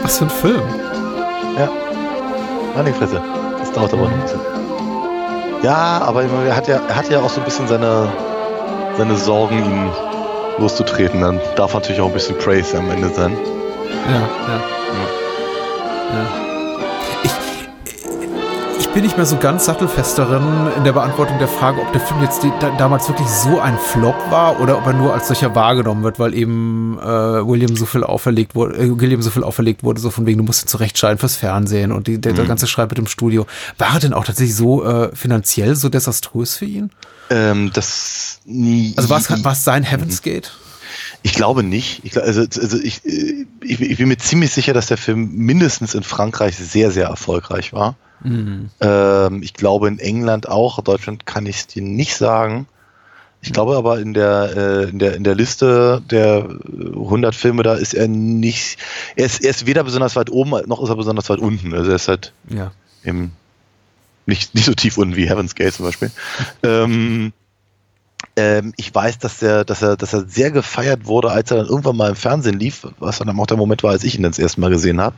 [0.02, 0.68] Was für ein Film.
[1.56, 1.70] Ja.
[2.76, 3.22] Meine Fresse.
[3.58, 4.40] Das dauert aber noch ein bisschen.
[5.62, 8.12] Ja, aber er hat ja, er hat ja auch so ein bisschen seine,
[8.98, 9.90] seine Sorgen, ihn
[10.58, 11.20] loszutreten.
[11.20, 13.36] Dann darf natürlich auch ein bisschen Praise am Ende sein.
[14.06, 14.77] Ja, ja.
[18.98, 22.20] Bin nicht mehr so ganz sattelfest darin in der Beantwortung der Frage, ob der Film
[22.20, 25.54] jetzt die, da, damals wirklich so ein Flop war oder ob er nur als solcher
[25.54, 29.84] wahrgenommen wird, weil eben äh, William so viel auferlegt wurde, äh, William so viel auferlegt
[29.84, 32.48] wurde, so von wegen, du musst ihn zurechtschneiden fürs Fernsehen und die, der, der Mhm.
[32.48, 33.46] ganze Schreib mit dem Studio.
[33.78, 36.90] War er denn auch tatsächlich so äh, finanziell so desaströs für ihn?
[37.30, 38.94] Ähm, das nie.
[38.96, 40.50] Also war es sein Heaven's Gate?
[41.22, 42.00] Ich glaube nicht.
[42.02, 45.94] Ich, also, also ich, äh, ich, ich bin mir ziemlich sicher, dass der Film mindestens
[45.94, 47.94] in Frankreich sehr, sehr erfolgreich war.
[48.22, 48.70] Mhm.
[48.80, 50.80] Ähm, ich glaube in England auch.
[50.82, 52.66] Deutschland kann ich es dir nicht sagen.
[53.40, 57.62] Ich glaube aber in der, äh, in der, in der Liste der äh, 100 Filme,
[57.62, 58.78] da ist er nicht,
[59.14, 61.72] er ist, er ist weder besonders weit oben, noch ist er besonders weit unten.
[61.72, 62.72] Also er ist halt Ja.
[63.04, 63.30] im,
[64.26, 66.10] nicht, nicht so tief unten wie Heaven's Gate zum Beispiel.
[66.64, 67.32] ähm,
[68.38, 71.66] ähm, ich weiß, dass er, dass er, dass er sehr gefeiert wurde, als er dann
[71.66, 74.38] irgendwann mal im Fernsehen lief, was dann auch der Moment war, als ich ihn das
[74.38, 75.16] erste Mal gesehen habe.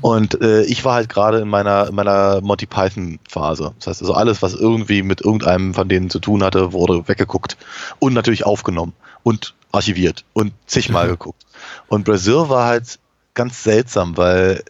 [0.00, 3.74] Und äh, ich war halt gerade in meiner, in meiner Monty Python Phase.
[3.78, 7.56] Das heißt also alles, was irgendwie mit irgendeinem von denen zu tun hatte, wurde weggeguckt
[7.98, 8.92] und natürlich aufgenommen
[9.24, 11.44] und archiviert und zigmal geguckt.
[11.88, 13.00] Und Brazil war halt
[13.34, 14.62] ganz seltsam, weil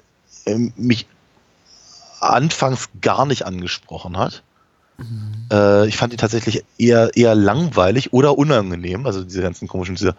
[0.47, 1.07] ähm, mich
[2.21, 4.43] anfangs gar nicht angesprochen hat.
[5.51, 9.07] Äh, ich fand ihn tatsächlich eher, eher langweilig oder unangenehm.
[9.07, 10.15] Also diese ganzen komischen, diese,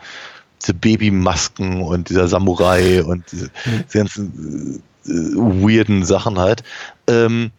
[0.61, 3.49] diese Babymasken und dieser Samurai und diese,
[3.87, 6.63] diese ganzen äh, weirden Sachen halt.
[7.07, 7.51] Ähm,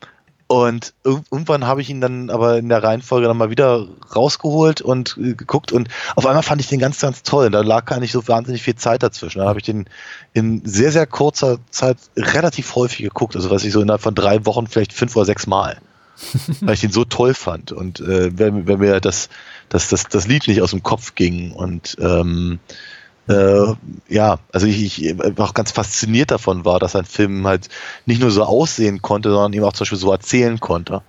[0.49, 4.81] und irg- irgendwann habe ich ihn dann aber in der Reihenfolge dann mal wieder rausgeholt
[4.81, 7.51] und äh, geguckt und auf einmal fand ich den ganz, ganz toll.
[7.51, 9.41] Da lag gar nicht so wahnsinnig viel Zeit dazwischen.
[9.41, 9.89] Dann habe ich den
[10.35, 13.35] in sehr, sehr kurzer Zeit relativ häufig geguckt.
[13.35, 15.79] Also was ich so innerhalb von drei Wochen vielleicht fünf oder sechs Mal.
[16.61, 19.29] Weil ich den so toll fand und äh, wenn, wenn mir das,
[19.69, 22.59] das, das, das Lied nicht aus dem Kopf ging und ähm,
[23.29, 23.75] äh,
[24.09, 27.69] ja, also ich, ich auch ganz fasziniert davon war, dass ein Film halt
[28.05, 31.03] nicht nur so aussehen konnte, sondern eben auch zum Beispiel so erzählen konnte.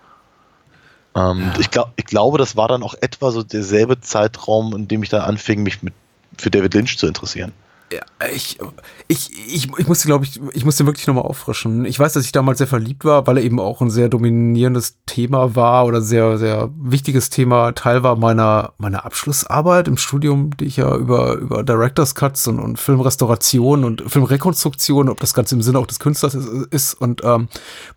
[1.15, 5.03] Ähm, ich, glaub, ich glaube, das war dann auch etwa so derselbe Zeitraum, in dem
[5.03, 5.93] ich dann anfing, mich mit,
[6.37, 7.53] für David Lynch zu interessieren.
[7.89, 8.01] Ja,
[8.33, 8.59] ich,
[9.07, 11.85] ich, ich, ich musste, glaube ich, ich musste wirklich nochmal auffrischen.
[11.85, 14.97] Ich weiß, dass ich damals sehr verliebt war, weil er eben auch ein sehr dominierendes
[15.05, 20.65] Thema war oder sehr, sehr wichtiges Thema, Teil war meiner, meiner Abschlussarbeit im Studium, die
[20.65, 25.61] ich ja über, über Director's Cuts und, und Filmrestauration und Filmrekonstruktion, ob das Ganze im
[25.61, 27.47] Sinne auch des Künstlers ist, ist und ähm,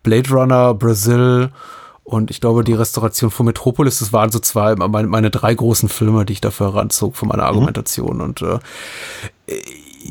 [0.03, 1.49] Blade Runner, Brazil,
[2.03, 5.87] und ich glaube, die Restauration von Metropolis, das waren so zwei, meine, meine drei großen
[5.87, 8.21] Filme, die ich dafür heranzog von meiner Argumentation.
[8.21, 8.59] Und äh,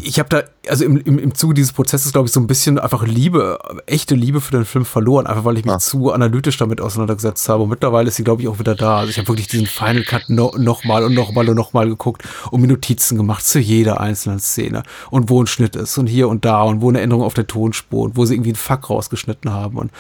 [0.03, 2.79] ich habe da, also im, im, im Zuge dieses Prozesses, glaube ich, so ein bisschen
[2.79, 6.81] einfach Liebe, echte Liebe für den Film verloren, einfach weil ich mich zu analytisch damit
[6.81, 7.63] auseinandergesetzt habe.
[7.63, 8.99] Und mittlerweile ist sie, glaube ich, auch wieder da.
[8.99, 11.73] Also ich habe wirklich diesen Final Cut no, noch mal und noch mal und noch
[11.73, 15.97] mal geguckt und mir Notizen gemacht zu jeder einzelnen Szene und wo ein Schnitt ist
[15.97, 18.51] und hier und da und wo eine Änderung auf der Tonspur und wo sie irgendwie
[18.51, 19.77] einen Fuck rausgeschnitten haben.
[19.79, 19.91] Und,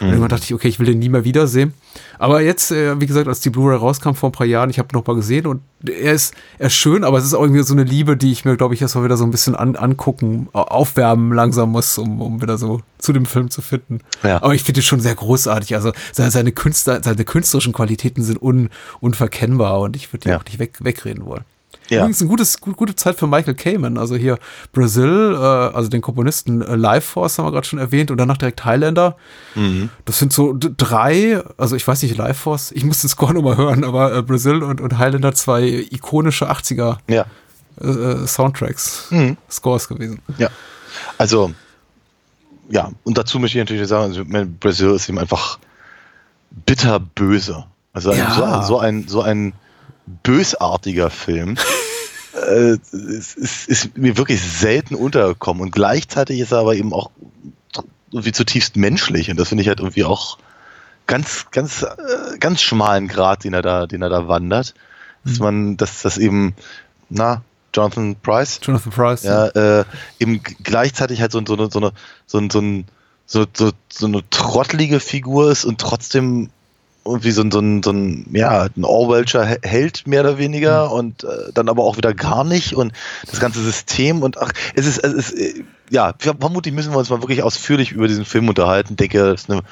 [0.00, 0.08] und Mhm.
[0.12, 1.72] irgendwann dachte ich, okay, ich will den nie mehr wiedersehen.
[2.18, 4.88] Aber jetzt, äh, wie gesagt, als die Blu-ray rauskam vor ein paar Jahren, ich habe
[4.92, 7.72] noch mal gesehen und er ist, er ist schön, aber es ist auch irgendwie so
[7.72, 10.09] eine Liebe, die ich mir, glaube ich, erst mal wieder so ein bisschen an, angucken,
[10.52, 14.00] au- aufwärmen langsam muss, um, um wieder so zu dem Film zu finden.
[14.22, 14.42] Ja.
[14.42, 15.74] Aber ich finde es schon sehr großartig.
[15.74, 18.68] Also seine, Künstler, seine künstlerischen Qualitäten sind un,
[19.00, 20.38] unverkennbar und ich würde die Ja.
[20.38, 21.44] auch nicht weg, wegreden wollen.
[21.88, 21.98] Ja.
[22.00, 23.98] Übrigens eine gutes, gut, gute Zeit für Michael Kamen.
[23.98, 24.38] Also hier
[24.72, 28.36] Brazil, äh, also den Komponisten äh, Life Force haben wir gerade schon erwähnt und danach
[28.36, 29.16] direkt Highlander.
[29.56, 29.88] Mhm.
[30.04, 33.56] Das sind so drei, also ich weiß nicht, Life Force, ich muss den Score nochmal
[33.56, 37.26] hören, aber äh, Brazil und, und Highlander zwei ikonische 80er Ja.
[37.80, 39.36] Äh, Soundtracks, Mhm.
[39.50, 40.20] Scores gewesen.
[40.38, 40.48] Ja.
[41.18, 41.52] Also,
[42.68, 44.24] ja, und dazu möchte ich natürlich sagen, also,
[44.60, 45.58] Brazil ist ihm einfach
[46.50, 47.64] bitterböse.
[47.92, 48.34] Also Ja.
[48.34, 49.52] so, ein, so ein so ein
[50.22, 51.56] bösartiger Film.
[52.34, 55.62] äh, es ist, ist mir wirklich selten untergekommen.
[55.62, 57.10] Und gleichzeitig ist er aber eben auch
[58.12, 59.30] irgendwie zutiefst menschlich.
[59.30, 60.38] Und das finde ich halt irgendwie auch
[61.06, 64.74] ganz, ganz, äh, ganz schmalen Grad, den er da, den er da wandert.
[65.24, 66.54] Dass man, dass das eben,
[67.08, 67.42] na,
[67.74, 68.60] Jonathan Price.
[68.62, 69.22] Jonathan Price.
[69.22, 69.84] Ja, äh,
[70.18, 71.92] eben gleichzeitig halt so, so, eine, so, eine,
[72.26, 72.84] so, ein, so, ein,
[73.26, 76.50] so, so, so eine trottelige Figur ist und trotzdem
[77.04, 80.92] irgendwie so ein, so ein, so ein ja, ein Orwellscher Held mehr oder weniger mhm.
[80.92, 82.92] und äh, dann aber auch wieder gar nicht und
[83.28, 87.10] das ganze System und ach, es ist, es ist äh, ja, vermutlich müssen wir uns
[87.10, 88.92] mal wirklich ausführlich über diesen Film unterhalten.
[88.92, 89.62] Ich denke, ist eine,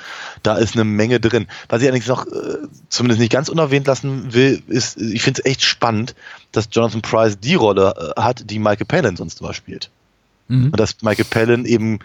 [0.43, 1.47] da ist eine Menge drin.
[1.69, 2.59] Was ich allerdings noch äh,
[2.89, 6.17] zumindest nicht ganz unerwähnt lassen will, ist, ich finde es echt spannend,
[6.51, 9.91] dass Jonathan Price die Rolle äh, hat, die Michael Palin sonst immer spielt.
[10.49, 10.67] Mhm.
[10.67, 12.01] Und dass Michael Palin eben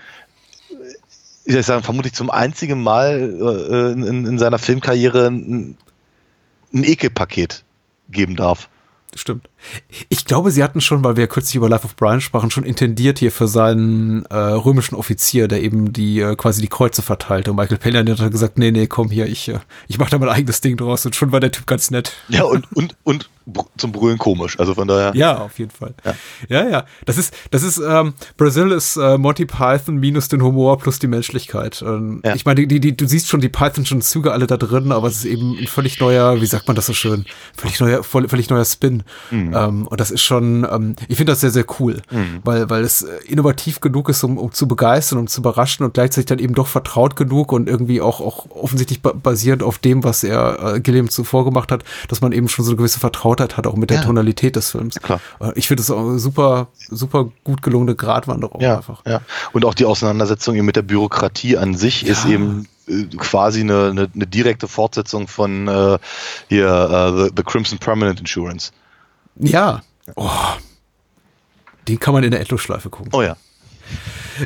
[1.45, 5.77] ich würde sagen, vermutlich zum einzigen Mal äh, in, in, seiner Filmkarriere ein,
[6.73, 7.63] ein Ekelpaket
[8.09, 8.69] geben darf.
[9.15, 9.47] Stimmt.
[10.09, 12.63] Ich glaube, sie hatten schon, weil wir ja kürzlich über Life of Brian sprachen, schon
[12.63, 17.51] intendiert hier für seinen äh, römischen Offizier, der eben die äh, quasi die Kreuze verteilte.
[17.51, 20.29] Und Michael Palin hat gesagt, nee, nee, komm hier, ich, äh, ich mache da mein
[20.29, 21.05] eigenes Ding draus.
[21.05, 22.13] Und schon war der Typ ganz nett.
[22.29, 23.29] Ja, und, und, und
[23.77, 24.59] zum Brüllen komisch.
[24.59, 25.13] Also von daher.
[25.15, 25.93] Ja, auf jeden Fall.
[26.03, 26.69] Ja, ja.
[26.69, 26.85] ja.
[27.05, 31.07] Das ist, das ist, ähm, Brazil ist äh, Monty Python minus den Humor plus die
[31.07, 31.83] Menschlichkeit.
[31.85, 32.35] Ähm, ja.
[32.35, 35.17] Ich meine, die, die, du siehst schon die Pythonschen Züge alle da drin, aber es
[35.17, 37.25] ist eben ein völlig neuer, wie sagt man das so schön,
[37.55, 39.03] völlig neuer, völlig neuer Spin.
[39.31, 39.53] Mhm.
[39.55, 42.39] Ähm, und das ist schon, ähm, ich finde das sehr, sehr cool, mhm.
[42.43, 45.93] weil, weil es äh, innovativ genug ist, um, um zu begeistern, um zu überraschen und
[45.93, 50.23] gleichzeitig dann eben doch vertraut genug und irgendwie auch, auch offensichtlich basierend auf dem, was
[50.23, 52.99] er äh, Gilliam zuvor gemacht hat, dass man eben schon so eine gewisse
[53.33, 54.03] Vertrautheit hat, auch mit der ja.
[54.03, 54.99] Tonalität des Films.
[54.99, 55.19] Klar.
[55.39, 59.03] Äh, ich finde es auch super, super gut gelungene Gratwanderung ja, einfach.
[59.05, 59.21] Ja.
[59.51, 62.11] Und auch die Auseinandersetzung eben mit der Bürokratie an sich ja.
[62.11, 65.97] ist eben äh, quasi eine, eine, eine, direkte Fortsetzung von äh,
[66.49, 68.71] hier uh, the, the Crimson Permanent Insurance.
[69.37, 69.81] Ja.
[70.15, 70.29] Oh.
[71.87, 73.11] Den kann man in der Endlosschleife gucken.
[73.13, 73.35] Oh ja.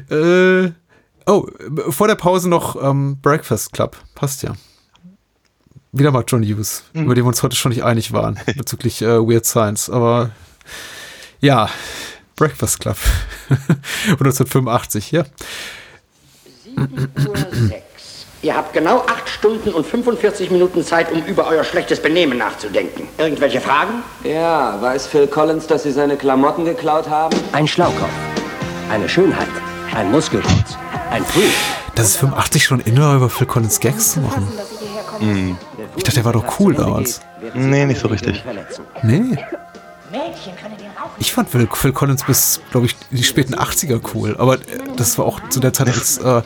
[0.09, 0.71] Äh,
[1.25, 1.47] oh,
[1.89, 3.95] vor der Pause noch ähm, Breakfast Club.
[4.15, 4.53] Passt ja.
[5.97, 7.05] Wieder mal John Hughes, mhm.
[7.05, 9.89] über den wir uns heute schon nicht einig waren, bezüglich äh, Weird Science.
[9.89, 10.31] Aber
[11.39, 11.69] ja,
[12.35, 12.97] Breakfast Club.
[13.49, 15.23] 1985, ja.
[16.63, 17.37] 7 Uhr
[17.69, 17.81] 6.
[18.43, 23.07] Ihr habt genau 8 Stunden und 45 Minuten Zeit, um über euer schlechtes Benehmen nachzudenken.
[23.17, 24.03] Irgendwelche Fragen?
[24.23, 27.35] Ja, weiß Phil Collins, dass Sie seine Klamotten geklaut haben?
[27.51, 28.11] Ein Schlaukopf.
[28.91, 29.47] Eine Schönheit.
[29.95, 30.77] Ein Muskelschutz.
[31.09, 31.51] Ein Freak.
[31.95, 34.47] Das ist 85 schon inner über Phil Collins Gags zu machen.
[35.19, 35.57] Mhm.
[35.97, 37.21] Ich dachte, der war doch cool damals.
[37.53, 38.43] Nee, nicht so richtig.
[39.03, 39.37] Nee.
[41.19, 44.35] Ich fand Phil, Phil Collins bis, glaube ich, die späten 80er cool.
[44.37, 44.57] Aber
[44.95, 46.41] das war auch zu der Zeit, als äh,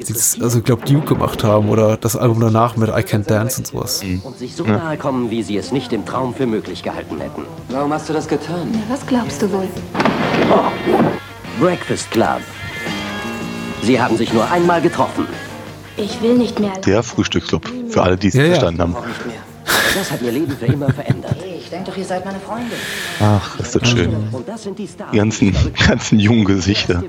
[0.00, 3.58] sie also ich glaube, Duke gemacht haben oder das Album danach mit I Can't Dance
[3.58, 4.02] und sowas.
[4.02, 4.20] Mhm.
[4.20, 7.44] Und sich so nahe kommen, wie sie es nicht im Traum für möglich gehalten hätten.
[7.68, 8.82] Warum hast du das getan?
[8.88, 9.68] was glaubst du wohl?
[11.60, 12.40] Breakfast Club.
[13.82, 15.26] Sie haben sich nur einmal getroffen.
[15.96, 16.72] Ich will nicht mehr.
[16.84, 18.96] Der Frühstücksclub, für alle, die es ja, verstanden haben.
[19.94, 21.36] das hat ihr Leben für immer verändert.
[21.58, 22.74] Ich denke doch, ihr seid meine Freunde.
[23.20, 24.14] Ach, ist das schön.
[24.32, 25.10] Und das sind die Stars.
[25.12, 25.56] Die ganzen,
[25.88, 27.02] ganzen jungen Gesichter.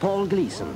[0.00, 0.66] Paul Gleason,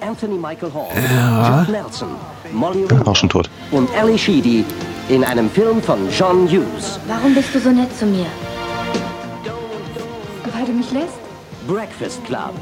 [0.00, 1.60] Anthony Michael Hall, ja.
[1.60, 2.08] Jeff Nelson,
[2.52, 3.50] Molly Ringwald auch schon tot.
[3.70, 4.64] und Ali Sheedy
[5.10, 6.98] in einem Film von John Hughes.
[7.06, 8.26] Warum bist du so nett zu mir?
[10.54, 11.18] Weil du mich lässt?
[11.66, 12.54] Breakfast Club.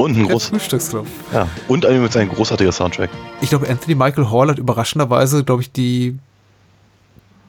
[0.00, 1.06] Und ein großes Frühstücksclub.
[1.30, 3.10] Ja, und ein, ein großartiger Soundtrack.
[3.42, 6.18] Ich glaube, Anthony Michael Hall hat überraschenderweise, glaube ich, die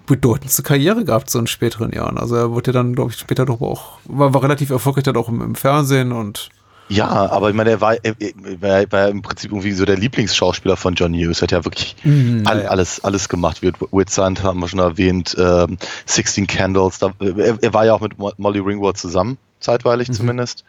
[0.06, 2.18] bedeutendste Karriere gehabt so in späteren Jahren.
[2.18, 5.16] Also er wurde ja dann, glaube ich, später doch auch, war, war relativ erfolgreich dann
[5.16, 6.50] auch im, im Fernsehen und
[6.90, 10.76] ja, aber ich meine, er war, er, er war im Prinzip irgendwie so der Lieblingsschauspieler
[10.76, 11.40] von John Hughes.
[11.40, 12.68] Er hat ja wirklich mhm, all, ja.
[12.68, 13.62] alles, alles gemacht.
[13.62, 17.00] With Sand haben wir schon erwähnt, ähm, 16 Candles.
[17.00, 20.14] Da, er, er, war ja auch mit Molly Ringwald zusammen, zeitweilig mhm.
[20.14, 20.66] zumindest.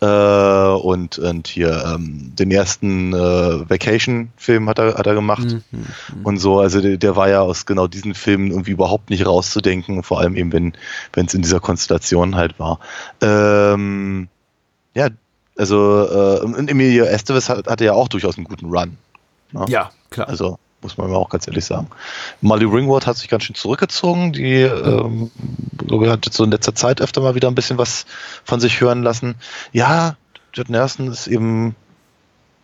[0.00, 5.62] Äh, und, und hier ähm, den ersten äh, Vacation-Film hat er, hat er gemacht mhm,
[5.70, 5.86] mhm.
[6.24, 6.60] und so.
[6.60, 10.36] Also der, der, war ja aus genau diesen Filmen irgendwie überhaupt nicht rauszudenken, vor allem
[10.36, 10.52] eben,
[11.12, 12.80] wenn es in dieser Konstellation halt war.
[13.22, 14.28] Ähm,
[14.94, 15.08] ja,
[15.56, 18.98] also äh, Emilio Estevez hat, hatte ja auch durchaus einen guten Run.
[19.52, 19.64] Ne?
[19.68, 20.28] Ja, klar.
[20.28, 21.88] Also muss man mir auch ganz ehrlich sagen.
[22.40, 24.32] Molly Ringwald hat sich ganz schön zurückgezogen.
[24.32, 25.30] Die ähm,
[25.90, 28.06] hat jetzt so in letzter Zeit öfter mal wieder ein bisschen was
[28.44, 29.34] von sich hören lassen.
[29.72, 30.16] Ja,
[30.52, 31.74] Judd Nelson ist eben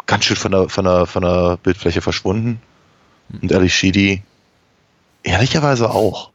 [0.07, 2.61] ganz schön von der, von der, von der Bildfläche verschwunden.
[3.43, 4.23] Und Ali Sheedy
[5.23, 6.31] ehrlicherweise auch.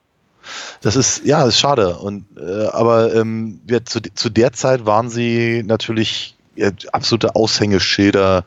[0.82, 1.98] Das ist, ja, ist schade.
[1.98, 8.46] Und, äh, aber ähm, ja, zu, zu der Zeit waren sie natürlich ja, absolute Aushängeschilder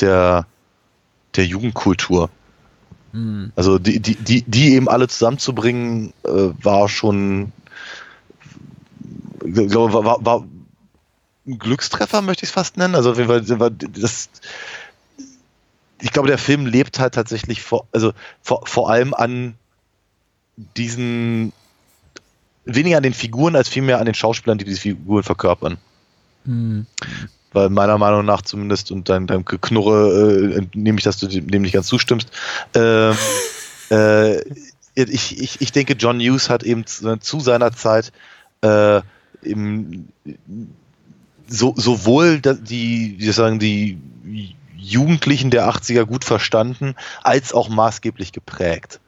[0.00, 0.46] der,
[1.36, 2.30] der Jugendkultur.
[3.12, 3.52] Mhm.
[3.56, 7.52] Also die, die, die, die eben alle zusammenzubringen, äh, war schon,
[9.44, 10.44] ich glaube, war, war, war
[11.46, 12.94] ein Glückstreffer, möchte ich es fast nennen.
[12.94, 14.28] Also das,
[16.00, 19.54] ich glaube, der Film lebt halt tatsächlich vor, also vor, vor allem an
[20.76, 21.52] diesen
[22.64, 25.78] weniger an den Figuren als vielmehr an den Schauspielern, die diese Figuren verkörpern.
[26.44, 26.86] Hm.
[27.52, 31.62] Weil meiner Meinung nach zumindest, und dein, dein Knurre, äh, nehme ich, dass du dem
[31.62, 32.30] nicht ganz zustimmst,
[32.74, 33.16] ähm,
[33.90, 34.40] äh,
[34.94, 38.12] ich, ich, ich denke, John Hughes hat eben zu, zu seiner Zeit
[38.62, 39.00] äh,
[39.42, 40.08] im,
[41.48, 43.98] so, sowohl die, wie sagen, die
[44.76, 49.00] Jugendlichen der 80er gut verstanden, als auch maßgeblich geprägt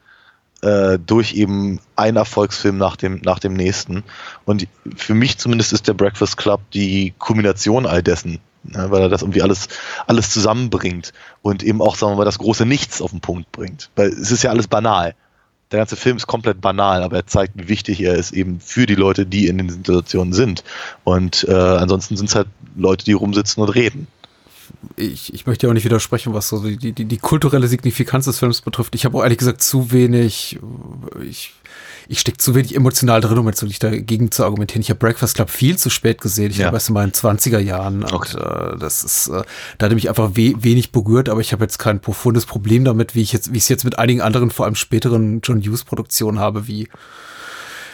[0.62, 4.04] äh, durch eben ein Erfolgsfilm nach dem, nach dem nächsten.
[4.44, 9.08] Und für mich zumindest ist der Breakfast Club die Kulmination all dessen, ne, weil er
[9.08, 9.68] das irgendwie alles,
[10.06, 13.90] alles zusammenbringt und eben auch, sagen wir mal, das große Nichts auf den Punkt bringt.
[13.96, 15.14] Weil es ist ja alles banal.
[15.72, 18.84] Der ganze Film ist komplett banal, aber er zeigt, wie wichtig er ist eben für
[18.84, 20.64] die Leute, die in den Situationen sind.
[21.02, 24.06] Und äh, ansonsten sind es halt Leute, die rumsitzen und reden
[24.96, 28.38] ich, ich möchte ja auch nicht widersprechen, was so die, die, die kulturelle Signifikanz des
[28.38, 28.94] Films betrifft.
[28.94, 30.58] Ich habe auch ehrlich gesagt zu wenig,
[31.22, 31.54] ich,
[32.08, 34.82] ich stecke zu wenig emotional drin, um jetzt wirklich dagegen zu argumentieren.
[34.82, 36.50] Ich habe Breakfast Club viel zu spät gesehen.
[36.50, 36.66] Ich ja.
[36.66, 38.04] habe erst in meinen 20er Jahren.
[38.04, 38.36] Okay.
[38.36, 39.42] Und äh, das ist, äh,
[39.78, 43.14] da hat mich einfach we wenig berührt, aber ich habe jetzt kein profundes Problem damit,
[43.14, 45.84] wie ich jetzt, wie ich es jetzt mit einigen anderen, vor allem späteren John Hughes
[45.84, 46.88] Produktionen habe, wie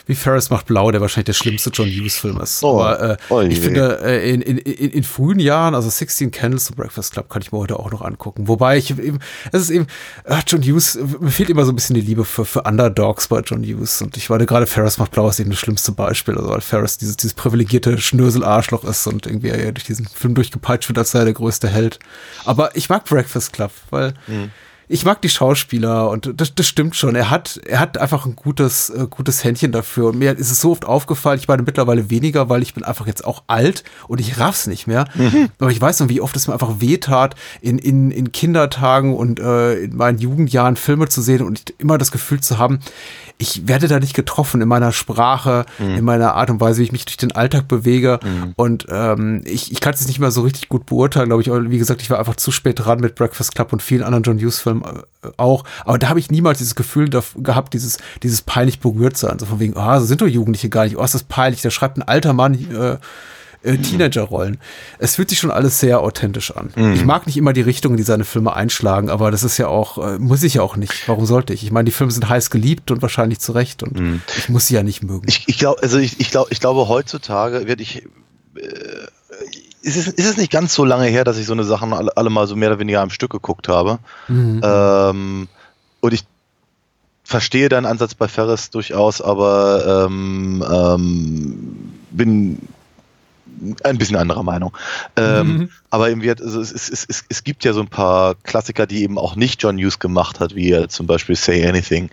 [0.08, 2.64] wie Ferris macht blau, der wahrscheinlich der schlimmste John Hughes-Film ist.
[2.64, 6.30] Oh, Aber äh, oh ich finde, äh, in, in, in, in frühen Jahren, also 16
[6.30, 8.48] Candles to Breakfast Club, kann ich mir heute auch noch angucken.
[8.48, 9.18] Wobei ich eben,
[9.52, 9.86] es ist eben,
[10.24, 13.40] äh, John Hughes, mir fehlt immer so ein bisschen die Liebe für, für Underdogs bei
[13.40, 14.00] John Hughes.
[14.00, 16.38] Und ich war gerade Ferris macht blau ist eben das schlimmste Beispiel.
[16.38, 20.88] Also weil Ferris dieses, dieses privilegierte Schnösel-Arschloch ist und irgendwie er durch diesen Film durchgepeitscht
[20.88, 21.98] wird, als sei er der größte Held.
[22.46, 24.50] Aber ich mag Breakfast Club, weil mhm
[24.88, 27.14] ich mag die Schauspieler und das, das stimmt schon.
[27.14, 30.08] Er hat, er hat einfach ein gutes, äh, gutes Händchen dafür.
[30.08, 33.06] Und mir ist es so oft aufgefallen, ich meine mittlerweile weniger, weil ich bin einfach
[33.06, 35.06] jetzt auch alt und ich raff's nicht mehr.
[35.14, 35.50] Mhm.
[35.58, 39.40] Aber ich weiß noch, wie oft es mir einfach wehtat, in, in, in Kindertagen und
[39.40, 42.80] äh, in meinen Jugendjahren Filme zu sehen und immer das Gefühl zu haben,
[43.38, 45.98] ich werde da nicht getroffen in meiner Sprache, mhm.
[45.98, 48.18] in meiner Art und Weise, wie ich mich durch den Alltag bewege.
[48.22, 48.52] Mhm.
[48.56, 51.50] Und ähm, ich, ich kann es nicht mehr so richtig gut beurteilen, glaube ich.
[51.50, 54.24] Aber wie gesagt, ich war einfach zu spät dran mit Breakfast Club und vielen anderen
[54.24, 55.64] John Hughes-Filmen äh, auch.
[55.84, 59.38] Aber da habe ich niemals dieses Gefühl gehabt, dieses, dieses peinlich berührt sein.
[59.38, 60.96] So von wegen, ah, so sind doch Jugendliche gar nicht.
[60.96, 61.62] Oh, ist das peinlich.
[61.62, 62.98] Da schreibt ein alter Mann äh,
[63.62, 64.58] äh, Teenager-Rollen.
[64.98, 66.70] Es fühlt sich schon alles sehr authentisch an.
[66.76, 66.92] Mhm.
[66.92, 69.98] Ich mag nicht immer die Richtung, die seine Filme einschlagen, aber das ist ja auch,
[69.98, 71.08] äh, muss ich ja auch nicht.
[71.08, 71.64] Warum sollte ich?
[71.64, 74.22] Ich meine, die Filme sind heiß geliebt und wahrscheinlich zu Recht und mhm.
[74.36, 75.26] ich muss sie ja nicht mögen.
[75.26, 78.04] Ich, ich glaube, also ich, ich, glaub, ich glaube, heutzutage werde ich,
[78.56, 79.06] äh,
[79.82, 82.16] ist es, ist es nicht ganz so lange her, dass ich so eine Sachen alle,
[82.16, 83.98] alle mal so mehr oder weniger am Stück geguckt habe.
[84.28, 84.60] Mhm.
[84.62, 85.48] Ähm,
[86.00, 86.24] und ich
[87.24, 92.58] verstehe deinen Ansatz bei Ferris durchaus, aber ähm, ähm, bin
[93.82, 94.76] ein bisschen anderer Meinung.
[95.16, 95.70] Ähm, mhm.
[95.90, 99.18] Aber eben, also es, es, es, es gibt ja so ein paar Klassiker, die eben
[99.18, 102.10] auch nicht John Hughes gemacht hat, wie zum Beispiel Say Anything.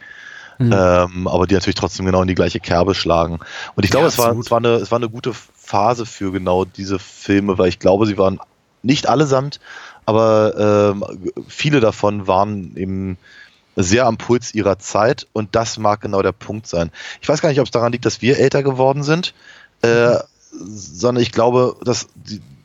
[0.57, 0.73] Mhm.
[0.73, 3.39] Ähm, aber die natürlich trotzdem genau in die gleiche Kerbe schlagen.
[3.75, 5.33] Und ich glaube, ja, es, war, es, war eine, es war eine gute
[5.65, 8.39] Phase für genau diese Filme, weil ich glaube, sie waren
[8.83, 9.59] nicht allesamt,
[10.05, 11.03] aber ähm,
[11.47, 13.17] viele davon waren eben
[13.75, 16.91] sehr am Puls ihrer Zeit und das mag genau der Punkt sein.
[17.21, 19.33] Ich weiß gar nicht, ob es daran liegt, dass wir älter geworden sind.
[19.81, 20.17] Äh,
[20.51, 22.07] sondern ich glaube, dass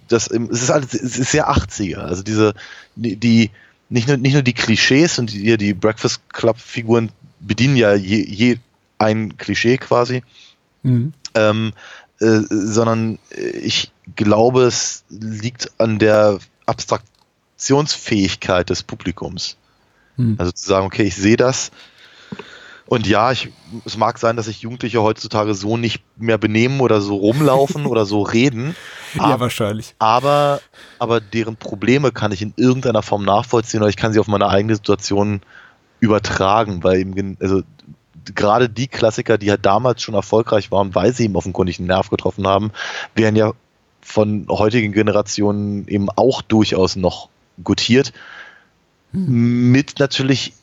[0.08, 1.98] das es ist alles, es ist sehr 80er.
[1.98, 2.54] Also diese,
[2.96, 3.50] die,
[3.88, 8.24] nicht nur, nicht nur die Klischees und die, die Breakfast Club Figuren bedienen ja je,
[8.24, 8.58] je
[8.98, 10.22] ein Klischee quasi,
[10.82, 11.12] mhm.
[11.34, 11.72] ähm,
[12.20, 19.56] äh, sondern ich glaube, es liegt an der Abstraktionsfähigkeit des Publikums.
[20.16, 20.36] Mhm.
[20.38, 21.70] Also zu sagen, okay, ich sehe das,
[22.90, 23.52] und ja, ich,
[23.84, 28.04] es mag sein, dass sich Jugendliche heutzutage so nicht mehr benehmen oder so rumlaufen oder
[28.04, 28.74] so reden.
[29.14, 29.94] ja, wahrscheinlich.
[30.00, 30.60] Aber,
[30.98, 34.48] aber deren Probleme kann ich in irgendeiner Form nachvollziehen oder ich kann sie auf meine
[34.48, 35.40] eigene Situation
[36.00, 37.62] übertragen, weil eben, also
[38.34, 42.10] gerade die Klassiker, die halt damals schon erfolgreich waren, weil sie eben offenkundig einen Nerv
[42.10, 42.72] getroffen haben,
[43.14, 43.52] werden ja
[44.00, 47.28] von heutigen Generationen eben auch durchaus noch
[47.62, 48.12] gutiert.
[49.12, 49.72] Hm.
[49.72, 50.54] Mit natürlich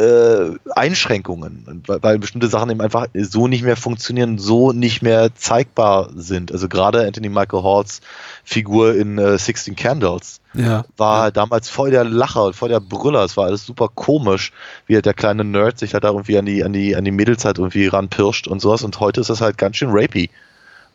[0.00, 5.34] äh, Einschränkungen, weil, weil, bestimmte Sachen eben einfach so nicht mehr funktionieren, so nicht mehr
[5.34, 6.52] zeigbar sind.
[6.52, 8.00] Also gerade Anthony Michael Halls
[8.42, 11.30] Figur in äh, Sixteen Candles ja, war ja.
[11.30, 13.24] damals voll der Lacher, voll der Brüller.
[13.24, 14.52] Es war alles super komisch,
[14.86, 17.10] wie halt der kleine Nerd sich halt da irgendwie an die, an die, an die
[17.10, 18.82] Mädels halt irgendwie ranpirscht und sowas.
[18.82, 20.30] Und heute ist das halt ganz schön rapey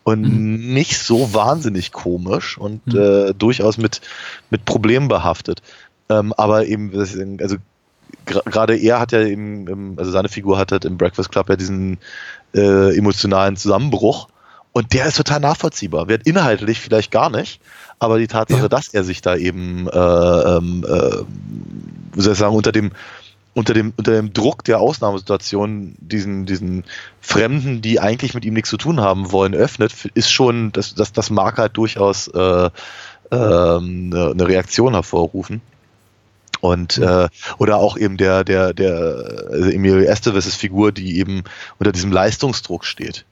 [0.03, 0.74] und mhm.
[0.74, 2.99] nicht so wahnsinnig komisch und mhm.
[2.99, 4.01] äh, durchaus mit,
[4.49, 5.62] mit Problemen behaftet.
[6.10, 6.91] Ähm, aber eben,
[7.41, 7.56] also
[8.26, 11.97] gerade er hat ja eben, also seine Figur hat halt im Breakfast Club ja diesen
[12.53, 14.28] äh, emotionalen Zusammenbruch
[14.72, 16.07] und der ist total nachvollziehbar.
[16.07, 17.61] Wird inhaltlich vielleicht gar nicht,
[17.99, 18.68] aber die Tatsache, ja.
[18.68, 21.24] dass er sich da eben, äh, ähm, äh,
[22.13, 22.91] wie soll ich sagen, unter dem
[23.53, 26.84] unter dem, unter dem Druck der Ausnahmesituation diesen, diesen
[27.22, 31.13] Fremden, die eigentlich mit ihm nichts zu tun haben wollen, öffnet, ist schon, das, das,
[31.13, 32.70] das mag halt durchaus äh,
[33.32, 35.61] eine, eine Reaktion hervorrufen.
[36.66, 41.43] Und äh, oder auch eben der, der, der also Emilio Esteves' Figur, die eben
[41.78, 43.26] unter diesem Leistungsdruck steht.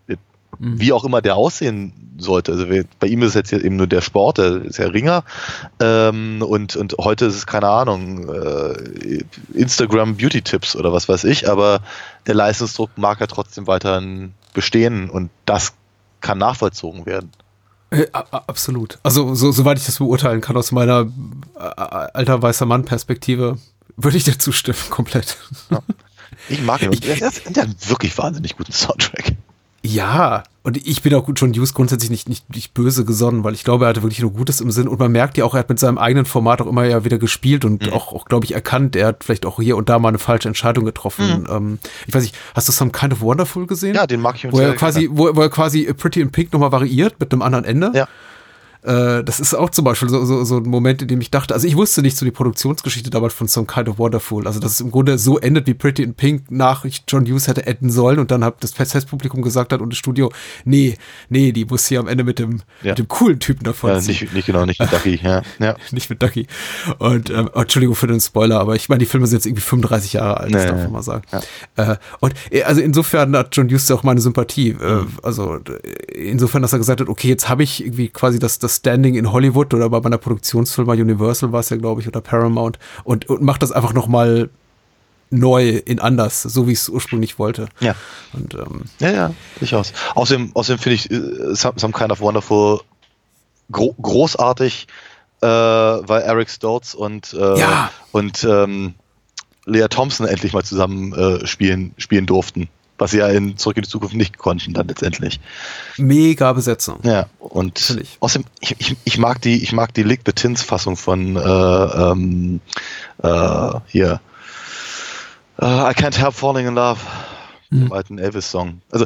[0.59, 2.51] Wie auch immer der aussehen sollte.
[2.51, 2.67] Also
[2.99, 5.23] bei ihm ist es jetzt eben nur der Sport, der ist ja Ringer.
[5.79, 9.23] Ähm, und, und heute ist es, keine Ahnung, äh,
[9.53, 11.81] Instagram Beauty Tipps oder was weiß ich, aber
[12.27, 15.73] der Leistungsdruck mag ja trotzdem weiterhin bestehen und das
[16.21, 17.31] kann nachvollzogen werden.
[17.93, 18.97] Äh, absolut.
[19.03, 21.07] Also, so, soweit ich das beurteilen kann aus meiner
[21.55, 23.57] äh, alter weißer Mann-Perspektive,
[23.95, 25.37] würde ich dir zustimmen, komplett.
[26.49, 26.91] Ich mag ihn.
[26.91, 29.33] Der, der hat einen wirklich wahnsinnig guten Soundtrack.
[29.85, 33.65] Ja, und ich bin auch John Hughes grundsätzlich nicht, nicht, nicht böse gesonnen, weil ich
[33.65, 35.67] glaube, er hatte wirklich nur Gutes im Sinn und man merkt ja auch, er hat
[35.67, 38.95] mit seinem eigenen Format auch immer ja wieder gespielt und auch, auch glaube ich, erkannt,
[38.95, 41.45] er hat vielleicht auch hier und da mal eine falsche Entscheidung getroffen.
[41.49, 43.95] Ähm, ich weiß nicht, hast du Some Kind of Wonderful gesehen?
[43.95, 46.71] Ja, den mag ich wo er quasi, wo, wo er quasi Pretty in Pink nochmal
[46.71, 47.91] variiert mit einem anderen Ende.
[47.93, 48.07] Ja.
[48.83, 51.53] Äh, das ist auch zum Beispiel so, so, so ein Moment, in dem ich dachte,
[51.53, 54.45] also ich wusste nicht so die Produktionsgeschichte damals von Some Kind of Wonderful.
[54.47, 57.65] Also, dass es im Grunde so endet, wie Pretty in Pink nach John Hughes hätte
[57.65, 60.31] enden sollen und dann hat das Festpublikum gesagt hat und das Studio,
[60.65, 60.97] nee,
[61.29, 62.91] nee, die muss hier am Ende mit dem, Ja.
[62.91, 65.19] mit dem coolen Typen davon Ja, nicht, nicht genau, nicht mit Ducky.
[65.23, 65.75] Ja, ja.
[65.91, 66.47] nicht mit Ducky.
[66.99, 70.13] Und ähm, Entschuldigung für den Spoiler, aber ich meine, die Filme sind jetzt irgendwie 35
[70.13, 71.23] Jahre alt, das Nee, darf man mal sagen.
[71.75, 74.69] Äh, und äh, also insofern hat John Hughes auch meine Sympathie.
[74.71, 78.59] Äh, also äh, insofern, dass er gesagt hat, okay, jetzt habe ich irgendwie quasi das,
[78.59, 82.21] das Standing in Hollywood oder bei meiner Produktionsfirma Universal war es ja, glaube ich, oder
[82.21, 84.49] Paramount und, und macht das einfach nochmal
[85.29, 87.67] neu in anders, so wie ich es ursprünglich wollte.
[87.79, 87.95] Ja.
[88.33, 89.91] Und ähm, Ja, ja, durchaus.
[90.15, 92.81] Außerdem, außerdem finde ich äh, Some, Some Kind of Wonderful
[93.71, 94.87] gro großartig,
[95.41, 97.89] äh, weil Eric Stoltz und, äh, Ja.
[98.11, 98.93] und ähm,
[99.65, 102.69] Lea Thompson endlich mal zusammen äh, spielen, spielen durften.
[103.03, 105.41] Was sie ja in Zurück in die Zukunft nicht konnten, dann letztendlich.
[105.97, 106.99] mega Besetzung.
[107.03, 110.95] Ja, und außerdem, ich, ich, ich mag die, ich mag die Lick the Tins Fassung
[110.95, 112.61] von äh, ähm,
[113.21, 114.21] äh, hier.
[115.59, 117.01] Äh, I Can't Help Falling in Love,
[117.71, 118.81] dem alten Elvis-Song.
[118.89, 119.05] Also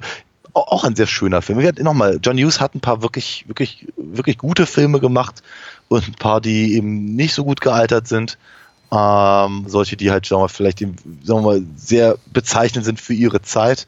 [0.54, 1.60] au- auch ein sehr schöner Film.
[1.80, 5.41] Nochmal, John Hughes hat ein paar wirklich, wirklich, wirklich gute Filme gemacht
[5.88, 8.38] und ein paar, die eben nicht so gut gealtert sind.
[8.92, 13.14] Ähm, solche, die halt, sagen wir mal, vielleicht sagen wir mal, sehr bezeichnend sind für
[13.14, 13.88] ihre Zeit.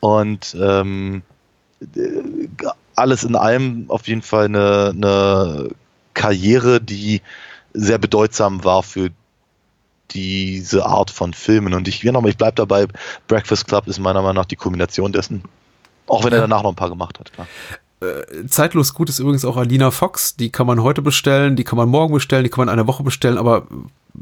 [0.00, 1.22] Und ähm,
[1.80, 2.22] äh,
[2.94, 5.70] alles in allem auf jeden Fall eine, eine
[6.12, 7.22] Karriere, die
[7.72, 9.10] sehr bedeutsam war für
[10.10, 11.74] diese Art von Filmen.
[11.74, 12.86] Und ich, ja, nochmal, ich bleibe dabei,
[13.26, 15.42] Breakfast Club ist meiner Meinung nach die Kombination dessen.
[16.06, 17.46] Auch wenn er danach noch ein paar gemacht hat, klar.
[18.00, 20.36] Äh, zeitlos gut ist übrigens auch Alina Fox.
[20.36, 22.86] Die kann man heute bestellen, die kann man morgen bestellen, die kann man in einer
[22.86, 23.66] Woche bestellen, aber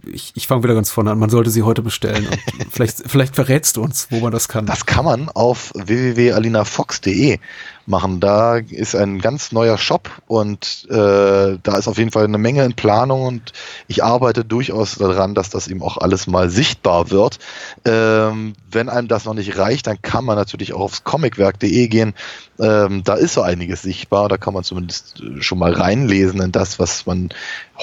[0.07, 1.19] ich, ich fange wieder ganz vorne an.
[1.19, 2.27] Man sollte sie heute bestellen.
[2.71, 4.65] Vielleicht, vielleicht verrätst du uns, wo man das kann.
[4.65, 7.39] Das kann man auf www.alinafox.de
[7.87, 8.21] machen.
[8.21, 12.65] Da ist ein ganz neuer Shop und äh, da ist auf jeden Fall eine Menge
[12.65, 13.53] in Planung und
[13.89, 17.39] ich arbeite durchaus daran, dass das eben auch alles mal sichtbar wird.
[17.85, 22.15] Ähm, wenn einem das noch nicht reicht, dann kann man natürlich auch aufs comicwerk.de gehen.
[22.59, 24.29] Ähm, da ist so einiges sichtbar.
[24.29, 27.31] Da kann man zumindest äh, schon mal reinlesen in das, was man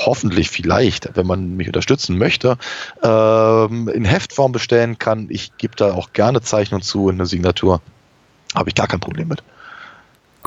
[0.06, 2.58] hoffentlich vielleicht, wenn man mich unterstützen möchte,
[3.04, 5.28] ähm, in Heftform bestellen kann.
[5.30, 7.82] Ich gebe da auch gerne Zeichnung zu und eine Signatur.
[8.56, 9.44] Habe ich gar kein Problem mit.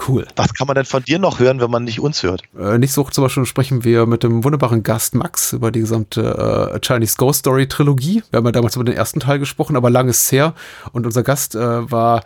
[0.09, 0.26] Cool.
[0.36, 2.42] Was kann man denn von dir noch hören, wenn man nicht uns hört?
[2.59, 6.72] Äh, nächste Woche zum Beispiel sprechen wir mit dem wunderbaren Gast Max über die gesamte
[6.74, 8.22] äh, Chinese Ghost Story Trilogie.
[8.30, 10.55] Wir haben ja damals über den ersten Teil gesprochen, aber lang ist es her.
[10.92, 12.22] Und unser Gast äh, war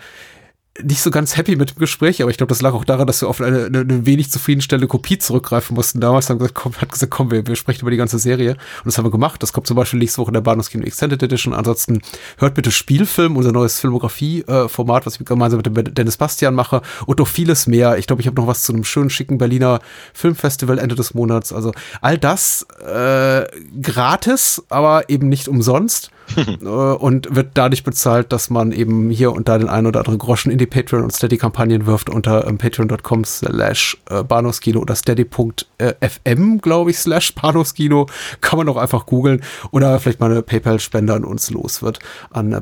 [0.83, 3.23] nicht so ganz happy mit dem Gespräch, aber ich glaube, das lag auch daran, dass
[3.23, 6.01] wir auf eine, eine, eine wenig zufriedenstellende Kopie zurückgreifen mussten.
[6.01, 8.53] Damals haben gesagt, komm, hat gesagt, komm, wir, wir sprechen über die ganze Serie.
[8.53, 9.43] Und das haben wir gemacht.
[9.43, 11.55] Das kommt zum Beispiel nächste Woche in der Bahnhofskino Extended Edition.
[11.55, 12.03] Ansonsten
[12.39, 17.19] hört bitte Spielfilm, unser neues Filmografie-Format, was ich gemeinsam mit dem Dennis Bastian mache und
[17.19, 17.99] noch vieles mehr.
[17.99, 19.81] Ich glaube, ich habe noch was zu einem schönen, schicken Berliner
[20.13, 21.53] Filmfestival Ende des Monats.
[21.53, 23.47] Also all das äh,
[23.81, 26.11] gratis, aber eben nicht umsonst.
[26.37, 30.19] Äh, und wird dadurch bezahlt, dass man eben hier und da den einen oder anderen
[30.19, 36.59] Groschen in die Patreon- und Steady-Kampagnen wirft unter ähm, patreon.com slash äh, Bahnhofskino oder steady.fm,
[36.59, 38.07] glaube ich, slash Bahnhofskino.
[38.41, 41.99] Kann man auch einfach googeln oder vielleicht mal eine PayPal-Spende an uns los wird
[42.31, 42.61] an äh,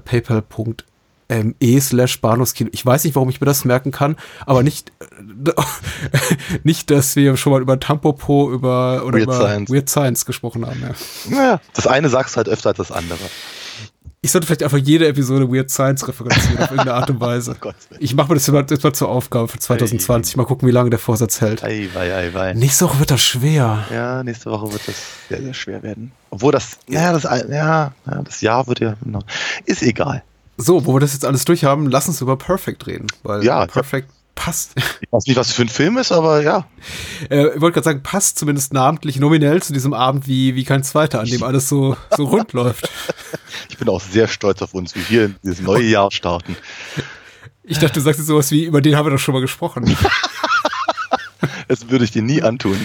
[1.29, 2.71] paypal.me e slash Bahnhofskino.
[2.73, 4.17] Ich weiß nicht, warum ich mir das merken kann,
[4.47, 4.93] aber nicht,
[6.63, 9.71] nicht, dass wir schon mal über Tampopo über, oder Weird über Science.
[9.71, 10.81] Weird Science gesprochen haben.
[10.83, 11.37] Ja.
[11.37, 13.19] Naja, das eine sagst du halt öfter als das andere.
[14.21, 17.57] Ich sollte vielleicht einfach jede Episode Weird Science referenzieren auf irgendeine Art und Weise.
[17.65, 20.37] Oh ich mache mir das jetzt mal zur Aufgabe für 2020.
[20.37, 21.63] Mal gucken, wie lange der Vorsatz hält.
[21.63, 22.55] Ei, ei, ei.
[22.55, 23.85] Nächste Woche wird das schwer.
[23.93, 24.97] Ja, nächste Woche wird das
[25.29, 26.13] sehr, sehr schwer werden.
[26.31, 29.25] Obwohl das, ja, das, ja, ja, das Jahr wird ja, noch-
[29.67, 30.23] ist egal.
[30.57, 33.07] So, wo wir das jetzt alles durch haben, lass uns über Perfect reden.
[33.23, 34.73] Weil Ja, Perfect passt.
[35.01, 36.67] Ich weiß nicht, was für ein Film ist, aber ja.
[37.31, 40.83] Äh, ich wollte gerade sagen, passt zumindest namentlich nominell zu diesem Abend wie, wie kein
[40.83, 42.89] zweiter, an dem alles so, so rund läuft.
[43.71, 46.57] Ich bin auch sehr stolz auf uns, wie wir in dieses neue Jahr starten.
[47.63, 49.85] Ich dachte, du sagst jetzt sowas wie, über den haben wir doch schon mal gesprochen.
[51.69, 52.79] Das würde ich dir nie antun.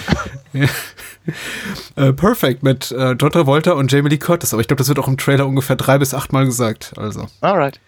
[1.96, 4.98] äh, Perfect mit äh, John Travolta und Jamie Lee Curtis, aber ich glaube, das wird
[4.98, 6.92] auch im Trailer ungefähr drei bis acht Mal gesagt.
[6.96, 7.26] Also.
[7.40, 7.78] Alright.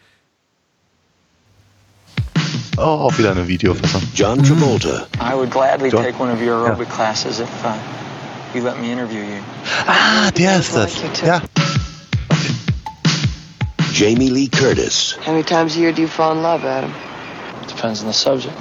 [2.78, 4.03] Oh, auch wieder eine Videofassung.
[4.14, 5.07] John Travolta.
[5.20, 6.03] I would gladly John?
[6.03, 7.74] take one of your aerobic classes if uh,
[8.55, 9.43] you let me interview you.
[9.86, 10.95] Ah, der ist das.
[11.24, 11.43] Ja.
[13.93, 15.16] Jamie Lee Curtis.
[15.24, 16.93] How many times a year do you fall in love, Adam?
[17.68, 18.55] Depends on the subject.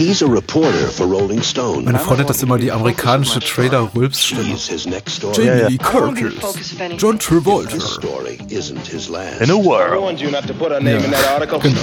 [0.00, 4.44] Meine Frau nennt das immer die amerikanische Trailer-Rülps-Stimme.
[4.44, 5.34] He's his next door.
[5.34, 6.74] Jamie Lee Curtis.
[6.96, 7.72] John Travolta.
[7.72, 9.42] This story isn't his last.
[9.42, 9.92] In a world.
[9.92, 11.60] I warned you not to put our name in that article.
[11.60, 11.82] Genau.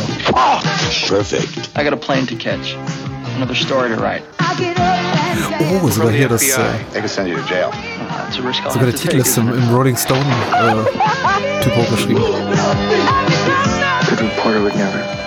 [1.07, 1.70] Perfect.
[1.76, 2.76] I got a plane to catch.
[3.36, 4.24] Another story to write.
[5.59, 6.55] Oh, sogar hier das, äh,
[6.93, 7.70] They can send you to jail.
[7.72, 9.63] That's a risk I'll sogar have der to Titel take, ist im, isn't it?
[9.70, 12.24] im Rolling Stone äh, Typ hochgeschrieben.
[14.09, 15.27] Good reporter would never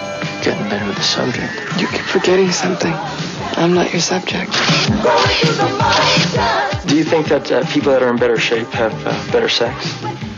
[0.71, 1.81] get in bed with the subject.
[1.81, 2.93] You keep forgetting something.
[3.57, 4.53] I'm not your subject.
[6.87, 9.75] Do you think that uh, people that are in better shape have uh, better sex?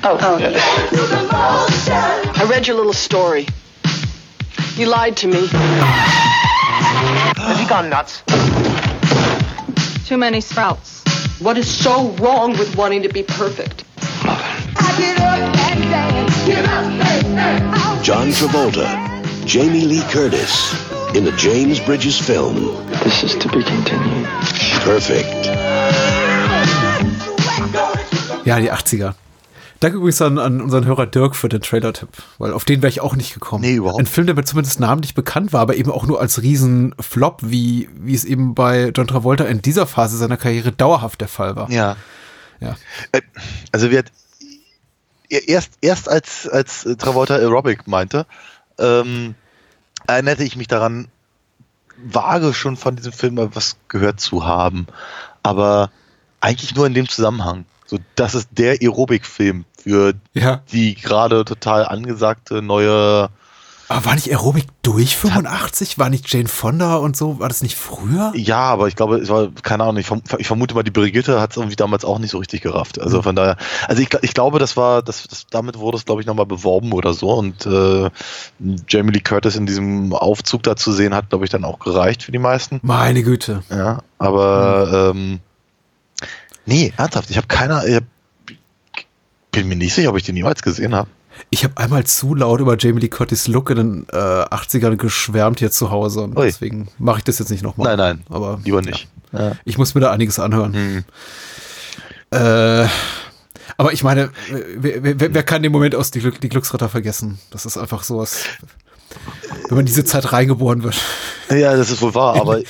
[0.05, 0.39] Oh.
[0.41, 0.53] yeah.
[2.37, 3.47] I read your little story.
[4.77, 5.49] You lied to me.
[7.37, 8.23] Has he gone nuts?
[10.07, 11.03] Too many sprouts.
[11.41, 13.85] What is so wrong with wanting to be perfect?
[18.03, 19.12] John Travolta.
[19.47, 20.75] Jamie Lee Curtis.
[21.15, 22.71] In a James Bridges film.
[23.03, 24.27] This is to be continued.
[24.85, 25.47] Perfect.
[28.45, 29.15] Ja, die 80er.
[29.81, 33.01] Danke übrigens an, an unseren Hörer Dirk für den Trailer-Tipp, weil auf den wäre ich
[33.01, 33.63] auch nicht gekommen.
[33.63, 36.41] Nee, überhaupt Ein Film, der mir zumindest namentlich bekannt war, aber eben auch nur als
[36.41, 41.29] Riesen-Flop, wie, wie es eben bei John Travolta in dieser Phase seiner Karriere dauerhaft der
[41.29, 41.69] Fall war.
[41.71, 41.97] Ja.
[42.61, 42.77] Ja.
[43.11, 43.23] Äh,
[43.73, 44.05] Also wir
[45.29, 48.27] erst, erst als, als Travolta Aerobic meinte,
[48.83, 49.35] ähm,
[50.07, 51.09] erinnerte ich mich daran,
[51.97, 54.87] vage schon von diesem Film mal was gehört zu haben.
[55.43, 55.91] Aber
[56.41, 57.65] eigentlich nur in dem Zusammenhang.
[57.87, 60.63] So, das ist der Aerobic-Film für Ja.
[60.73, 63.29] die gerade total angesagte neue.
[63.93, 65.99] Aber war nicht Aerobic durch 85?
[65.99, 67.39] War nicht Jane Fonda und so?
[67.39, 68.33] War das nicht früher?
[68.35, 71.41] Ja, aber ich glaube, es war, keine Ahnung, ich, verm ich vermute mal, die Brigitte
[71.41, 73.01] hat es irgendwie damals auch nicht so richtig gerafft.
[73.01, 73.57] Also von daher,
[73.89, 76.93] also ich, ich glaube, das war, das, das, damit wurde es, glaube ich, nochmal beworben
[76.93, 77.31] oder so.
[77.33, 78.11] Und äh,
[78.89, 82.23] Jamie Lee Curtis in diesem Aufzug da zu sehen, hat, glaube ich, dann auch gereicht
[82.23, 82.81] für die meisten.
[82.83, 83.63] Meine Güte.
[83.71, 85.41] Ja, aber ähm,
[86.67, 88.05] nee, ernsthaft, ich habe keiner, ich hab,
[89.51, 91.09] bin mir nicht sicher, ob ich den jemals gesehen habe.
[91.51, 95.59] Ich habe einmal zu laut über Jamie Lee Curtis Look in den äh, 80ern geschwärmt
[95.59, 96.47] hier zu Hause und Ui.
[96.47, 97.97] deswegen mache ich das jetzt nicht nochmal.
[97.97, 99.09] Nein, nein, aber lieber nicht.
[99.33, 99.53] Ja.
[99.65, 100.75] Ich muss mir da einiges anhören.
[100.75, 101.05] Hm.
[102.31, 102.87] Äh,
[103.77, 104.31] aber ich meine,
[104.77, 107.39] wer, wer, wer kann den Moment aus die, Glück, die Glücksritter vergessen?
[107.51, 108.45] Das ist einfach sowas,
[109.69, 110.97] wenn man in diese Zeit reingeboren wird.
[111.51, 112.63] Ja, das ist wohl wahr, aber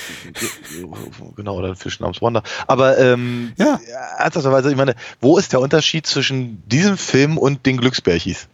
[1.37, 2.43] genau, oder ein Fisch namens Wonder.
[2.67, 3.79] Aber ähm, Ja.
[4.17, 8.47] ernsthafterweise, ich meine, wo ist der Unterschied zwischen diesem Film und den Glücksbärchis?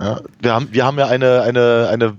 [0.00, 2.16] Ja, wir haben, wir haben ja eine, eine, eine,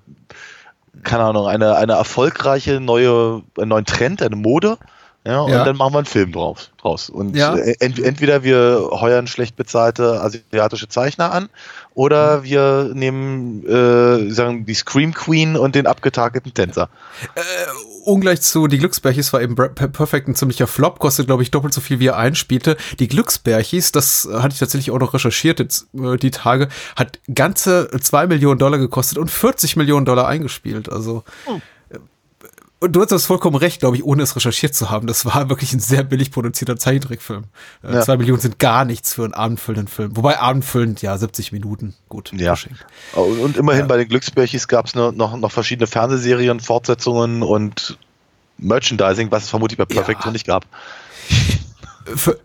[1.03, 4.77] keine Ahnung, eine, eine erfolgreiche neue, einen neuen Trend, eine Mode.
[5.23, 5.63] Ja, und Ja.
[5.63, 7.09] dann machen wir einen Film drauf, draus.
[7.09, 7.55] Und Ja.
[7.55, 11.47] äh, ent, entweder wir heuern schlecht bezahlte asiatische Zeichner an
[11.93, 16.89] oder wir nehmen äh, sagen die Scream Queen und den abgetakelten Tänzer.
[18.05, 21.81] Ungleich zu Die Glücksbärchis war eben Perfect ein ziemlicher Flop, kostet glaube ich doppelt so
[21.81, 22.75] viel, wie er einspielte.
[22.99, 27.19] Die Glücksbärchis, das äh, hatte ich tatsächlich auch noch recherchiert jetzt, äh, die Tage, hat
[27.33, 30.91] ganze zwei Millionen Dollar gekostet und 40 Millionen Dollar eingespielt.
[30.91, 31.59] Also äh,
[32.81, 35.05] und du hast das vollkommen recht, glaube ich, ohne es recherchiert zu haben.
[35.05, 37.43] Das war wirklich ein sehr billig produzierter Zeichentrickfilm.
[37.83, 38.01] Äh, Ja.
[38.01, 40.17] Zwei Millionen sind gar nichts für einen abendfüllenden Film.
[40.17, 41.93] Wobei abendfüllend, ja, 70 Minuten.
[42.09, 42.31] Gut.
[42.33, 42.55] Ja.
[43.13, 47.99] Und, und immerhin bei den Glücksbärchis gab es noch, noch, verschiedene Fernsehserien, Fortsetzungen und
[48.57, 50.65] Merchandising, was es vermutlich bei Perfect so nicht gab.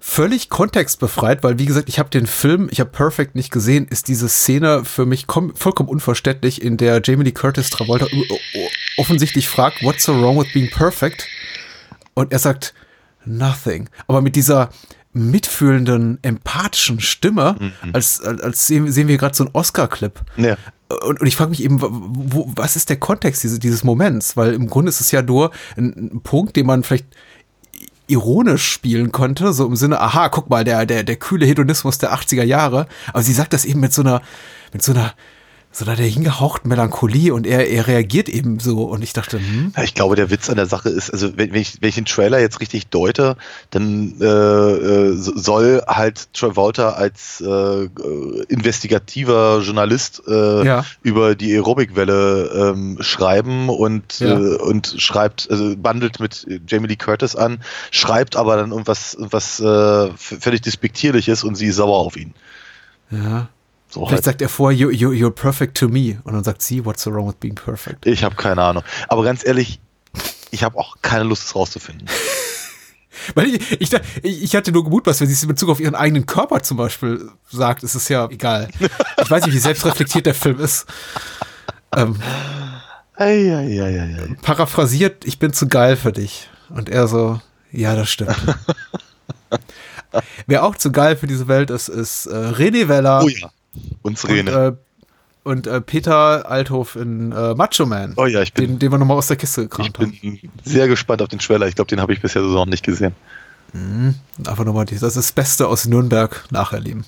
[0.00, 4.08] Völlig kontextbefreit, weil wie gesagt, ich habe den Film, ich habe Perfect nicht gesehen, ist
[4.08, 8.06] diese Szene für mich kom- vollkommen unverständlich, in der Jamie Lee Curtis Travolta
[8.98, 11.26] offensichtlich fragt, what's so wrong with being perfect?
[12.14, 12.74] Und er sagt,
[13.24, 13.88] nothing.
[14.06, 14.70] Aber mit dieser,
[15.12, 17.90] mitfühlenden, empathischen Stimme, Mhm.
[17.94, 20.20] als, als, sehen, sehen wir gerade so einen Oscar-Clip.
[20.36, 20.56] Ja.
[21.02, 24.36] Und, und ich frage mich eben, wo, wo, was ist der Kontext dieses, dieses Moments?
[24.36, 27.06] Weil im Grunde ist es ja nur ein, ein Punkt, den man vielleicht
[28.06, 32.14] ironisch spielen konnte, so im Sinne, aha, guck mal, der, der, der kühle Hedonismus der
[32.14, 32.86] 80er Jahre.
[33.08, 34.22] Aber sie sagt das eben mit so einer,
[34.72, 35.14] mit so einer,
[35.76, 38.84] so einer der hingehauchten Melancholie und er, er reagiert eben so.
[38.84, 41.52] Und ich dachte, hm, Ja, ich glaube, der Witz an der Sache ist, also wenn,
[41.52, 43.36] wenn, ich, wenn ich den Trailer jetzt richtig deute,
[43.70, 47.46] dann äh, äh, so- soll halt Travolta als äh,
[47.84, 47.88] äh,
[48.48, 50.84] investigativer Journalist äh, Ja.
[51.02, 54.38] über die Aerobic-Welle ähm, schreiben und, Ja.
[54.38, 57.60] äh, und schreibt, also bandelt mit Jamie Lee Curtis an,
[57.90, 62.32] schreibt aber dann irgendwas, irgendwas äh, völlig Despektierliches und sie ist sauer auf ihn.
[63.10, 63.48] ja.
[63.96, 64.24] So Vielleicht halt.
[64.24, 66.18] sagt er vor, you, you, you're perfect to me.
[66.24, 68.04] Und dann sagt sie, what's so wrong with being perfect?
[68.04, 68.82] Ich habe keine Ahnung.
[69.08, 69.80] Aber ganz ehrlich,
[70.50, 72.06] ich habe auch keine Lust, es rauszufinden.
[73.34, 73.90] Weil ich, ich,
[74.22, 77.30] ich hatte nur gemutmaßt, wenn sie es in Bezug auf ihren eigenen Körper zum Beispiel
[77.50, 78.68] sagt, ist es ja egal.
[79.22, 80.84] Ich weiß nicht, wie selbstreflektiert der Film ist.
[81.96, 82.16] Ähm,
[83.14, 84.36] Eieieiei.
[84.42, 86.50] paraphrasiert, ich bin zu geil für dich.
[86.68, 87.40] Und er so,
[87.72, 88.36] ja, das stimmt.
[90.46, 93.22] Wer auch zu geil für diese Welt ist, ist äh, René Weller.
[93.24, 93.48] Oh ja,
[94.02, 94.50] Und, Rene.
[94.50, 94.72] äh,
[95.48, 98.14] und äh, Peter Althoff in äh, Macho Man.
[98.16, 100.18] Oh ja, ich bin- Den, den wir nochmal aus der Kiste gekramt haben.
[100.64, 101.66] Sehr gespannt auf den Trailer.
[101.68, 103.14] Ich glaube, den habe ich bisher so noch nicht gesehen.
[103.72, 104.14] Mhm.
[104.46, 107.04] Einfach nochmal, das ist das Beste aus Nürnberg nacherleben.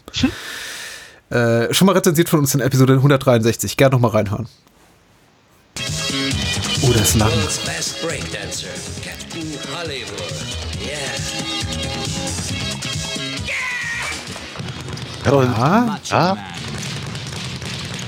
[1.31, 3.77] Äh, schon mal rezensiert von uns in Episode 163.
[3.77, 4.49] Gerne nochmal reinhören.
[6.83, 7.31] Oh, das ist lang.
[7.31, 8.67] World's best breakdancer,
[9.05, 9.43] Captain
[9.77, 10.33] Hollywood.
[10.81, 10.99] Yeah.
[15.31, 15.99] Ja.
[16.13, 16.37] ah,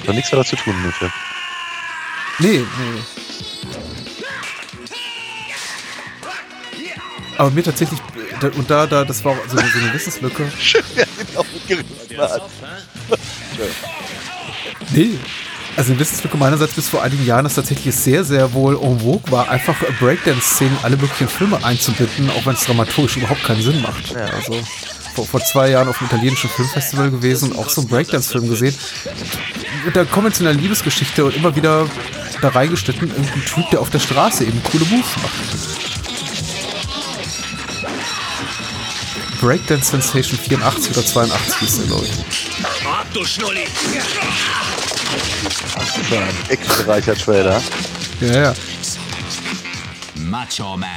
[0.07, 1.12] doch nichts weiter zu tun dem Film.
[2.38, 3.01] Nee, nee.
[7.38, 7.98] Aber mir tatsächlich,
[8.40, 10.51] da- und da, da, das war so, eine- so eine Wissenslücke.
[10.61, 12.42] Schön, wer den aufgerissen hat.
[14.92, 15.18] Nee.
[15.76, 18.98] Also eine Wissenslücke meinerseits bis vor einigen Jahren, dass tatsächlich es sehr, sehr wohl en
[19.01, 23.80] vogue war, einfach Breakdance-Szenen alle möglichen Filme einzubinden, auch wenn es dramaturgisch überhaupt keinen Sinn
[23.82, 24.16] macht.
[24.16, 24.61] Also
[25.21, 28.75] vor, vor zwei Jahren auf dem italienischen Filmfestival gewesen und auch so einen Breakdance-Film gesehen.
[29.85, 31.87] Mit der konventionellen Liebesgeschichte und immer wieder
[32.41, 35.33] da reingeschnitten, irgendein Typ, der auf der Straße eben coole Moves macht.
[39.41, 42.87] Breakdance Sensation 84 oder 82 hieß der, glaube ich.
[42.87, 43.66] Ab, du Schnulli!
[46.49, 47.62] Extra Trailer.
[48.21, 48.55] Ja, ja.
[50.14, 50.89] Macho Man.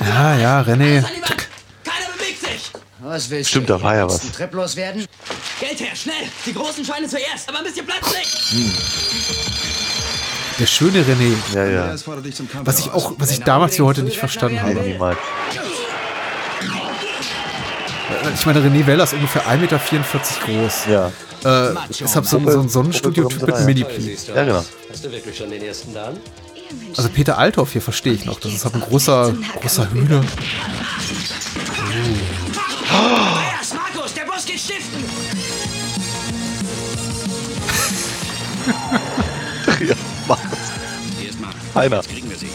[0.00, 1.04] Ja, ja, René.
[3.04, 3.74] Was willst Stimmt, du?
[3.74, 4.22] da war ja was.
[4.22, 5.04] ein Trip loswerden?
[5.60, 6.14] Geld her, schnell!
[6.46, 8.50] Die großen Schweine zuerst, aber ein bisschen Platz nicht!
[8.52, 8.72] Hm.
[10.60, 11.34] Der schöne René.
[11.54, 11.94] Ja, ja.
[12.64, 14.74] Was ich auch, was ich damals wie heute nicht verstanden habe.
[14.74, 15.18] Niemals.
[18.34, 19.80] Ich meine, René Weller ist ungefähr 1,44 Meter
[20.44, 20.86] groß.
[20.88, 21.06] Ja.
[21.44, 24.16] Äh, deshalb so, ein- so ein Sonnenstudio-Typ mit einem Mini-Pli.
[24.34, 24.64] Ja, genau.
[24.90, 26.16] Hast du wirklich schon den ersten Dan?
[26.96, 28.40] Also Peter Althoff hier verstehe ich noch.
[28.40, 30.22] Das ist halt ein großer, großer Hühner.
[32.90, 35.04] Andreas, Markus, der geht stiften!
[39.86, 39.94] ja,
[40.28, 40.38] mach
[41.74, 42.02] Einer.
[42.02, 42.50] Kriegen wir sie.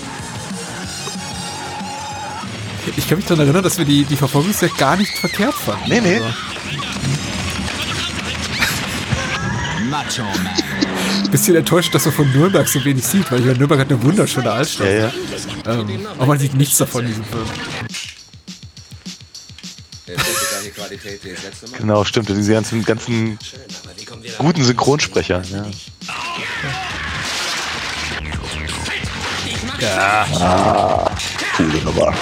[2.96, 5.90] Ich kann mich daran erinnern, dass wir die, die Verfolgungsjagd gar nicht verkehrt fanden.
[5.90, 6.16] Nee, nee.
[6.16, 6.28] Also,
[9.90, 10.77] Macho Man.
[11.32, 14.02] Bisschen enttäuscht, dass man von Nürnberg so wenig sieht, weil ich meine, Nürnberg hat eine
[14.02, 14.88] wunderschöne Altstadt.
[14.88, 15.12] Ja, ja.
[15.66, 17.46] Ähm, aber man sieht nichts davon in diesem Film.
[21.78, 22.30] Genau, stimmt.
[22.30, 23.38] Diese ganzen, ganzen
[24.38, 25.42] guten Synchronsprecher.
[25.52, 25.66] Ja.
[29.80, 30.26] Ja.
[30.40, 31.12] Ah,
[31.56, 32.14] coole Nummer.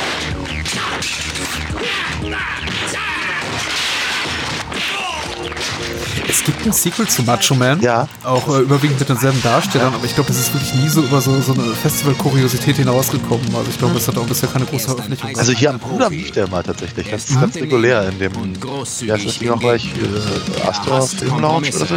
[6.46, 7.82] Gibt ein Sequel zu Macho Man.
[7.82, 8.08] Ja.
[8.24, 11.20] Auch äh, überwiegend mit denselben Darstellern, aber ich glaube, das ist wirklich nie so über
[11.20, 13.54] so, so eine Festival-Kuriosität hinausgekommen.
[13.56, 15.36] Also ich glaube, es hat auch bisher keine große Veröffentlichung.
[15.38, 17.10] Also hier am Bruder lief der mal tatsächlich.
[17.10, 18.32] Ganz, ganz regulär in dem.
[18.34, 19.86] Wie heißt das noch gleich?
[19.86, 21.96] Äh, Astor Film Lounge oder so?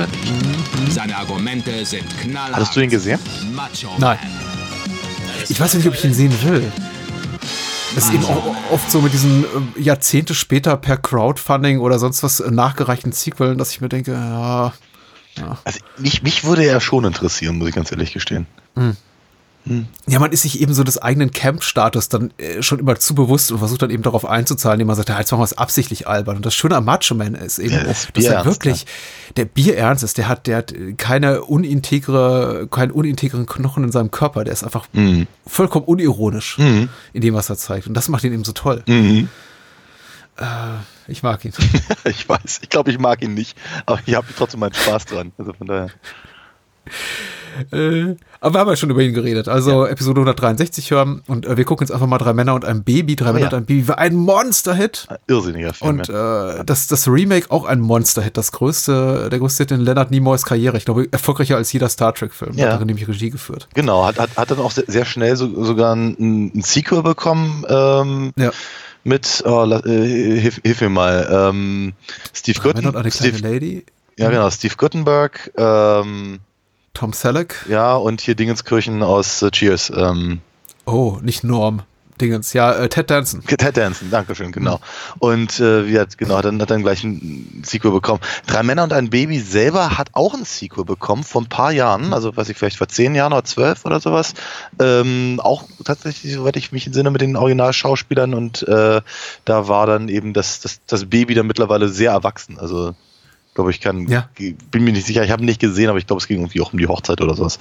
[0.91, 2.55] Seine Argumente sind knallhart.
[2.55, 3.21] Hattest du ihn gesehen?
[3.99, 4.19] Nein.
[5.49, 6.73] Ich weiß nicht, ob ich ihn sehen will.
[7.99, 12.23] Das ist eben auch oft so mit diesen äh, Jahrzehnte später per Crowdfunding oder sonst
[12.23, 14.73] was äh, nachgereichten Sequeln, dass ich mir denke, ja,
[15.65, 18.47] Also mich, mich würde er schon interessieren, muss ich ganz ehrlich gestehen.
[18.77, 18.97] Hm.
[20.07, 23.53] Ja, man ist sich eben so des eigenen Camp-Status dann äh, schon immer zu bewusst
[23.53, 26.07] und versucht dann eben darauf einzuzahlen, indem man sagt, ja, jetzt machen wir es absichtlich
[26.09, 26.37] albern.
[26.37, 28.87] Und das Schöne am Macho Man ist eben, Ja, das dass er wirklich
[29.37, 30.19] der Bierernst ist.
[30.19, 34.45] Der hat, der hat keine unintegre, keinen unintegren Knochen in seinem Körper.
[34.45, 35.27] Der ist einfach Mhm.
[35.47, 36.89] vollkommen unironisch Mhm.
[37.13, 37.87] in dem, was er zeigt.
[37.87, 38.83] Und das macht ihn eben so toll.
[38.87, 39.29] Mhm.
[40.37, 40.45] Äh,
[41.09, 41.53] ich mag ihn.
[42.05, 45.33] ich weiß, ich glaube, ich mag ihn nicht, aber ich habe trotzdem meinen Spaß dran.
[45.39, 45.91] Also von daher.
[47.73, 49.49] Äh, aber wir haben ja schon über ihn geredet.
[49.49, 52.85] Also Episode 163 hören und äh, wir gucken jetzt einfach mal drei Männer und ein
[52.85, 53.17] Baby.
[53.17, 53.57] Drei Oh Männer ja.
[53.57, 55.09] und ein Baby war ein Monster-Hit.
[55.27, 55.99] Irrsinniger Film.
[55.99, 58.37] Und äh, das, das Remake auch ein Monster-Hit.
[58.37, 60.77] Das größte, der größte Hit in Leonard Nimoys Karriere.
[60.77, 62.55] Ich glaube, erfolgreicher als jeder Star Trek-Film.
[62.57, 62.67] Ja.
[62.67, 63.69] Hat darin nämlich Regie geführt.
[63.75, 67.65] Genau, hat, hat, hat dann auch sehr, sehr schnell so, sogar ein, ein Sequel bekommen.
[67.69, 68.51] Ähm, Ja.
[69.05, 71.93] Mit, oh, äh, hilf, hilf mir mal, ähm,
[72.35, 73.85] Steve Drei Männer und eine Gutten, kleine Steve, Lady.
[74.19, 76.41] ja genau, Steve Guttenberg, ähm,
[76.95, 77.67] Tom Selleck.
[77.69, 80.41] ja, und hier Dingenskirchen aus äh, Cheers, ähm,
[80.85, 81.83] Oh, nicht Norm.
[82.21, 82.53] Dingens.
[82.53, 83.45] Ja, äh, Ted Danson.
[83.45, 84.81] Ted Danson, Dankeschön, genau.
[85.21, 88.21] Und äh, wie hat, genau, dann hat dann gleich ein Sequel bekommen.
[88.47, 92.13] Drei Männer und ein Baby selber hat auch ein Sequel bekommen vor ein paar Jahren,
[92.13, 94.35] also weiß ich, vielleicht vor zehn Jahren oder zwölf oder sowas.
[94.81, 99.01] Ähm, auch tatsächlich, soweit ich mich entsinne, mit den Originalschauspielern und äh,
[99.45, 102.59] da war dann eben das, das, das Baby dann mittlerweile sehr erwachsen.
[102.59, 102.97] Also
[103.59, 104.29] glaube ich kann, Ja.
[104.71, 106.61] bin mir nicht sicher, ich habe ihn nicht gesehen, aber ich glaube, es ging irgendwie
[106.61, 107.59] auch um die Hochzeit oder sowas.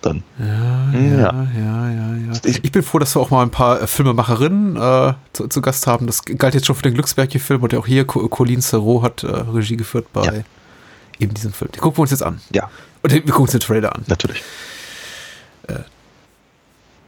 [0.00, 0.22] Dann.
[0.38, 1.46] Ja, Hm, ja, ja.
[1.58, 2.40] ja, ja, ja.
[2.44, 5.86] Ich bin froh, dass wir auch mal ein paar äh, Filmemacherinnen äh, zu, zu Gast
[5.86, 6.06] haben.
[6.06, 9.26] Das galt jetzt schon für den Glücksberg-Film und auch hier Co- Colin Serrault hat äh,
[9.26, 10.32] Regie geführt bei Ja.
[11.18, 11.70] eben diesem Film.
[11.72, 12.40] Den gucken wir uns jetzt an.
[12.54, 12.70] Ja,
[13.02, 14.04] Und wir gucken uns den Trailer an.
[14.06, 14.42] natürlich.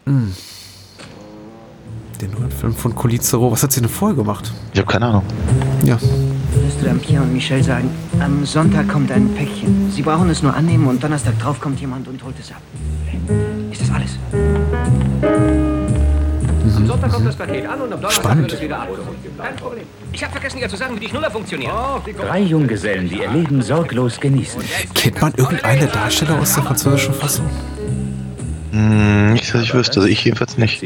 [0.04, 0.32] Mm.
[2.20, 3.52] Den neuen Film von Colin Serrault.
[3.52, 4.52] Was hat sie denn vorher gemacht?
[4.72, 5.24] Ich habe keine Ahnung.
[5.84, 5.98] Ja.
[6.80, 9.90] Du dann Pierre und Michel sagen, am Sonntag kommt ein Päckchen.
[9.90, 12.62] Sie brauchen es nur annehmen und Donnerstag drauf kommt jemand und holt es ab.
[13.70, 14.18] Ist das alles?
[16.76, 18.42] Am Sonntag kommt das Paket an und am Donnerstag Spannend.
[18.42, 19.16] wird es wieder abgeholt.
[19.38, 19.84] Kein Problem.
[20.12, 21.72] Ich habe vergessen, ihr zu sagen, wie die Schnuller funktionieren.
[21.72, 24.60] Oh, Drei Junggesellen, die ihr Leben sorglos genießen.
[24.94, 27.46] Kennt man irgendeine Darsteller aus der französischen Fassung?
[28.72, 30.82] Hm, nicht, dass ich wüsste, also ich jedenfalls nicht.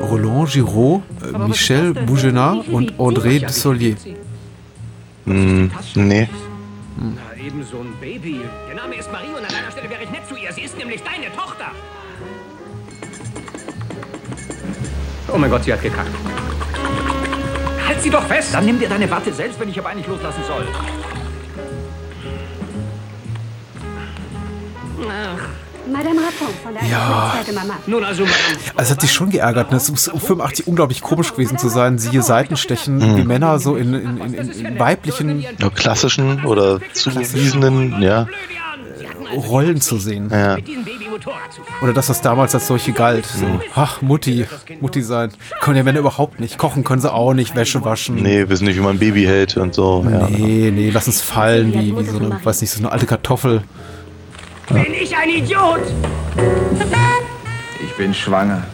[0.00, 3.96] Roland Giraud, äh, Michel Bougenat und André Dussolier.
[5.26, 6.28] Hm, nee.
[6.96, 8.40] Na, eben so ein Baby.
[8.68, 10.52] Ihr Name ist Marie und an deiner Stelle wäre ich nett zu ihr.
[10.52, 11.72] Sie ist nämlich deine Tochter.
[15.32, 16.10] Oh mein Gott, sie hat gekackt.
[17.86, 18.54] Halt sie doch fest!
[18.54, 20.66] Dann nimm dir deine Watte selbst, wenn ich aber eigentlich loslassen soll.
[25.02, 25.63] Der
[26.90, 27.34] Ja.
[27.36, 27.74] Seite Mama.
[27.86, 28.24] Nun also.
[28.24, 28.32] Also
[28.76, 29.70] es hat sich schon geärgert.
[29.70, 29.76] ne?
[29.76, 31.98] Es muss um 85 unglaublich komisch gewesen zu sein.
[31.98, 33.16] Siehe Seitenstechen, Mhm.
[33.16, 38.26] wie Männer so in, in, in, in, in weiblichen Ja, klassischen oder zugewiesenen, ja.
[39.48, 40.28] Rollen zu sehen.
[40.30, 40.56] ja.
[41.82, 43.26] Oder dass das damals als solche galt.
[43.26, 44.46] So, ach, Mutti,
[44.80, 45.30] Mutti sein.
[45.60, 46.58] Können ja Männer überhaupt nicht.
[46.58, 48.16] Kochen können sie auch nicht, Wäsche waschen.
[48.16, 50.04] Nee, wissen nicht, wie man ein Baby hält und so.
[50.10, 50.28] Ja.
[50.28, 53.62] Nee, nee, lass uns fallen, wie, wie so eine, weiß nicht, so eine alte Kartoffel.
[54.68, 55.80] Bin ich ein Idiot?
[57.84, 58.64] Ich bin schwanger.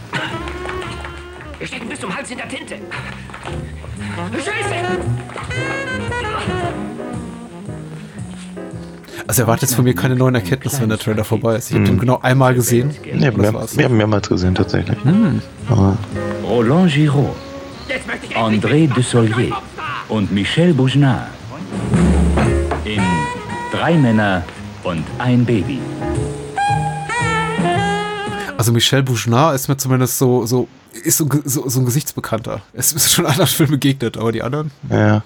[1.59, 2.77] Wir stecken bis zum Hals in der Tinte.
[4.33, 4.75] Scheiße!
[9.27, 11.71] Also erwartet jetzt von mir keine neuen Erkenntnisse, wenn der Trailer vorbei ist.
[11.71, 12.91] Ich habe den genau einmal gesehen.
[13.05, 14.99] Nee, Das wir, wir haben mehrmals gesehen, tatsächlich.
[15.05, 15.41] Hm.
[15.69, 15.97] Aber
[16.43, 17.37] Roland Giraud,
[18.35, 19.53] André Dussolier
[20.09, 21.29] und Michel Bougenat.
[22.85, 23.03] In
[23.71, 24.43] Drei Männer
[24.85, 25.78] und ein Baby.
[28.57, 30.69] Also Michel Bougenat ist mir zumindest so, so
[31.05, 32.61] ist so, so, so ein Gesichtsbekannter.
[32.74, 34.70] Es ist schon anderen Filmen begegnet, aber die anderen.
[34.90, 35.23] Ja.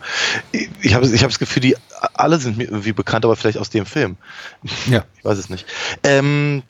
[0.53, 1.77] Ich- habe ich hab das Gefühl, die
[2.13, 4.17] alle sind mir irgendwie bekannt, aber vielleicht aus dem Film.
[4.89, 5.05] Ja.
[5.19, 5.67] Ich weiß es nicht.
[6.05, 6.63] Ähm,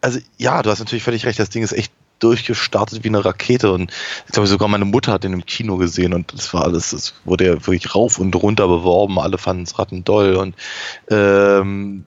[0.00, 1.90] also ja, du hast natürlich völlig recht, das Ding ist echt
[2.20, 3.90] durchgestartet wie eine Rakete und
[4.26, 7.12] ich glaube sogar meine Mutter hat den im Kino gesehen und das war alles, das
[7.26, 10.54] wurde ja wirklich rauf und runter beworben, alle fanden es rattendoll und
[11.10, 12.04] ähm,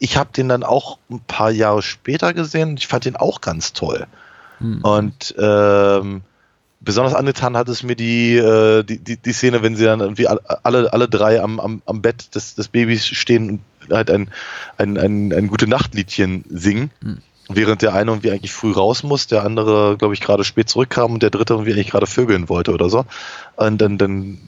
[0.00, 3.40] ich habe den dann auch ein paar Jahre später gesehen und ich fand den auch
[3.40, 4.06] ganz toll.
[4.82, 6.22] Und ähm,
[6.80, 10.26] besonders angetan hat es mir die, äh, die, die, die Szene, wenn sie dann irgendwie
[10.26, 13.60] alle, alle drei am, am, am Bett des, des Babys stehen und
[13.92, 14.30] halt ein,
[14.78, 16.90] ein, ein, ein gute Nachtliedchen singen.
[17.52, 21.12] Während der eine irgendwie eigentlich früh raus muss, der andere, glaube ich, gerade spät zurückkam
[21.12, 23.04] und der dritte irgendwie eigentlich gerade vögeln wollte oder so.
[23.56, 24.38] Und dann, dann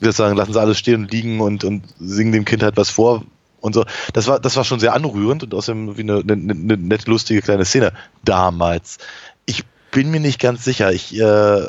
[0.00, 2.76] würde ich sagen, lassen sie alles stehen und liegen und, und singen dem Kind halt
[2.76, 3.24] was vor
[3.64, 3.84] und so.
[4.12, 7.42] Das war, das war schon sehr anrührend und außerdem wie eine, eine, eine nette, lustige
[7.42, 7.92] kleine Szene
[8.24, 8.98] damals.
[9.46, 10.92] Ich bin mir nicht ganz sicher.
[10.92, 11.62] Ich, äh,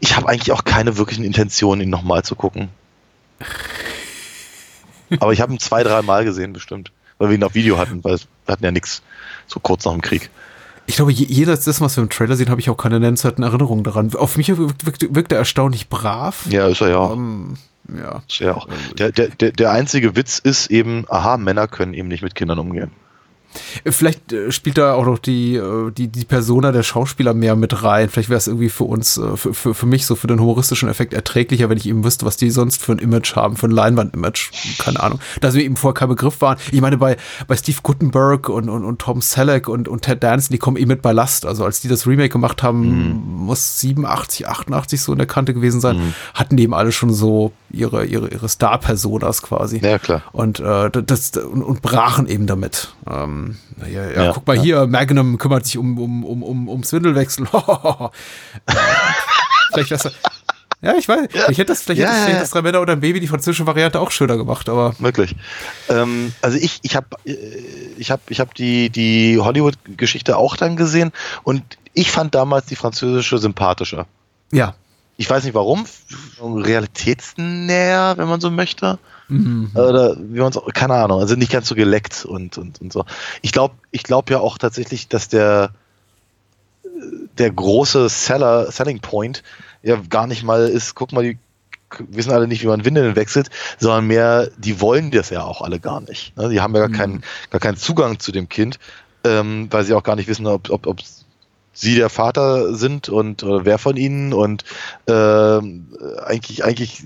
[0.00, 2.68] ich habe eigentlich auch keine wirklichen Intentionen, ihn nochmal zu gucken.
[5.18, 6.92] Aber ich habe ihn zwei, drei Mal gesehen, bestimmt.
[7.18, 9.02] weil wir ihn auf Video hatten, weil wir hatten ja nichts
[9.46, 10.30] so kurz nach dem Krieg.
[10.86, 13.44] Ich glaube, je- jeder das, was wir im Trailer sehen, habe ich auch keine nennenswerten
[13.44, 14.14] Erinnerungen daran.
[14.14, 16.46] Auf mich wirkt, wirkt, wirkt er erstaunlich brav.
[16.48, 17.12] Ja, ist er ja.
[17.12, 17.56] Ähm,
[17.98, 18.54] ja.
[18.54, 18.68] Auch.
[18.98, 22.58] Der, der, der, der einzige Witz ist eben, aha, Männer können eben nicht mit Kindern
[22.58, 22.90] umgehen.
[23.84, 27.82] Vielleicht äh, spielt da auch noch die, äh, die, die Persona der Schauspieler mehr mit
[27.82, 28.08] rein.
[28.08, 30.88] Vielleicht wäre es irgendwie für uns, äh, für, für, für mich so für den humoristischen
[30.88, 33.72] Effekt erträglicher, wenn ich eben wüsste, was die sonst für ein Image haben, für ein
[33.72, 34.50] Leinwand-Image.
[34.78, 35.20] Keine Ahnung.
[35.40, 36.58] Dass wir eben vorher kein Begriff waren.
[36.70, 37.16] Ich meine, bei,
[37.48, 40.88] bei Steve Guttenberg und, und, und Tom Selleck und, und Ted Danson, die kommen eben
[40.88, 41.46] mit Ballast.
[41.46, 45.80] Also als die das Remake gemacht haben, muss 87, 88 so in der Kante gewesen
[45.80, 49.78] sein, hatten die eben alle schon so ihre, ihre, ihre Star-Personas quasi.
[49.78, 50.22] Ja, klar.
[50.32, 52.94] Und, äh, das, und, und brachen eben damit.
[53.08, 53.39] Ähm,
[53.90, 54.62] ja, ja, Ja, guck mal ja.
[54.62, 57.46] hier, Magnum kümmert sich um, um, um, um, ums Windelwechsel.
[59.72, 60.10] vielleicht wär's,
[60.82, 62.40] ja, ich weiß, ich hätte das, vielleicht Ja, hätte, ja, vielleicht ja.
[62.40, 65.36] das drei Männer oder ein Baby die französische Variante auch schöner gemacht, aber Wirklich.
[65.88, 71.12] Ähm, also ich, ich habe ich hab, ich hab die, die Hollywood-Geschichte auch dann gesehen
[71.42, 71.62] und
[71.92, 74.06] ich fand damals die französische sympathischer.
[74.52, 74.74] ja.
[75.16, 75.84] Ich weiß nicht warum,
[76.40, 78.98] realitätsnäher, wenn man so möchte.
[79.30, 79.70] Mhm.
[79.74, 83.04] Oder wie man es keine Ahnung, also nicht ganz so geleckt und, und, und so.
[83.42, 85.70] Ich glaube ich glaub ja auch tatsächlich, dass der,
[87.38, 89.42] der große Seller, Selling Point
[89.82, 91.38] ja gar nicht mal ist, guck mal, die
[91.98, 95.80] wissen alle nicht, wie man Windeln wechselt, sondern mehr, die wollen das ja auch alle
[95.80, 96.36] gar nicht.
[96.36, 96.48] Ne?
[96.48, 98.78] Die haben ja gar, keinen, gar keinen Zugang zu dem Kind,
[99.24, 101.00] ähm, weil sie auch gar nicht wissen, ob, ob, ob
[101.72, 104.64] sie der Vater sind und oder wer von ihnen und
[105.06, 105.88] ähm,
[106.24, 107.02] eigentlich, eigentlich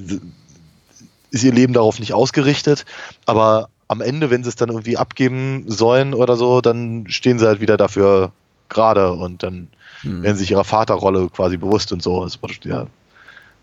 [1.34, 2.84] ist ihr Leben darauf nicht ausgerichtet,
[3.26, 7.46] aber am Ende, wenn sie es dann irgendwie abgeben sollen oder so, dann stehen sie
[7.46, 8.32] halt wieder dafür
[8.68, 9.68] gerade und dann
[10.02, 12.22] werden sie sich ihrer Vaterrolle quasi bewusst und so.
[12.24, 12.86] Das war ja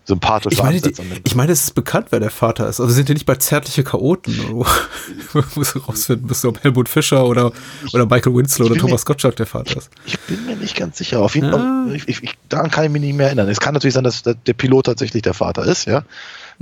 [0.04, 0.54] sympathisch.
[0.54, 0.92] Ich meine, die,
[1.24, 2.80] ich meine, es ist bekannt, wer der Vater ist.
[2.80, 4.64] Also sind die nicht bei zärtliche Chaoten, wo
[5.54, 7.52] muss rausfinden, bist du ob Helmut Fischer oder,
[7.92, 9.90] oder Michael Winslow oder mir- Thomas Gottschalk der Vater ist.
[10.06, 11.20] Ich bin mir nicht ganz sicher.
[11.20, 13.48] Auf jeden Fall, ich, ich, ich, daran kann ich mich nicht mehr erinnern.
[13.48, 16.02] Es kann natürlich sein, dass der Pilot tatsächlich der Vater ist, ja.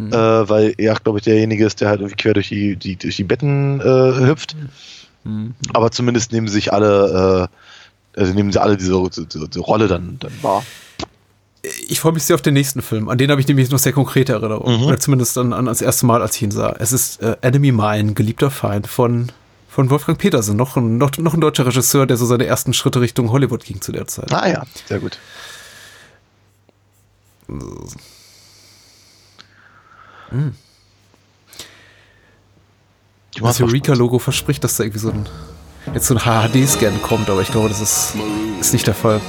[0.08, 3.16] Äh, weil er, glaube ich, derjenige ist, der halt irgendwie quer durch die, die, durch
[3.16, 4.56] die Betten äh, hüpft.
[5.74, 7.48] Aber zumindest nehmen sie sich alle,
[8.16, 10.64] äh, also nehmen sie alle diese, diese, diese Rolle dann, dann wahr.
[11.88, 13.10] Ich freue mich sehr auf den nächsten Film.
[13.10, 14.80] An den habe ich nämlich noch sehr konkrete Erinnerungen.
[14.80, 14.86] Mhm.
[14.86, 16.74] Oder zumindest an, an das erste Mal, als ich ihn sah.
[16.78, 19.30] Es ist äh, Enemy Mine, geliebter Feind von,
[19.68, 20.56] von Wolfgang Petersen.
[20.56, 23.82] Noch ein, noch, noch ein deutscher Regisseur, der so seine ersten Schritte Richtung Hollywood ging
[23.82, 24.32] zu der Zeit.
[24.32, 25.18] Ah ja, sehr gut.
[30.30, 30.54] Hm.
[33.40, 35.26] Das Eureka-Logo verspricht, dass da irgendwie so ein
[35.94, 38.14] jetzt so ein HD-Scan kommt, aber ich glaube, das ist,
[38.60, 39.20] ist nicht der Fall.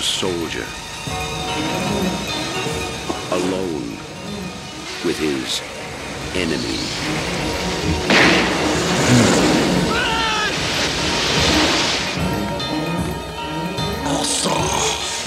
[0.00, 0.64] Soldier.
[3.30, 3.96] Alone
[5.04, 5.60] with his
[6.34, 8.39] enemy.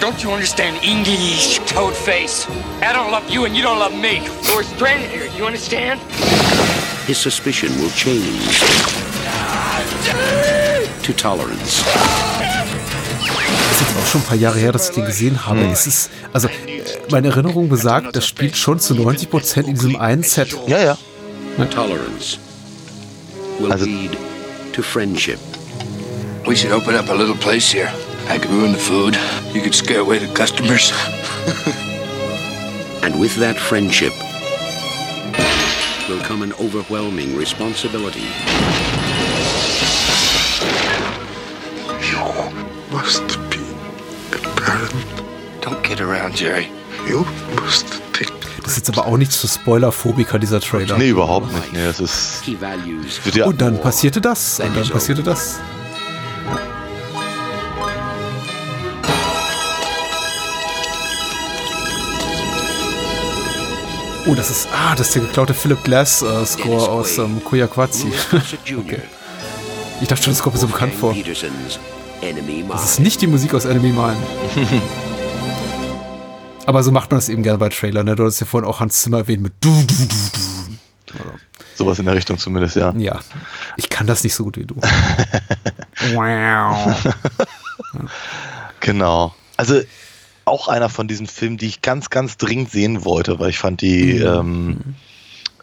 [0.04, 2.46] Don't you understand English, toad face?
[2.82, 4.20] I don't love you and you don't love me.
[4.54, 6.02] We're stranded here, you understand?
[7.08, 8.60] His suspicion will change
[11.04, 11.86] to tolerance.
[13.70, 15.62] Das ist jetzt auch schon ein paar Jahre her, dass ich den gesehen habe.
[15.72, 16.50] Es ist, also,
[17.10, 20.54] meine Erinnerung besagt, das spielt schon zu 90 Prozent in diesem einen Set.
[20.68, 20.98] Ja, ja.
[21.74, 22.40] Tolerance
[23.58, 24.18] will lead
[24.74, 25.40] to friendship.
[26.46, 27.90] We should open up a little place here.
[28.28, 29.18] I could ruin the food.
[29.54, 30.92] You could scare away the customers.
[33.04, 34.14] And with that friendship
[36.08, 38.28] will come an overwhelming responsibility.
[42.10, 42.18] You
[42.92, 43.60] Must be
[44.32, 44.94] a parent.
[45.62, 46.70] Don't kid around, Jerry.
[47.08, 47.26] You
[47.56, 48.32] must think.
[48.64, 50.98] Das ist jetzt aber auch nichts für Spoilerphobiker, dieser Trailer.
[50.98, 51.74] Nee, überhaupt nicht.
[51.74, 52.42] Nee, das ist.
[52.44, 54.60] He values Wird ja, Und dann passierte das.
[54.60, 55.60] Und dann passierte das.
[64.26, 68.08] Oh, das ist, ah, das ist der geklaute Philip Glass äh, Score aus ähm, Koyaquazi.
[68.78, 69.02] okay.
[70.00, 71.14] Ich dachte schon, das kommt mir so bekannt vor.
[72.70, 74.16] Das ist nicht die Musik aus Enemy Mine.
[76.66, 78.06] Aber so macht man es eben gerne bei Trailern.
[78.06, 78.16] Ne?
[78.16, 80.08] Du hast ja vorhin auch Hans Zimmer erwähnt mit du, du, du,
[81.08, 81.14] du.
[81.76, 82.94] sowas in der Richtung zumindest, ja.
[82.96, 83.20] Ja,
[83.76, 84.76] ich kann das nicht so gut wie du.
[86.14, 87.14] wow.
[88.80, 89.36] Genau.
[89.58, 89.82] Also
[90.46, 93.82] auch einer von diesen Filmen, die ich ganz, ganz dringend sehen wollte, weil ich fand
[93.82, 94.96] die, ähm,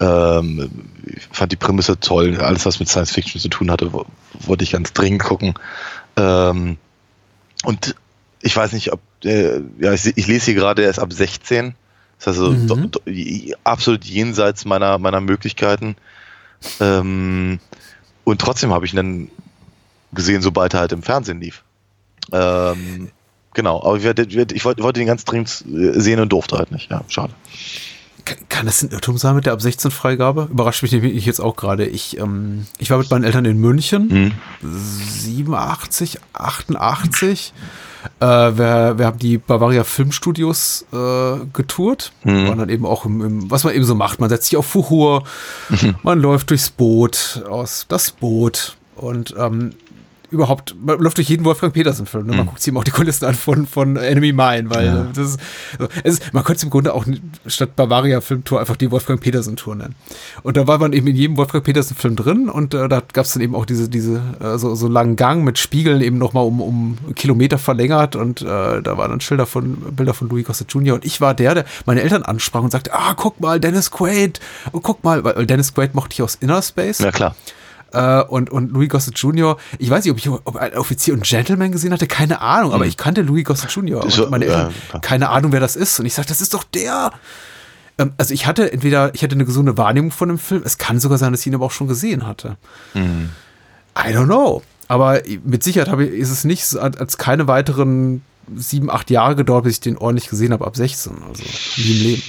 [0.00, 0.70] ähm,
[1.04, 2.38] ich fand die Prämisse toll.
[2.40, 4.06] Alles, was mit Science Fiction zu tun hatte, wo-
[4.40, 5.54] wollte ich ganz dringend gucken.
[6.16, 6.78] Ähm,
[7.64, 7.94] und
[8.40, 11.74] ich weiß nicht, ob, äh, ja, ich, ich lese hier gerade, er ist ab 16.
[12.18, 12.66] Das ist also mhm.
[12.66, 13.00] do, do,
[13.64, 15.96] absolut jenseits meiner, meiner Möglichkeiten.
[16.78, 17.58] Ähm,
[18.24, 19.30] und trotzdem habe ich ihn dann
[20.12, 21.62] gesehen, sobald er halt im Fernsehen lief.
[22.32, 23.10] Ähm,
[23.54, 24.04] genau, aber ich,
[24.64, 26.90] wollte, ihn ganz dringend sehen und durfte halt nicht.
[26.90, 27.32] Ja, schade.
[28.48, 30.48] Kann das ein Irrtum sein mit der ab 16 Freigabe?
[30.50, 31.86] Überrascht mich nämlich jetzt auch gerade.
[31.86, 34.32] Ich, ähm, ich war mit meinen Eltern in München, mhm.
[34.62, 37.52] 87, 88.
[38.20, 42.12] Äh, wir, wir haben die Bavaria Filmstudios äh, getourt.
[42.24, 42.48] Mhm.
[42.48, 44.20] Waren dann eben auch im, im, was man eben so macht.
[44.20, 45.24] Man setzt sich auf Fuhur,
[45.68, 45.96] mhm.
[46.02, 48.76] man läuft durchs Boot, aus das Boot.
[48.96, 49.72] Und ähm,
[50.30, 52.26] überhaupt, man läuft durch jeden Wolfgang Petersen-Film.
[52.26, 52.32] Ne?
[52.32, 52.48] Man mhm.
[52.50, 55.06] guckt sich eben auch die Kulissen an von, von Enemy Mine, weil ja.
[55.14, 55.40] das ist,
[56.04, 57.04] ist, man könnte es im Grunde auch
[57.46, 59.94] statt Bavaria Filmtour einfach die Wolfgang Petersen-Tour nennen.
[60.42, 63.32] Und da war man eben in jedem Wolfgang Petersen-Film drin und äh, da gab es
[63.32, 66.60] dann eben auch diese, diese äh, so, so langen Gang mit Spiegeln eben nochmal um,
[66.60, 70.94] um Kilometer verlängert und äh, da waren dann Schilder von, Bilder von Louis Gossett Jr.
[70.94, 74.40] und ich war der, der meine Eltern ansprach und sagte, ah, guck mal, Dennis Quaid,
[74.72, 76.98] oh, guck mal, weil Dennis Quaid mochte ich aus Inner Space.
[76.98, 77.34] Ja, klar.
[77.92, 81.24] Äh, und, und Louis Gossett Jr., ich weiß nicht, ob ich ob ein Offizier und
[81.24, 82.90] Gentleman gesehen hatte, keine Ahnung, aber hm.
[82.90, 84.08] ich kannte Louis Gossett Jr.
[84.10, 84.72] So, und meine Eltern,
[85.02, 85.98] keine Ahnung, wer das ist.
[85.98, 87.12] Und ich sagte, das ist doch der.
[87.98, 91.00] Ähm, also ich hatte entweder, ich hatte eine gesunde Wahrnehmung von dem Film, es kann
[91.00, 92.56] sogar sein, dass ich ihn aber auch schon gesehen hatte.
[92.94, 93.30] Mhm.
[93.98, 94.62] I don't know.
[94.88, 98.22] Aber mit Sicherheit habe ich, ist es nicht als keine weiteren
[98.56, 101.12] sieben, acht Jahre gedauert, bis ich den ordentlich gesehen habe, ab 16.
[101.28, 101.44] Also
[101.76, 102.22] nie im Leben.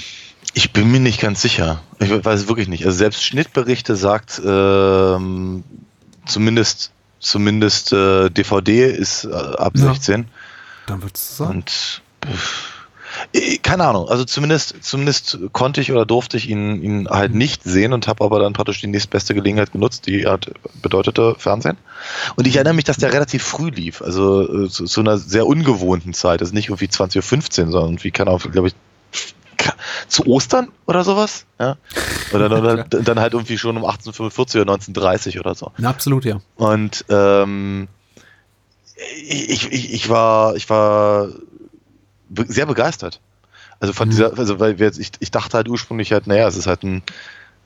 [0.53, 1.81] Ich bin mir nicht ganz sicher.
[1.99, 2.85] Ich weiß es wirklich nicht.
[2.85, 5.63] Also selbst Schnittberichte sagt, ähm,
[6.25, 9.93] zumindest, zumindest äh, DVD ist äh, ab ja.
[9.93, 10.27] 16.
[10.87, 11.49] Dann wird es sein.
[11.49, 12.01] Und
[13.33, 14.09] äh, keine Ahnung.
[14.09, 18.23] Also zumindest, zumindest konnte ich oder durfte ich ihn, ihn halt nicht sehen und habe
[18.23, 20.51] aber dann praktisch die nächstbeste Gelegenheit genutzt, die halt
[20.81, 21.77] bedeutete Fernsehen.
[22.35, 24.01] Und ich erinnere mich, dass der relativ früh lief.
[24.01, 26.41] Also äh, zu, zu einer sehr ungewohnten Zeit.
[26.41, 28.75] Also nicht irgendwie 20.15 Uhr, sondern irgendwie, keine Ahnung, glaube ich,
[30.07, 31.45] zu Ostern oder sowas.
[31.59, 31.77] Ja?
[32.33, 35.71] Oder dann, dann halt irgendwie schon um 1845 oder 1930 oder so.
[35.83, 36.41] Absolut, ja.
[36.55, 37.87] Und ähm,
[39.27, 41.29] ich, ich, ich, war, ich war
[42.29, 43.19] sehr begeistert.
[43.79, 44.11] Also von mhm.
[44.11, 47.01] dieser, also weil wir, ich, ich dachte halt ursprünglich halt, naja, es ist halt ein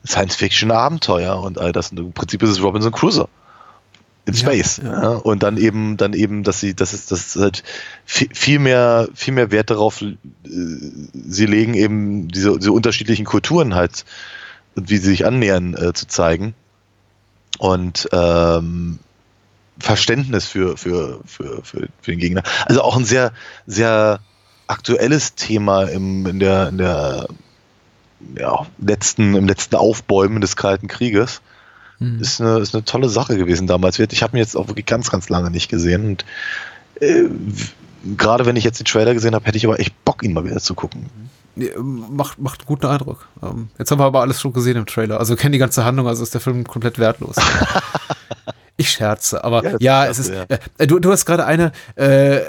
[0.06, 1.90] Science-Fiction-Abenteuer und all das.
[1.90, 3.28] Und Im Prinzip ist es Robinson Crusoe
[4.26, 4.80] in Space.
[4.82, 5.08] Ja, ja.
[5.10, 7.62] Und dann eben, dann eben, dass sie, das ist, das halt
[8.04, 14.04] viel mehr, viel mehr Wert darauf, äh, sie legen eben diese, diese unterschiedlichen Kulturen halt
[14.74, 16.54] und wie sie sich annähern äh, zu zeigen.
[17.58, 18.98] Und ähm,
[19.78, 22.42] Verständnis für, für, für, für, für den Gegner.
[22.66, 23.32] Also auch ein sehr,
[23.66, 24.20] sehr
[24.66, 27.28] aktuelles Thema im, in der, in der
[28.36, 31.40] ja, letzten, im letzten Aufbäumen des Kalten Krieges.
[31.98, 32.20] Mhm.
[32.20, 33.98] Ist, eine, ist eine tolle Sache gewesen damals.
[33.98, 36.10] Ich habe ihn jetzt auch wirklich ganz, ganz lange nicht gesehen.
[36.10, 36.24] Und
[37.00, 37.24] äh,
[38.16, 40.44] gerade wenn ich jetzt den Trailer gesehen habe, hätte ich aber echt Bock, ihn mal
[40.44, 41.08] wieder zu gucken.
[41.56, 43.28] Macht, macht guten Eindruck.
[43.42, 45.18] Ähm, jetzt haben wir aber alles schon gesehen im Trailer.
[45.18, 47.36] Also kennen die ganze Handlung, also ist der Film komplett wertlos.
[48.76, 50.30] ich scherze, aber ja, ja es ist.
[50.30, 50.44] Ja.
[50.76, 52.40] Äh, du, du hast gerade eine, äh,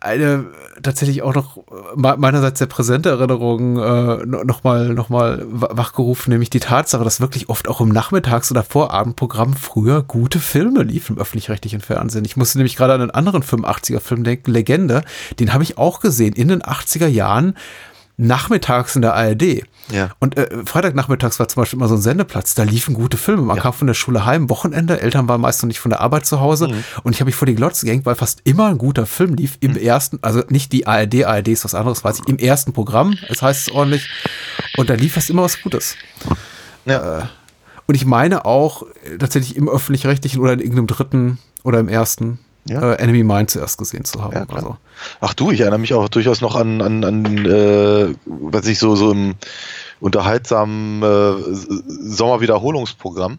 [0.00, 0.46] eine
[0.82, 1.58] tatsächlich auch noch
[1.94, 7.68] meinerseits sehr präsente Erinnerung äh, nochmal noch mal wachgerufen, nämlich die Tatsache, dass wirklich oft
[7.68, 12.24] auch im Nachmittags- oder Vorabendprogramm früher gute Filme liefen im öffentlich-rechtlichen Fernsehen.
[12.24, 15.02] Ich musste nämlich gerade an einen anderen 85er-Film denken, Legende,
[15.38, 17.54] den habe ich auch gesehen in den 80er Jahren
[18.20, 19.64] nachmittags in der ARD.
[19.90, 20.10] Ja.
[20.18, 23.42] Und äh, Freitagnachmittags war zum Beispiel immer so ein Sendeplatz, da liefen gute Filme.
[23.42, 23.62] Man ja.
[23.62, 26.40] kam von der Schule heim, Wochenende, Eltern waren meist noch nicht von der Arbeit zu
[26.40, 26.84] Hause mhm.
[27.02, 29.56] und ich habe mich vor die Glotze gehängt, weil fast immer ein guter Film lief
[29.60, 29.78] im mhm.
[29.78, 33.42] ersten, also nicht die ARD, ARD ist was anderes, weiß ich, im ersten Programm, es
[33.42, 34.08] heißt es ordentlich,
[34.76, 35.96] und da lief fast immer was Gutes.
[36.84, 37.20] Ja.
[37.20, 37.22] Äh,
[37.86, 42.38] und ich meine auch äh, tatsächlich im öffentlich-rechtlichen oder in irgendeinem dritten oder im ersten
[42.66, 42.92] ja.
[42.92, 44.34] äh, Enemy Mine zuerst gesehen zu haben.
[44.34, 44.76] Ja, also.
[45.20, 48.96] Ach du, ich erinnere mich auch durchaus noch an, an, an äh, was ich so,
[48.96, 49.34] so im
[50.00, 51.34] unterhaltsamen äh,
[51.86, 53.38] Sommerwiederholungsprogramm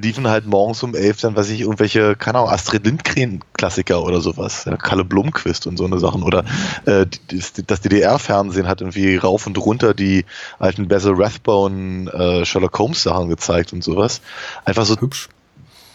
[0.00, 4.64] liefen halt morgens um elf dann, weiß ich, irgendwelche, keine Ahnung, Astrid Lindgren-Klassiker oder sowas.
[4.64, 6.22] Ja, Kalle Blumquist und so eine Sachen.
[6.22, 6.44] Oder
[6.86, 10.24] äh, das, DDR-Fernsehen hat irgendwie rauf und runter die
[10.58, 14.20] alten Basil Rathbone, äh, Sherlock Holmes-Sachen gezeigt und sowas.
[14.64, 15.00] Einfach so.
[15.00, 15.28] Hübsch.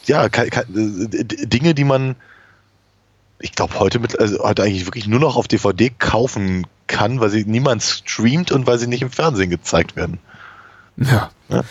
[0.06, 2.16] Ja, Dinge, die man
[3.46, 7.30] ich glaube, heute mit, also heute eigentlich wirklich nur noch auf DVD kaufen kann, weil
[7.30, 10.18] sie niemand streamt und weil sie nicht im Fernsehen gezeigt werden.
[10.98, 11.30] Ja.
[11.50, 11.64] ja.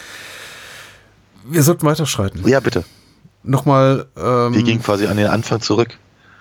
[1.45, 2.47] Wir sollten weiterschreiten.
[2.47, 2.85] Ja, bitte.
[3.43, 4.07] Nochmal.
[4.17, 5.99] Ähm, Wir gingen quasi an den Anfang zurück.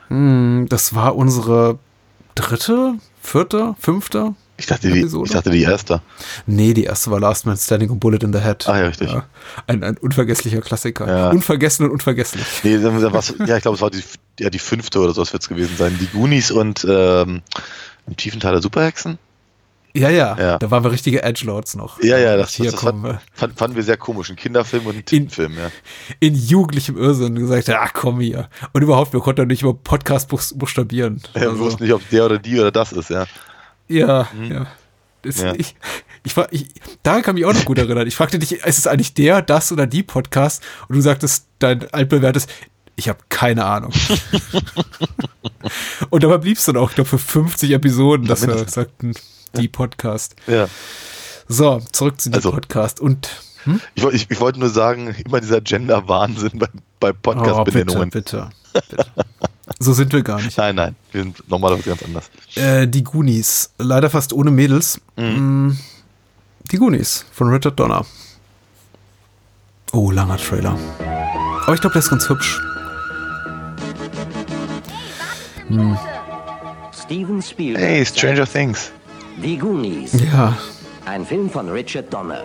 [0.09, 1.79] Hm, das war unsere
[2.35, 6.01] dritte, vierte, fünfte ich dachte, die, ich dachte die erste.
[6.45, 8.67] Nee, die erste war Last Man Standing und Bullet in the Head.
[8.67, 9.11] Ah ja, richtig.
[9.11, 9.25] Ja,
[9.65, 11.07] ein, ein unvergesslicher Klassiker.
[11.07, 11.29] Ja.
[11.31, 12.45] Unvergessen und unvergesslich.
[12.63, 14.03] Nee, dann ja, ich glaube, es war die,
[14.39, 15.97] ja, die fünfte oder so wird es gewesen sein.
[15.99, 17.41] Die Goonies und ähm,
[18.07, 19.17] im tiefen Teil der Superhexen.
[19.95, 20.57] Ja, ja, Ja.
[20.57, 22.01] da waren wir richtige Edgelords noch.
[22.01, 24.31] Ja, ja, das, hier das, das kommen fand, fand, fanden wir sehr komisch.
[24.31, 25.69] Ein Kinderfilm und ein Teenfilm, ja.
[26.19, 28.49] In jugendlichem Irrsinn gesagt, ach komm hier.
[28.71, 31.21] Und überhaupt, wir konnten nicht über Podcast buchs- buchstabieren.
[31.35, 33.27] Ja, Wir Also, wussten nicht, ob der oder die oder das ist, ja.
[33.87, 34.65] ja, ja.
[35.21, 35.53] Das, Ja.
[35.55, 35.75] Ich,
[36.23, 36.69] ich, war, ich,
[37.03, 38.07] daran kann mich auch noch gut erinnern.
[38.07, 40.63] Ich fragte dich, ist es eigentlich der, das oder die Podcast?
[40.87, 42.47] Und du sagtest, dein altbewährtes,
[42.95, 43.91] ich habe keine Ahnung.
[46.09, 49.13] Und dabei blieb es dann auch, ich glaube, für 50 Episoden, dass wir sagten,
[49.55, 50.35] die Podcast.
[50.47, 50.67] Ja.
[51.47, 52.99] So, zurück zu dem Also- Podcast.
[52.99, 53.29] Und
[53.95, 56.67] Ich, woll- ich, ich wollte nur sagen, immer dieser Gender-Wahnsinn bei,
[56.99, 58.09] bei oh, bitte, Podcast-Benennungen.
[58.09, 59.05] bitte, bitte.
[59.79, 60.57] So sind wir gar nicht.
[60.57, 62.29] Nein, nein, wir sind normalerweise ganz anders.
[62.55, 63.71] Äh, die Goonies.
[63.77, 64.99] Leider fast ohne Mädels.
[65.15, 65.71] Mm,
[66.71, 68.05] Die Goonies von Richard Donner.
[69.93, 70.77] Oh, langer Trailer.
[71.63, 72.59] Aber ich glaube, der ist ganz hübsch.
[75.73, 75.97] Hm.
[76.93, 77.83] Steven Spielberg.
[77.83, 78.91] Hey, Stranger Things.
[79.37, 80.13] Die Goonies.
[80.31, 80.55] Ja.
[81.05, 82.43] Ein Film von Richard Donner.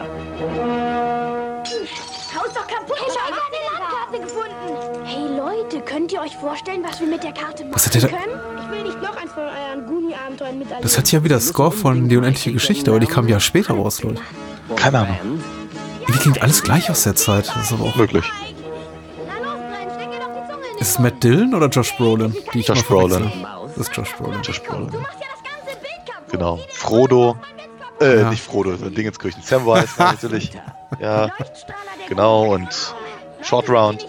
[2.35, 2.97] Haus doch kaputt.
[2.99, 5.05] Hey, schau mal, eine Landkarte gefunden.
[5.05, 8.03] Hey Leute, könnt ihr euch vorstellen, was wir mit der Karte machen Was hat der
[8.03, 8.41] da- können?
[8.65, 10.83] Ich will nicht noch eins von euren Goonie-Abenteuern miterleben.
[10.83, 14.03] Das hat ja wieder Score von Die unendliche Geschichte, aber die kam ja später raus,
[14.03, 14.23] Leute.
[14.77, 15.43] Keine Ahnung.
[16.09, 17.49] Die klingt alles gleich aus der Zeit.
[17.49, 17.97] Das ist aber auch.
[17.97, 18.25] Möglich.
[20.81, 22.35] Ist es Matt Dillon oder Josh Brolin?
[22.53, 22.85] Josh?
[22.85, 23.31] Brolin.
[23.77, 24.41] Das ist Josh Brolin.
[24.43, 24.91] Josh Brolin.
[26.31, 26.61] Genau.
[26.71, 27.37] Frodo.
[28.01, 29.43] Äh, nicht Frodo, Dingenskirchen.
[29.43, 30.53] Samwise natürlich.
[31.01, 31.31] Ja.
[32.09, 32.95] Genau, und
[33.43, 34.07] Short Round.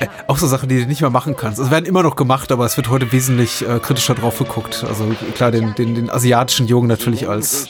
[0.00, 1.60] Äh, auch so Sachen, die du nicht mehr machen kannst.
[1.60, 4.84] Es werden immer noch gemacht, aber es wird heute wesentlich äh, kritischer drauf geguckt.
[4.86, 7.68] Also klar, den, den, den asiatischen Jungen natürlich als,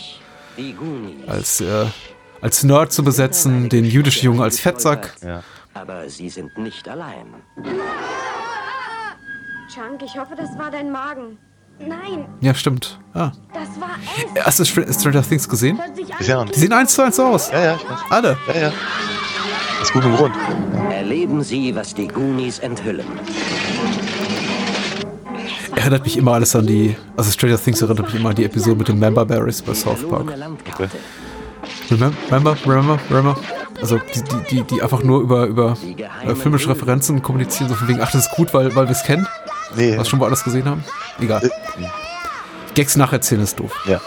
[1.27, 1.85] als, äh,
[2.41, 5.15] als Nerd zu besetzen, den jüdischen Jungen als Fettsack.
[5.23, 5.43] Ja.
[5.81, 7.27] Aber sie sind nicht allein.
[9.73, 11.39] Chunk, ich hoffe, das war dein Magen.
[11.79, 12.99] Nein, Ja, stimmt.
[13.15, 13.31] Ah.
[13.55, 13.91] das war
[14.35, 14.45] es.
[14.45, 15.77] Hast du Str- Stranger Things gesehen?
[15.77, 17.53] Noch Die sehen eins zu eins aus.
[17.53, 17.99] Ja, ja, ich weiß.
[18.11, 18.37] Alle.
[18.49, 18.73] Ja, ja.
[19.81, 20.35] Aus gutem Grund.
[20.91, 23.07] Erleben Sie, was die Goonies enthüllen.
[25.77, 26.97] Erinnert mich immer alles an die.
[27.17, 30.03] Also Stranger Things erinnert mich immer an die Episode mit den Member Berries bei South
[30.09, 30.29] Park.
[31.91, 33.37] Remember, remember, remember, remember?
[33.81, 35.77] Also die, die, die, die einfach nur über, über
[36.25, 39.05] äh, filmische Referenzen kommunizieren, so von wegen, ach, das ist gut, weil, weil wir es
[39.05, 39.27] kennen.
[39.77, 39.97] Nee.
[39.97, 40.85] Was schon woanders gesehen haben.
[41.21, 41.45] Egal.
[41.45, 41.51] Äh,
[42.75, 43.73] Gags nacherzählen ist doof.
[43.87, 44.01] Ja.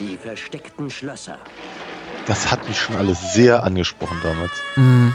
[0.00, 1.38] Die versteckten Schlösser.
[2.26, 4.52] Das hat mich schon alles sehr angesprochen damals.
[4.76, 5.14] Mhm.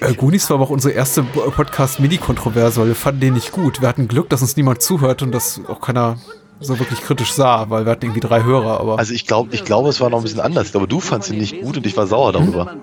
[0.00, 3.80] Äh, Goonies war aber auch unsere erste Podcast-Mini-Kontroverse, weil wir fanden den nicht gut.
[3.80, 6.18] Wir hatten Glück, dass uns niemand zuhört und dass auch keiner
[6.60, 8.98] so wirklich kritisch sah, weil wir hatten irgendwie drei Hörer, aber.
[8.98, 10.74] Also ich glaube, ich glaube, es war noch ein bisschen anders.
[10.76, 12.74] Aber du fandst ihn nicht gut und ich war sauer darüber.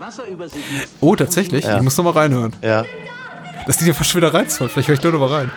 [0.99, 1.63] oh, tatsächlich?
[1.65, 1.77] Ja.
[1.77, 2.53] Ich muss noch mal reinhören.
[2.61, 2.83] Ja.
[3.67, 4.69] Das sieht ja fast schon wieder reizvoll.
[4.69, 5.51] Vielleicht höre ich doch noch mal rein.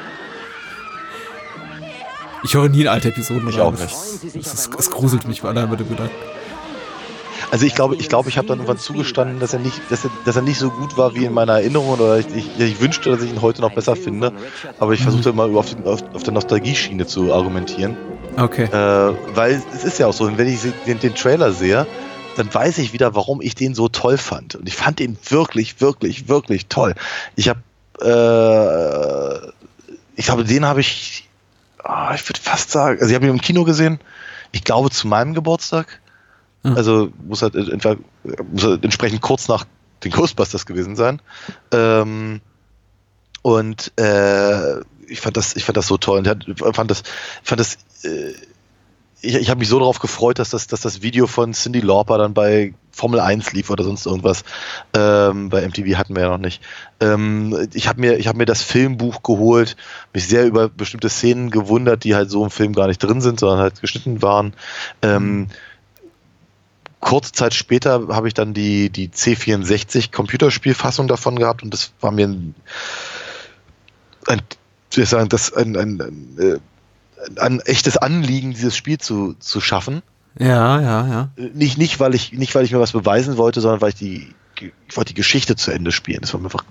[2.42, 3.62] Ich höre nie in alte Episoden Ich rein.
[3.62, 6.14] auch Das, das, ist- es gruselt mich allein mit dem Gedanken.
[7.50, 10.10] Also ich glaube, ich glaube, ich habe dann irgendwann zugestanden, dass er nicht, dass er,
[10.24, 13.10] dass er nicht so gut war wie in meiner Erinnerung oder ich, ich, ich wünschte,
[13.10, 14.32] dass ich ihn heute noch besser finde.
[14.78, 17.96] Aber ich versuchte immer auf, den, auf, auf der Nostalgie-Schiene zu argumentieren.
[18.36, 18.64] Okay.
[18.64, 21.86] Äh, weil es ist ja auch so, wenn ich den, den Trailer sehe,
[22.36, 24.54] dann weiß ich wieder, warum ich den so toll fand.
[24.54, 26.94] Und ich fand ihn wirklich, wirklich, wirklich toll.
[27.34, 27.60] Ich habe,
[28.00, 29.50] äh,
[30.14, 31.28] ich glaube, den habe ich,
[31.82, 33.98] ah, ich würde fast sagen, also ich habe ihn im Kino gesehen.
[34.52, 36.00] Ich glaube zu meinem Geburtstag.
[36.62, 39.64] Also muss halt muss halt entsprechend kurz nach
[40.04, 41.20] den Ghostbusters gewesen sein.
[41.72, 42.40] Ähm,
[43.42, 46.18] und äh, ich fand das, ich fand das so toll.
[46.18, 47.02] Und fand das,
[47.42, 48.32] fand das, äh,
[49.22, 52.18] ich, ich habe mich so darauf gefreut, dass das, dass das Video von Cindy Lauper
[52.18, 54.44] dann bei Formel 1 lief oder sonst irgendwas.
[54.94, 56.62] Ähm, bei MTV hatten wir ja noch nicht.
[57.00, 59.76] Ähm, ich habe mir, ich habe mir das Filmbuch geholt,
[60.12, 63.40] mich sehr über bestimmte Szenen gewundert, die halt so im Film gar nicht drin sind,
[63.40, 64.54] sondern halt geschnitten waren.
[65.02, 65.48] Ähm,
[67.00, 72.12] kurze Zeit später habe ich dann die, die C64 Computerspielfassung davon gehabt und das war
[72.12, 72.54] mir ein,
[74.26, 74.42] ein,
[74.92, 76.58] sagen, das ein, ein, ein, äh,
[77.40, 80.02] ein echtes Anliegen, dieses Spiel zu, zu schaffen.
[80.38, 81.28] Ja, ja, ja.
[81.54, 84.34] Nicht, nicht, weil ich, nicht, weil ich mir was beweisen wollte, sondern weil ich die,
[84.88, 86.20] ich wollte die Geschichte zu Ende spielen.
[86.20, 86.64] Das war mir einfach,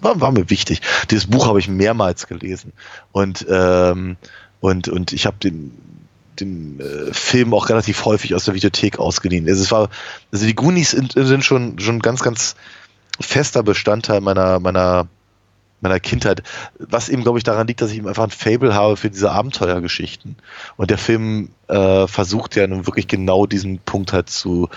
[0.00, 0.80] war, war mir wichtig.
[1.10, 2.72] Dieses Buch habe ich mehrmals gelesen.
[3.12, 4.16] Und, ähm,
[4.60, 5.72] und, und ich habe den,
[6.40, 9.48] den äh, Film auch relativ häufig aus der Videothek ausgeliehen.
[9.48, 9.88] Also es war,
[10.32, 12.56] also die Goonies sind, sind schon, schon ganz, ganz
[13.20, 15.08] fester Bestandteil meiner, meiner
[15.80, 16.42] meiner Kindheit,
[16.78, 19.30] was eben, glaube ich, daran liegt, dass ich eben einfach ein Fable habe für diese
[19.30, 20.36] Abenteuergeschichten.
[20.76, 24.68] Und der Film äh, versucht ja nun wirklich genau diesen Punkt halt zu,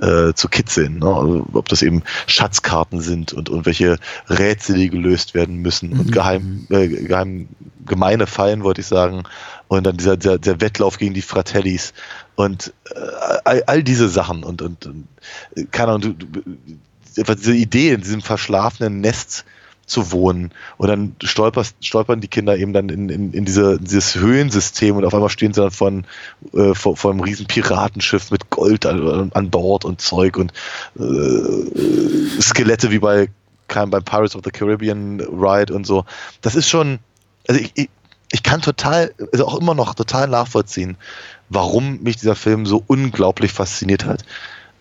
[0.00, 0.98] äh, zu kitzeln.
[0.98, 1.06] Ne?
[1.06, 3.98] Also, ob das eben Schatzkarten sind und irgendwelche
[4.28, 6.10] Rätsel, die gelöst werden müssen und Mhm.
[6.10, 7.48] geheim, äh, geheim,
[7.86, 9.22] gemeine Fallen, wollte ich sagen.
[9.68, 11.92] Und dann dieser, dieser, der Wettlauf gegen die Fratellis
[12.34, 12.98] und äh,
[13.44, 15.08] all, all diese Sachen und, und, und
[15.56, 16.42] äh, keine Ahnung, du, du,
[17.34, 19.44] diese Idee in diesem verschlafenen Nest
[19.88, 24.16] zu wohnen und dann stolperst, stolpern die Kinder eben dann in, in, in diese, dieses
[24.16, 26.04] Höhlensystem und auf einmal stehen sie dann von,
[26.52, 30.52] äh, vor, vor einem riesen Piratenschiff mit Gold an, an Bord und Zeug und
[30.98, 33.28] äh, Skelette wie bei
[33.68, 36.04] kein beim Pirates of the Caribbean Ride und so.
[36.40, 36.98] Das ist schon,
[37.46, 37.90] also ich, ich,
[38.32, 40.96] ich kann total, also auch immer noch total nachvollziehen,
[41.48, 44.24] warum mich dieser Film so unglaublich fasziniert hat.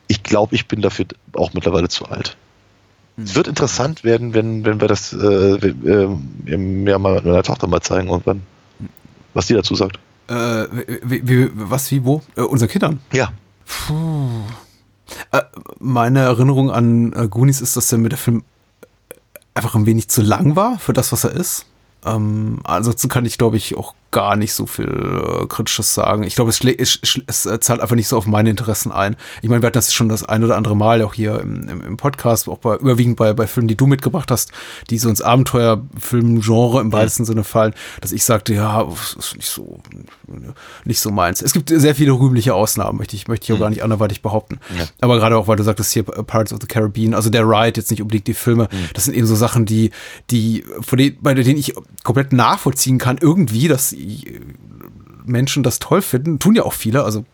[0.08, 2.38] Ich glaube, ich bin dafür auch mittlerweile zu alt.
[3.22, 6.08] Es wird interessant werden, wenn, wenn wir das äh, äh,
[6.58, 8.44] mir mal meiner Tochter mal zeigen irgendwann,
[9.34, 10.00] was die dazu sagt.
[10.28, 10.66] Äh,
[11.04, 12.22] wie, wie, was, wie, wo?
[12.36, 13.00] Äh, unseren Kindern?
[13.12, 13.32] Ja.
[13.66, 14.44] Puh.
[15.32, 15.42] Äh,
[15.80, 18.44] meine Erinnerung an äh, Goonies ist, dass der mit der Film
[19.56, 21.66] einfach ein wenig zu lang war für das, was er ist.
[22.06, 26.24] Ähm, ansonsten kann ich, glaube ich, auch gar nicht so viel äh, Kritisches sagen.
[26.24, 29.16] Ich glaube, es, es, es zahlt einfach nicht so auf meine Interessen ein.
[29.42, 31.82] Ich meine, wir hatten das schon das ein oder andere Mal auch hier im, im,
[31.82, 34.52] im Podcast, auch bei, überwiegend bei, bei Filmen, die du mitgebracht hast,
[34.90, 39.50] die so ins Abenteuerfilm-Genre im weitesten Sinne fallen, dass ich sagte, ja, das ist nicht
[39.50, 39.80] so,
[40.86, 41.42] nicht so meins.
[41.42, 44.60] Es gibt sehr viele rühmliche Ausnahmen, möchte ich, möchte ich auch gar nicht anderweitig behaupten.
[44.78, 44.86] Ja.
[45.02, 47.92] Aber gerade auch, weil du sagtest hier Pirates of the Caribbean, also der Ride, jetzt
[47.92, 49.92] nicht unbedingt die Filme, das sind eben so Sachen, die,
[50.30, 51.74] die, von denen, bei denen ich
[52.04, 53.97] komplett nachvollziehen kann, irgendwie, dass
[55.26, 57.26] Menschen das toll finden, tun ja auch viele, also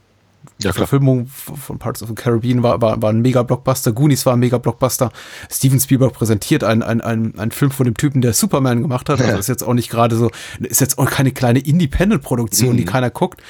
[0.62, 4.40] die Verfilmung von Parts of the Caribbean war, war, war ein Mega-Blockbuster, Goonies war ein
[4.40, 5.12] Mega-Blockbuster.
[5.52, 9.20] Steven Spielberg präsentiert einen, einen, einen, einen Film von dem Typen, der Superman gemacht hat.
[9.20, 9.38] Also Ja.
[9.40, 12.88] ist jetzt auch nicht gerade so, ist jetzt auch keine kleine Independent-Produktion, die Mhm.
[12.88, 13.42] keiner guckt.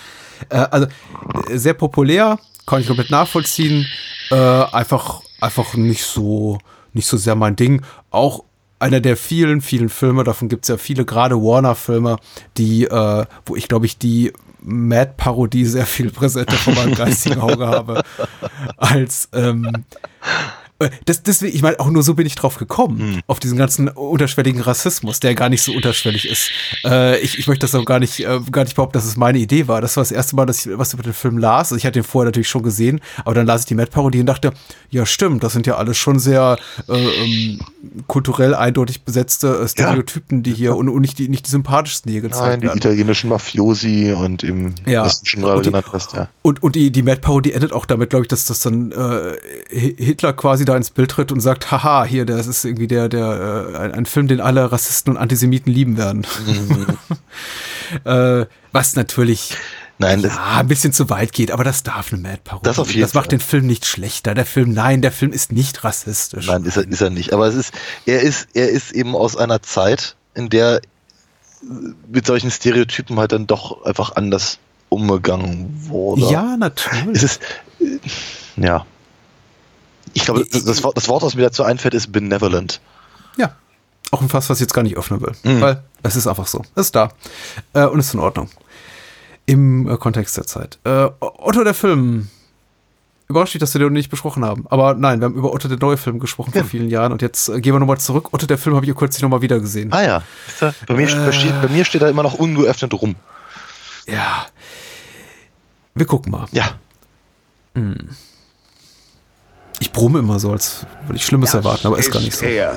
[0.49, 0.87] Äh, also
[1.49, 2.37] äh, sehr populär,
[2.67, 3.85] kann ich komplett nachvollziehen.
[4.31, 6.59] Äh, einfach, einfach nicht so,
[6.93, 7.81] nicht so sehr mein Ding.
[8.11, 8.43] Auch
[8.83, 12.17] einer der vielen, vielen Filme, davon gibt es ja viele, gerade Warner-Filme,
[12.57, 17.65] die, äh, wo ich glaube ich die Mad-Parodie sehr viel präsenter vor meinem geistigen Auge
[17.65, 18.03] habe,
[18.77, 19.79] als ähm, äh,
[21.05, 24.61] das, deswegen, ich meine, auch nur so bin ich drauf gekommen, auf diesen ganzen unterschwelligen
[24.61, 26.49] Rassismus, der gar nicht so unterschwellig ist.
[26.85, 29.37] Äh, ich, ich möchte das auch gar nicht, äh, gar nicht behaupten, dass es meine
[29.39, 29.81] Idee war.
[29.81, 31.67] Das war das erste Mal, dass ich was über den Film las.
[31.71, 34.25] Also ich hatte den vorher natürlich schon gesehen, aber dann las ich die Mad-Parodie und
[34.25, 34.51] dachte,
[34.89, 36.57] ja stimmt, das sind ja alles schon sehr
[36.87, 37.59] äh, ähm,
[38.07, 42.21] kulturell eindeutig besetzte äh, Stereotypen, die hier und, und nicht, die, nicht die sympathischsten, hier
[42.21, 42.77] gezeigt Nein, die werden.
[42.77, 45.09] italienischen Mafiosi und eben, Ja.
[45.23, 46.29] schon gerade Und die- genannt hast, ja.
[46.41, 49.95] Und, und die, die Mad-Parodie endet auch damit, glaube ich, dass das dann äh, Hi-
[49.97, 53.71] Hitler quasi da ins Bild tritt und sagt, haha, hier, das ist irgendwie der, der,
[53.73, 56.25] äh, ein, ein Film, den alle Rassisten und Antisemiten lieben werden.
[58.05, 59.55] äh, was natürlich
[59.99, 62.63] Nein, ja, ein bisschen zu weit geht, aber das darf eine Mad-Parodie.
[62.63, 63.37] Das auf jeden das macht Fall.
[63.37, 64.33] den Film nicht schlechter.
[64.33, 66.47] Der Film, nein, der Film ist nicht rassistisch.
[66.47, 67.31] Nein, ist er, ist er nicht.
[67.31, 67.73] Aber es ist,
[68.05, 70.81] er ist, er ist eben aus einer Zeit, in der
[72.11, 74.59] mit solchen Stereotypen halt dann doch einfach anders
[74.89, 76.29] umgegangen wurde.
[76.29, 77.15] Ja, natürlich.
[77.15, 77.41] Es ist,
[77.79, 77.99] äh,
[78.57, 78.85] ja.
[80.13, 82.79] Ich glaube, das, das, Wort, das Wort, was mir dazu einfällt, ist benevolent.
[83.37, 83.55] Ja.
[84.11, 85.33] Auch ein Fass, was ich jetzt gar nicht öffnen will.
[85.43, 85.61] Mhm.
[85.61, 86.63] Weil es ist einfach so.
[86.75, 87.09] Es ist da.
[87.73, 88.49] Äh, und ist in Ordnung.
[89.45, 90.77] Im äh, Kontext der Zeit.
[90.83, 92.29] Äh, Otto der Film.
[93.27, 94.65] Überrascht mich, dass wir den nicht besprochen haben.
[94.69, 97.11] Aber nein, wir haben über Otto der neue Film gesprochen vor vielen Jahren.
[97.11, 98.33] Und jetzt äh, gehen wir nochmal zurück.
[98.33, 99.91] Otto der Film habe ich ja kürzlich nochmal wieder gesehen.
[99.91, 100.23] Ah ja.
[100.87, 103.15] Bei mir, steht, bei mir steht da immer noch ungeöffnet rum.
[104.05, 104.45] Ja.
[105.95, 106.47] Wir gucken mal.
[106.51, 106.75] Ja.
[107.75, 108.09] Hm.
[109.83, 112.45] Ich brumme immer so, als würde ich Schlimmes erwarten, aber ist gar nicht so.
[112.45, 112.73] Er.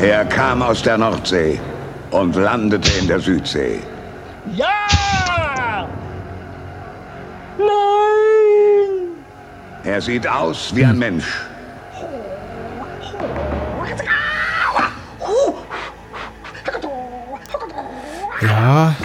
[0.00, 1.60] Er kam aus der Nordsee
[2.10, 3.78] und landete in der Südsee.
[4.56, 4.66] Ja!
[7.56, 7.68] Nein!
[9.84, 11.44] Er sieht aus wie ein Mensch.
[18.42, 18.96] Ja.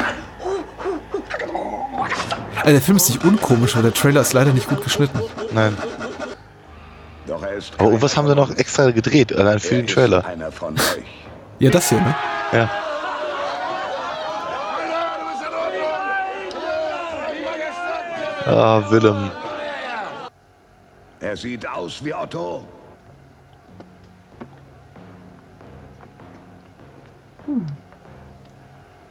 [2.55, 5.19] Also der Film ist nicht unkomisch, aber der Trailer ist leider nicht gut geschnitten.
[5.51, 5.77] Nein.
[7.43, 10.25] Er Aber irgendwas haben sie noch extra gedreht, allein für den Trailer.
[10.25, 11.03] einer von euch.
[11.59, 12.15] Ja, das hier, ne?
[12.53, 12.69] Ja.
[18.45, 19.31] Ah, Willem.
[21.19, 22.65] Er sieht aus wie Otto.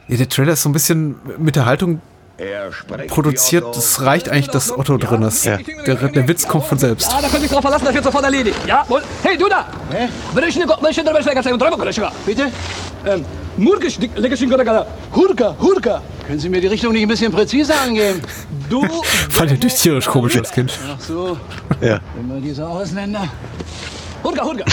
[0.07, 2.01] Ja, der Trailer ist so ein bisschen mit der Haltung
[3.07, 5.45] produziert, es reicht eigentlich, dass Otto drin ist.
[5.45, 5.57] Der,
[5.95, 7.11] der Witz kommt von selbst.
[7.11, 8.57] Ja, da könnt ihr drauf verlassen, das wird sofort erledigt.
[8.65, 9.01] Ja, wohl.
[9.23, 9.67] Hey, du da!
[9.91, 10.07] Hä?
[12.25, 12.51] Bitte?
[13.05, 13.25] Ähm.
[15.13, 16.01] Hurka, Hurka.
[16.25, 18.21] Können Sie mir die Richtung nicht ein bisschen präziser angeben?
[18.69, 18.85] Du.
[19.29, 20.71] Fand ich tierisch komisch als Kind.
[20.87, 21.37] Ach so.
[21.81, 21.99] Ja.
[22.17, 23.27] Immer diese Ausländer.
[24.23, 24.63] Hurka, Hurka.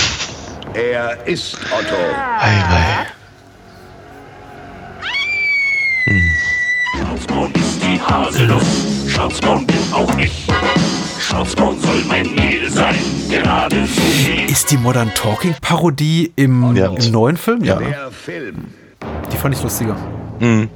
[0.75, 1.97] Er ist Otto.
[2.39, 3.07] Ei, ei.
[7.17, 7.56] Ist
[7.97, 10.47] die Haselnuss, Schwarzbraun bin auch ich.
[11.19, 12.95] Schwarzbraun soll mein Mädel sein,
[13.31, 17.65] gerade so wie Ist die Modern Talking Parodie im, im neuen Film?
[17.65, 17.77] Ja.
[17.77, 18.67] Der Film.
[19.33, 19.97] Die fand ich lustiger.
[20.41, 20.69] Mhm.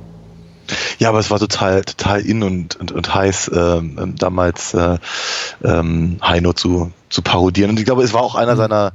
[0.98, 4.98] Ja, aber es war total, total in und, und, und heiß, ähm, ähm, damals äh,
[5.62, 7.70] ähm, Heino zu, zu parodieren.
[7.70, 8.92] Und ich glaube, es war auch einer seiner,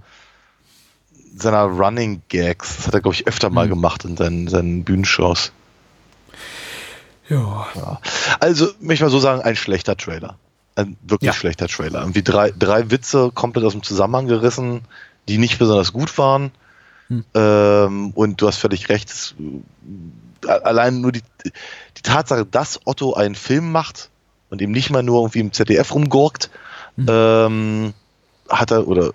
[1.35, 2.77] seiner Running Gags.
[2.77, 5.51] Das hat er, glaube ich, öfter mal gemacht in seinen, seinen Bühnenshows.
[7.29, 7.67] Ja.
[7.75, 7.99] Ja.
[8.39, 10.37] Also, möchte ich mal so sagen, ein schlechter Trailer.
[10.75, 11.33] Ein wirklich Ja.
[11.33, 12.01] schlechter Trailer.
[12.01, 14.81] Irgendwie drei, drei Witze komplett aus dem Zusammenhang gerissen,
[15.27, 16.51] die nicht besonders gut waren.
[17.35, 19.35] Ähm, und du hast völlig recht.
[20.45, 24.09] Äh, allein nur die, die Tatsache, dass Otto einen Film macht
[24.49, 26.49] und eben nicht mal nur irgendwie im ZDF rumgurkt,
[27.07, 27.93] ähm,
[28.49, 29.11] hat er, oder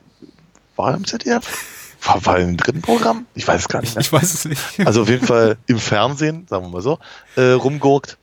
[0.76, 1.42] war er im ZDF?
[2.02, 3.26] War, war im dritten Programm?
[3.34, 4.02] Ich weiß es gar nicht mehr.
[4.02, 4.62] Ich weiß es nicht.
[4.86, 6.98] Also auf jeden Fall im Fernsehen, sagen wir mal so,
[7.36, 8.16] äh, rumgurkt.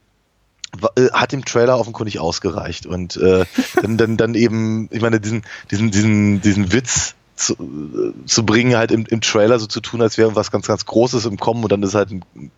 [0.96, 3.46] äh, Hat dem Trailer offenkundig ausgereicht und äh,
[3.82, 8.76] dann, dann, dann eben, ich meine, diesen, diesen, diesen, diesen Witz zu, äh, zu bringen,
[8.76, 11.64] halt im, im Trailer so zu tun, als wäre was ganz, ganz Großes im Kommen
[11.64, 12.52] und dann ist halt ein, ein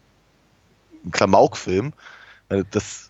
[1.12, 1.94] Klamauk-Film.
[2.50, 3.09] Äh, Das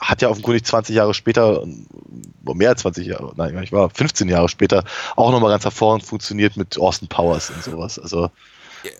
[0.00, 4.28] hat ja offenkundig 20 Jahre später, äh, mehr als 20 Jahre, nein, ich war 15
[4.28, 4.84] Jahre später,
[5.16, 7.98] auch nochmal ganz hervorragend funktioniert mit Austin Powers und sowas.
[7.98, 8.30] Also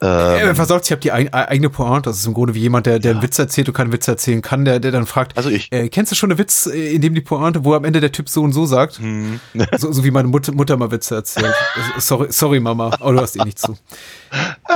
[0.03, 2.11] ähm, versorgt sich, die eig- eigene Pointe.
[2.11, 4.43] Das ist im Grunde wie jemand, der, der einen Witz erzählt und keinen Witz erzählen
[4.43, 5.73] kann, der, der dann fragt, also ich.
[5.73, 8.13] Äh, kennst du schon einen Witz, äh, in dem die Pointe, wo am Ende der
[8.13, 8.99] Typ so und so sagt?
[8.99, 9.41] Hm.
[9.79, 11.55] So, so wie meine Mutter, Mutter mal Witze erzählt.
[11.99, 13.79] sorry, sorry, Mama, aber du hast eh nicht zu.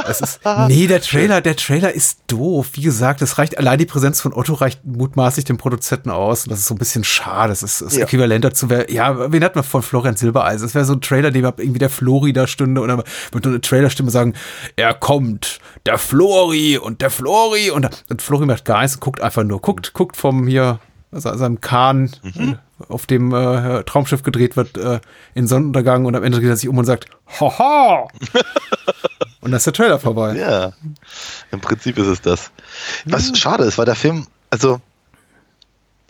[0.08, 2.70] Es ist, nee, der Trailer, der Trailer ist doof.
[2.72, 6.44] Wie gesagt, es reicht, allein die Präsenz von Otto reicht mutmaßlich dem Produzenten aus.
[6.44, 7.50] Und das ist so ein bisschen schade.
[7.50, 8.04] Das ist das Ja.
[8.04, 10.66] Äquivalent dazu wäre, ja, wen hat man von Florian Silbereisen?
[10.66, 13.02] Das wäre so ein Trailer, dem irgendwie der Flori da stünde und dann
[13.32, 14.34] mit einer Trailerstimme sagen,
[14.76, 19.20] er kommt, der Flori und der Flori und, und Flori macht gar nichts und guckt
[19.20, 20.80] einfach nur, guckt, guckt vom hier,
[21.12, 22.58] also seinem Kahn, Mhm.
[22.88, 25.00] auf dem äh, Traumschiff gedreht wird, äh,
[25.34, 27.06] in Sonnenuntergang und am Ende dreht er sich um und sagt,
[27.40, 28.08] haha!
[29.44, 30.34] und dann ist der Trailer vorbei.
[30.36, 30.72] Ja,
[31.52, 32.50] im Prinzip ist es das.
[33.04, 34.80] Was schade ist, weil der Film, also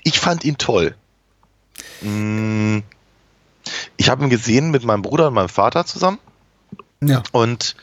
[0.02, 0.94] ich fand ihn toll.
[2.02, 2.78] Mm,
[3.96, 6.18] Ich habe ihn gesehen mit meinem Bruder und meinem Vater zusammen
[7.02, 7.22] Ja.
[7.32, 7.76] und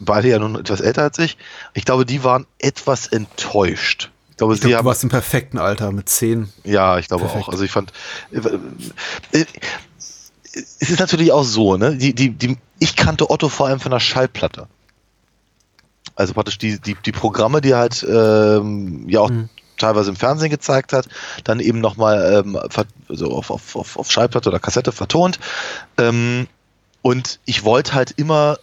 [0.00, 1.36] beide ja nun etwas älter als ich.
[1.74, 4.10] Ich glaube, die waren etwas enttäuscht.
[4.30, 6.48] Ich glaube, Ich sie glaub, haben du warst im perfekten Alter mit zehn.
[6.64, 7.44] Ja, ich glaube Perfekt.
[7.44, 7.48] auch.
[7.50, 7.92] Also ich fand,
[8.30, 8.38] äh,
[9.38, 9.44] äh,
[10.52, 11.96] es ist natürlich auch so, ne?
[11.96, 14.68] Die, die, die, ich kannte Otto vor allem von der Schallplatte.
[16.14, 19.30] Also praktisch die, die, die Programme, die er halt ähm, ja auch
[19.76, 21.08] teilweise im Fernsehen gezeigt hat,
[21.44, 22.58] dann eben nochmal ähm,
[23.08, 25.38] also auf, auf, auf, auf Schallplatte oder Kassette vertont.
[25.96, 26.48] Ähm,
[27.02, 28.58] und ich wollte halt immer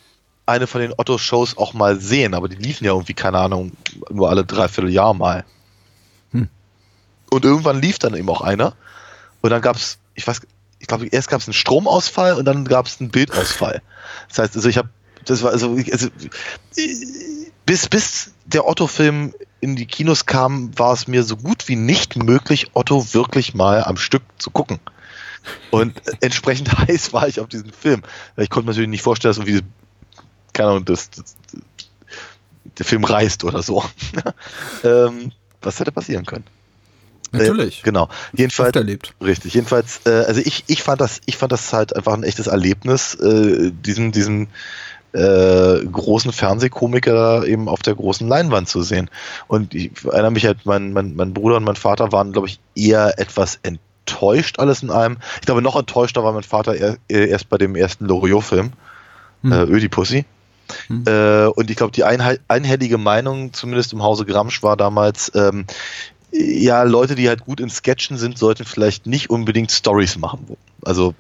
[0.46, 3.72] eine von den Otto-Shows auch mal sehen, aber die liefen ja irgendwie, keine Ahnung,
[4.10, 5.46] nur alle dreiviertel Jahr mal.
[7.32, 8.76] Und irgendwann lief dann eben auch einer.
[9.42, 10.42] Und dann gab es, ich weiß,
[10.80, 13.82] ich glaube, erst gab es einen Stromausfall und dann gab es einen Bildausfall.
[14.30, 14.90] Das heißt, also ich habe,
[15.26, 16.10] das war also, also
[17.66, 22.16] bis, bis der Otto-Film in die Kinos kam, war es mir so gut wie nicht
[22.16, 24.80] möglich, Otto wirklich mal am Stück zu gucken.
[25.72, 28.04] Und entsprechend heiß war ich auf diesen Film.
[28.38, 29.66] Ich konnte mir natürlich nicht vorstellen, dass irgendwie,
[30.54, 31.36] keine Ahnung, das, das,
[32.78, 33.84] der Film reißt oder so.
[34.84, 36.46] ähm, was hätte passieren können?
[37.32, 37.80] Natürlich.
[37.80, 38.10] Äh, genau.
[38.34, 38.76] Jedenfalls.
[38.76, 39.14] Erlebt.
[39.22, 39.54] Richtig.
[39.54, 43.16] Jedenfalls, äh, also ich, ich fand das, ich fand das halt einfach ein echtes Erlebnis,
[43.16, 44.48] äh, diesen, diesen
[45.14, 49.10] äh, großen Fernsehkomiker eben auf der großen Leinwand zu sehen.
[49.48, 52.60] Und ich erinnere mich halt, mein, mein, mein Bruder und mein Vater waren, glaube ich,
[52.76, 55.18] eher etwas enttäuscht alles in einem.
[55.36, 58.74] Ich glaube, noch enttäuschter war mein Vater er, erst bei dem ersten Loriot-Film,
[59.42, 59.52] Hm.
[59.52, 60.26] äh, Ödipussy.
[61.06, 65.66] Äh, und ich glaube, die einhellige Meinung, zumindest im Hause Gramsch, war damals, ähm,
[66.38, 70.58] ja, Leute, die halt gut in Sketchen sind, sollten vielleicht nicht unbedingt Stories machen.
[70.84, 71.16] Also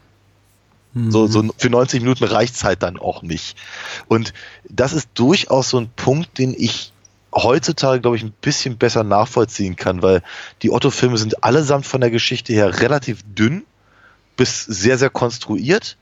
[0.95, 3.57] so, so für 90 Minuten reicht's halt dann auch nicht.
[4.07, 4.33] Und
[4.69, 6.93] das ist durchaus so ein Punkt, den ich
[7.33, 10.21] heutzutage, glaube ich, ein bisschen besser nachvollziehen kann, weil
[10.61, 13.65] die Otto-Filme sind allesamt von der Geschichte her relativ dünn
[14.37, 15.97] bis sehr, sehr konstruiert.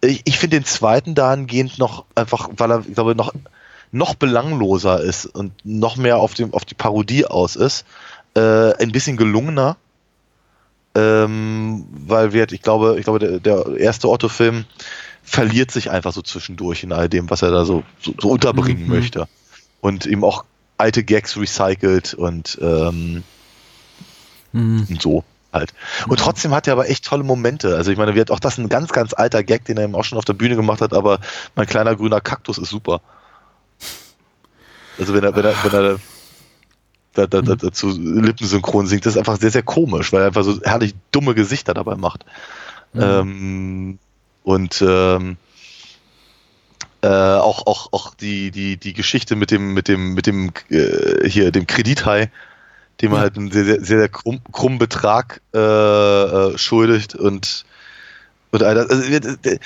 [0.00, 3.32] Ich, ich finde den zweiten dahingehend noch einfach, weil er, ich glaube, noch,
[3.92, 7.84] noch belangloser ist und noch mehr auf, dem, auf die Parodie aus ist.
[8.36, 9.76] Äh, ein bisschen gelungener.
[10.94, 14.64] Ähm, weil wir, ich glaube, ich glaube, der, der erste Otto-Film
[15.22, 18.84] verliert sich einfach so zwischendurch in all dem, was er da so, so, so unterbringen
[18.84, 18.94] Mhm.
[18.94, 19.28] möchte.
[19.80, 20.44] Und eben auch
[20.78, 23.24] alte Gags recycelt und, ähm,
[24.52, 24.86] Mhm.
[24.88, 25.74] und so halt.
[26.06, 27.76] Und trotzdem hat er aber echt tolle Momente.
[27.76, 30.04] Also ich meine, wird auch das ein ganz, ganz alter Gag, den er eben auch
[30.04, 31.18] schon auf der Bühne gemacht hat, aber
[31.56, 33.00] mein kleiner grüner Kaktus ist super.
[34.98, 35.98] Also wenn er, wenn er, wenn er
[37.16, 40.44] da, da, da, dazu lippensynchron singt, das ist einfach sehr, sehr komisch, weil er einfach
[40.44, 42.24] so herrlich dumme Gesichter dabei macht.
[42.94, 43.98] Ähm,
[44.44, 45.36] und ähm,
[47.02, 51.28] äh, auch, auch, auch die, die, die Geschichte mit dem, mit dem, mit dem, äh,
[51.28, 52.30] hier, dem Kredithai,
[53.00, 57.64] dem er halt einen sehr, sehr, sehr, sehr krumm, krummen Betrag äh, äh, schuldigt und,
[58.50, 58.88] und all das.
[58.88, 59.58] Also, äh, äh,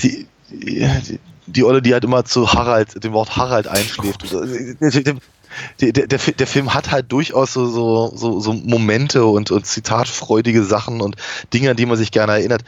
[0.00, 4.22] die, die, die Olle, die halt immer zu Harald, dem Wort Harald einschläft.
[4.22, 4.44] und so.
[5.80, 9.66] Der, der, der, der Film hat halt durchaus so, so, so, so Momente und, und
[9.66, 11.16] zitatfreudige Sachen und
[11.52, 12.62] Dinge, an die man sich gerne erinnert.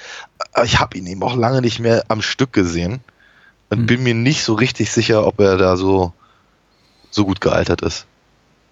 [0.52, 3.00] Aber ich habe ihn eben auch lange nicht mehr am Stück gesehen
[3.68, 6.12] und bin mir nicht so richtig sicher, ob er da so,
[7.10, 8.06] so gut gealtert ist.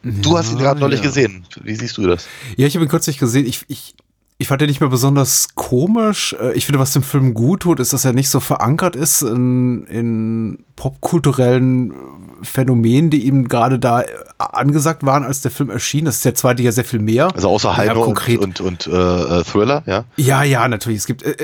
[0.03, 1.07] Du hast ihn gerade neulich ja.
[1.07, 1.45] gesehen.
[1.63, 2.27] Wie siehst du das?
[2.57, 3.47] Ja, ich habe ihn kürzlich gesehen.
[3.47, 3.95] Ich, ich,
[4.41, 6.35] ich fand den nicht mehr besonders komisch.
[6.41, 9.23] Äh, Ich finde, was dem Film gut tut, ist, dass er nicht so verankert ist
[9.23, 11.95] in, in popkulturellen äh,
[12.43, 14.07] Phänomenen, die ihm gerade da äh,
[14.39, 16.05] angesagt waren, als der Film erschien.
[16.05, 17.35] Das ist der zweite ja sehr viel mehr.
[17.35, 18.39] Also außer konkret.
[18.39, 20.05] und, und, und äh, Thriller, ja?
[20.17, 21.01] Ja, ja, natürlich.
[21.01, 21.35] Es gibt, äh,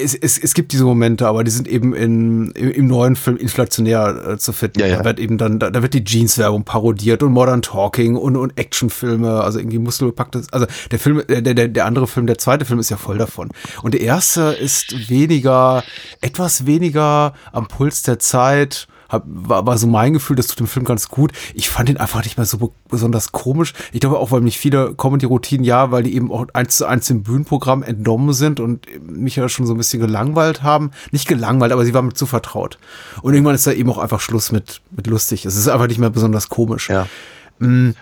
[0.00, 3.36] es, es, es gibt diese Momente, aber die sind eben in, im, im neuen Film
[3.36, 4.78] inflationär äh, zu finden.
[4.78, 4.98] Ja, ja.
[4.98, 8.56] Da wird eben dann, da, da wird die Jeans-Werbung parodiert und Modern Talking und, und
[8.56, 10.52] Actionfilme, also irgendwie muskelbepacktes.
[10.52, 13.50] Also der Film, der, der, der andere Film, der zweite Film ist ja voll davon.
[13.82, 15.82] Und der erste ist weniger,
[16.20, 18.86] etwas weniger am Puls der Zeit.
[19.08, 21.32] Hab, war, war so mein Gefühl, das tut dem Film ganz gut.
[21.54, 23.72] Ich fand ihn einfach nicht mehr so be besonders komisch.
[23.92, 27.06] Ich glaube auch, weil mich viele Comedy-Routinen, ja, weil die eben auch eins zu eins
[27.06, 30.90] dem Bühnenprogramm entnommen sind und mich ja schon so ein bisschen gelangweilt haben.
[31.10, 32.78] Nicht gelangweilt, aber sie waren mir zu vertraut.
[33.22, 35.44] Und irgendwann ist da eben auch einfach Schluss mit, mit lustig.
[35.44, 36.88] Es ist einfach nicht mehr besonders komisch.
[36.88, 37.06] Ja.
[37.58, 37.94] Mm.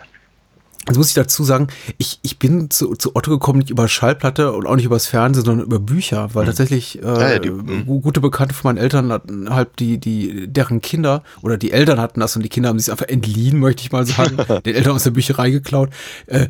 [0.93, 4.53] Jetzt muss ich dazu sagen, ich, ich bin zu, zu Otto gekommen, nicht über Schallplatte
[4.53, 7.21] und auch nicht übers Fernsehen, sondern über Bücher, weil tatsächlich äh, Mhm.
[7.21, 7.87] Ja, ja, die- mhm.
[7.87, 12.01] gu- gute Bekannte von meinen Eltern hatten halt die, die, deren Kinder oder die Eltern
[12.01, 14.93] hatten das und die Kinder haben sich einfach entliehen, möchte ich mal sagen, den Eltern
[14.95, 15.91] aus der Bücherei geklaut.
[16.27, 16.49] Äh,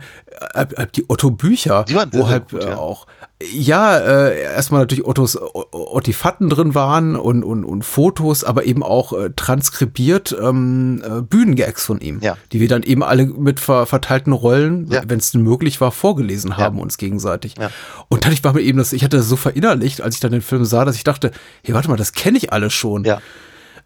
[0.55, 2.77] äh, äh, die Otto-Bücher, wo halt gut, äh, ja.
[2.77, 3.07] auch
[3.53, 5.39] ja, äh, erstmal natürlich Ottos
[5.73, 11.85] Ottifatten drin waren und, und, und Fotos, aber eben auch äh, transkribiert ähm, äh, Bühnengags
[11.87, 12.37] von ihm, Ja.
[12.53, 15.03] die wir dann eben alle mit ver verteilten Rollen, Ja.
[15.07, 17.55] wenn es denn möglich war, vorgelesen haben uns gegenseitig.
[17.59, 17.71] Ja.
[18.09, 20.43] Und dadurch war mir eben das, ich hatte das so verinnerlicht, als ich dann den
[20.43, 21.31] Film sah, dass ich dachte,
[21.65, 23.05] hey, warte mal, das kenne ich alles schon.
[23.05, 23.21] Ja.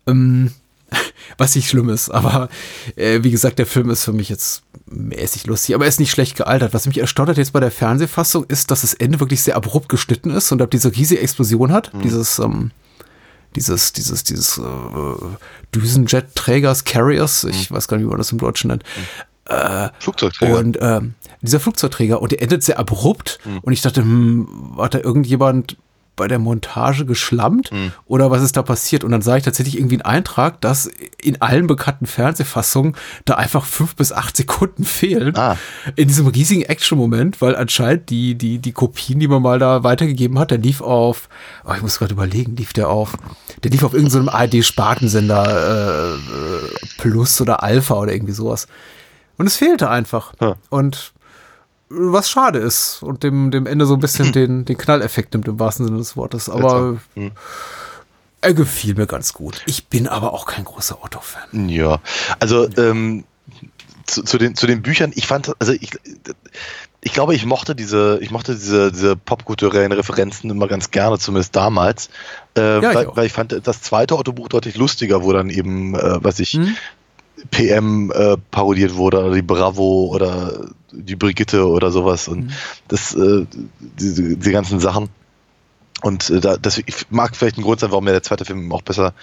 [0.06, 0.52] Ähm,
[1.38, 2.48] was nicht schlimm ist, aber
[2.96, 6.10] äh, wie gesagt, der Film ist für mich jetzt mäßig lustig, aber er ist nicht
[6.10, 6.74] schlecht gealtert.
[6.74, 9.88] Was mich erstaunt hat jetzt bei der Fernsehfassung ist, dass das Ende wirklich sehr abrupt
[9.88, 12.70] geschnitten ist und ab diese riesige Explosion hat, dieses ähm,
[13.56, 14.62] dieses dieses dieses äh,
[15.74, 18.84] Düsenjet-Trägers, Carriers, ich weiß gar nicht, wie man das im Deutschen nennt.
[19.46, 20.58] Äh, Flugzeugträger.
[20.58, 24.98] und ähm, dieser Flugzeugträger und der endet sehr abrupt und ich dachte, hm, hat da
[24.98, 25.76] irgendjemand
[26.16, 27.70] bei der Montage geschlammt
[28.06, 29.05] oder was ist da passiert?
[29.05, 30.90] Und dann sah ich tatsächlich irgendwie einen Eintrag, dass
[31.22, 35.34] in allen bekannten Fernsehfassungen da einfach fünf bis acht Sekunden fehlen
[35.94, 40.38] in diesem riesigen Action-Moment, weil anscheinend die, die, die Kopien, die man mal da weitergegeben
[40.38, 41.28] hat, der lief auf,
[41.64, 43.12] oh, ich muss gerade überlegen, lief der auf,
[43.62, 48.66] der lief auf irgendeinem ARD-Spartensender äh, äh, Plus oder Alpha oder irgendwie sowas.
[49.38, 50.32] Und es fehlte einfach.
[50.70, 51.12] Und
[51.88, 55.58] was schade ist und dem, dem Ende so ein bisschen den, den Knalleffekt nimmt im
[55.58, 56.48] wahrsten Sinne des Wortes.
[56.48, 57.32] Aber Hm.
[58.40, 59.62] er gefiel mir ganz gut.
[59.66, 61.68] Ich bin aber auch kein großer Otto-Fan.
[61.68, 62.00] Ja,
[62.40, 63.24] also ähm,
[64.06, 65.90] zu, zu, den, zu den Büchern, ich fand, also ich,
[67.02, 71.54] ich glaube, ich mochte diese, ich mochte diese, diese popkulturellen Referenzen immer ganz gerne, zumindest
[71.56, 72.08] damals.
[72.56, 73.16] Äh, Ja, ich weil, auch.
[73.16, 76.76] weil ich fand das zweite Otto-Buch deutlich lustiger, wo dann eben, äh, was ich, Mhm.
[77.50, 82.52] PM äh, parodiert wurde, oder die Bravo oder die Brigitte oder sowas und
[82.88, 83.46] das, äh,
[83.78, 85.08] diese, diese ganzen Sachen.
[86.02, 88.70] Und äh, da, das ich mag vielleicht ein Grund sein, warum mir der zweite Film
[88.72, 89.14] auch besser,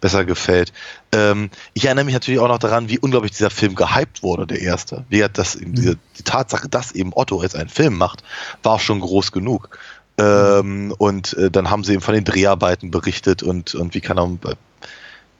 [0.00, 0.72] besser gefällt.
[1.12, 4.60] Ähm, ich erinnere mich natürlich auch noch daran, wie unglaublich dieser Film gehypt wurde, der
[4.60, 5.04] erste.
[5.08, 8.22] Wie hat das eben, diese, die Tatsache, dass eben Otto jetzt einen Film macht,
[8.62, 9.76] war schon groß genug.
[10.18, 14.18] Ähm, und äh, dann haben sie eben von den Dreharbeiten berichtet und, und wie kann
[14.18, 14.30] er,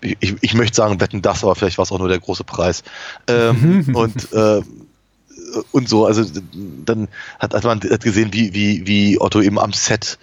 [0.01, 2.44] ich, ich, ich möchte sagen, wetten das, aber vielleicht war es auch nur der große
[2.44, 2.82] Preis.
[3.27, 4.62] Ähm, und äh,
[5.72, 6.24] und so, also
[6.85, 7.09] dann
[7.39, 10.18] hat, hat man hat gesehen, wie, wie, wie Otto eben am Set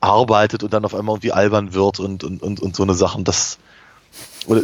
[0.00, 3.24] arbeitet und dann auf einmal irgendwie albern wird und, und, und, und so eine Sachen.
[3.24, 3.58] Das,
[4.46, 4.62] oder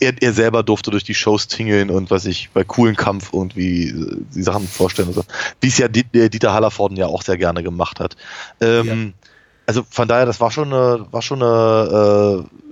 [0.00, 3.88] er, er selber durfte durch die Shows tingeln und was ich bei coolen Kampf irgendwie
[3.88, 5.24] äh, die Sachen vorstellen und so.
[5.60, 8.16] Wie es ja Dieter Hallervorden ja auch sehr gerne gemacht hat.
[8.60, 9.28] Ähm, ja.
[9.66, 12.63] Also von daher, das war schon eine, war schon eine, äh,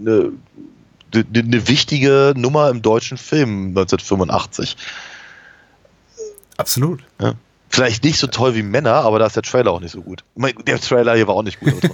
[0.00, 0.32] eine,
[1.14, 4.76] eine wichtige Nummer im deutschen Film 1985.
[6.56, 7.00] Absolut.
[7.20, 7.34] Ja.
[7.68, 10.24] Vielleicht nicht so toll wie Männer, aber da ist der Trailer auch nicht so gut.
[10.66, 11.88] Der Trailer hier war auch nicht gut.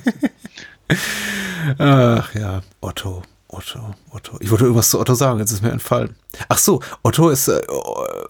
[1.78, 3.22] Ach ja, Otto.
[3.48, 4.36] Otto, Otto.
[4.40, 6.16] Ich wollte irgendwas zu Otto sagen, jetzt ist mir entfallen.
[6.48, 7.62] Ach so, Otto ist, äh,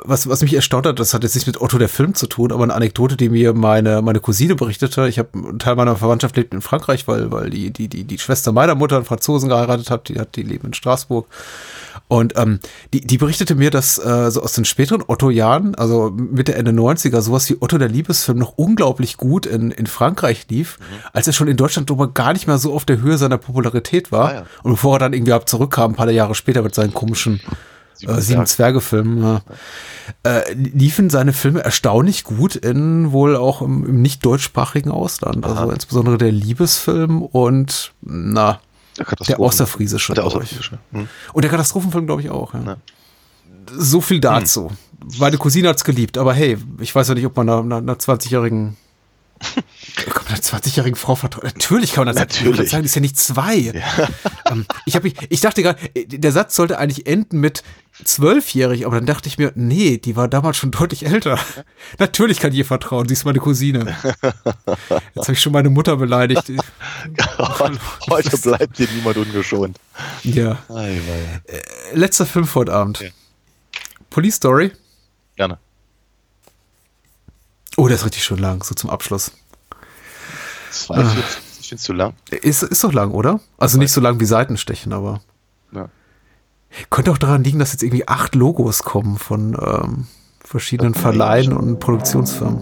[0.05, 2.52] was, was mich erstaunt hat, das hat jetzt nicht mit Otto der Film zu tun,
[2.52, 5.09] aber eine Anekdote, die mir meine, meine Cousine berichtete.
[5.09, 8.18] Ich habe einen Teil meiner Verwandtschaft lebt in Frankreich, weil, weil die, die, die, die
[8.18, 11.26] Schwester meiner Mutter einen Franzosen geheiratet hat, die hat, die leben in Straßburg.
[12.09, 12.60] Und ähm,
[12.93, 17.20] die, die berichtete mir, dass äh, so aus den späteren Otto-Jahren, also Mitte, Ende 90er,
[17.20, 20.85] sowas wie Otto der Liebesfilm noch unglaublich gut in, in Frankreich lief, mhm.
[21.12, 24.12] als er schon in Deutschland aber gar nicht mehr so auf der Höhe seiner Popularität
[24.12, 24.28] war.
[24.28, 24.47] Ah, ja.
[24.62, 27.40] Und bevor er dann irgendwie ab zurückkam, ein paar Jahre später mit seinen komischen
[28.02, 29.40] äh, Sieben Zwerge-Filmen, ja.
[30.23, 35.44] äh, liefen seine Filme erstaunlich gut in wohl auch im, im nicht deutschsprachigen Ausland.
[35.44, 35.62] Also Aha.
[35.62, 38.60] Also insbesondere der Liebesfilm und na,
[38.97, 40.14] der, Außerfriesische.
[40.14, 40.78] Der Außerfriesische.
[40.93, 41.09] Hm.
[41.32, 42.55] Und der Katastrophenfilm, glaube ich, auch.
[42.55, 42.60] Ja.
[42.62, 42.77] Ja.
[43.73, 44.70] So viel dazu.
[44.70, 44.77] Hm.
[45.18, 48.77] Meine Cousine hat's geliebt, aber hey, ich weiß ja nicht, ob man einer, einer 20-jährigen
[49.97, 51.44] kann man einer 20-jährigen Frau vertrauen?
[51.44, 52.70] Natürlich kann man das Natürlich.
[52.70, 53.56] sagen, ist ja nicht zwei.
[53.56, 53.73] Ja.
[54.48, 57.64] Ähm, ich, hab, ich, ich dachte gerade, der Satz sollte eigentlich enden mit
[58.05, 61.36] zwölfjährig, aber dann dachte ich mir, nee, die war damals schon deutlich älter.
[61.98, 63.97] Natürlich kann ich ihr vertrauen, sie ist meine Cousine.
[65.14, 66.44] Jetzt habe ich schon meine Mutter beleidigt.
[68.09, 69.78] Heute bleibt hier niemand ungeschont.
[70.23, 70.59] Ja.
[70.68, 71.01] Äh,
[71.94, 73.01] letzter Film vor Abend.
[73.01, 73.09] Ja.
[74.10, 74.73] Police Story.
[75.36, 75.59] Gerne.
[77.77, 79.32] Oh, der ist richtig schön lang, so zum Abschluss.
[80.70, 81.28] 42, ah.
[81.61, 82.15] ich finde es zu lang.
[82.31, 83.40] Ist, ist doch lang, oder?
[83.59, 85.20] Also nicht so lang wie Seitenstechen, aber.
[85.73, 85.89] Ja.
[86.90, 90.07] Könnte auch daran liegen, dass jetzt irgendwie acht Logos kommen von ähm,
[90.40, 92.61] verschiedenen Verleihen und Produktionsfirmen.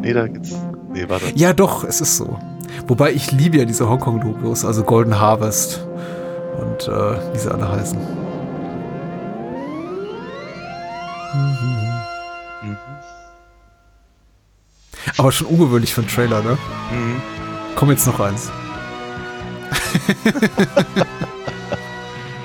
[0.00, 0.54] Nee, da gibt's.
[0.92, 1.32] Nee, warte.
[1.34, 2.38] Ja, doch, es ist so.
[2.86, 5.86] Wobei ich liebe ja diese Hongkong-Logos, also Golden Harvest
[6.60, 7.98] und äh, wie sie alle heißen.
[11.34, 11.97] Mhm.
[15.16, 16.58] Aber schon ungewöhnlich für einen Trailer, ne?
[16.92, 17.22] Mhm.
[17.74, 18.50] Komm jetzt noch eins.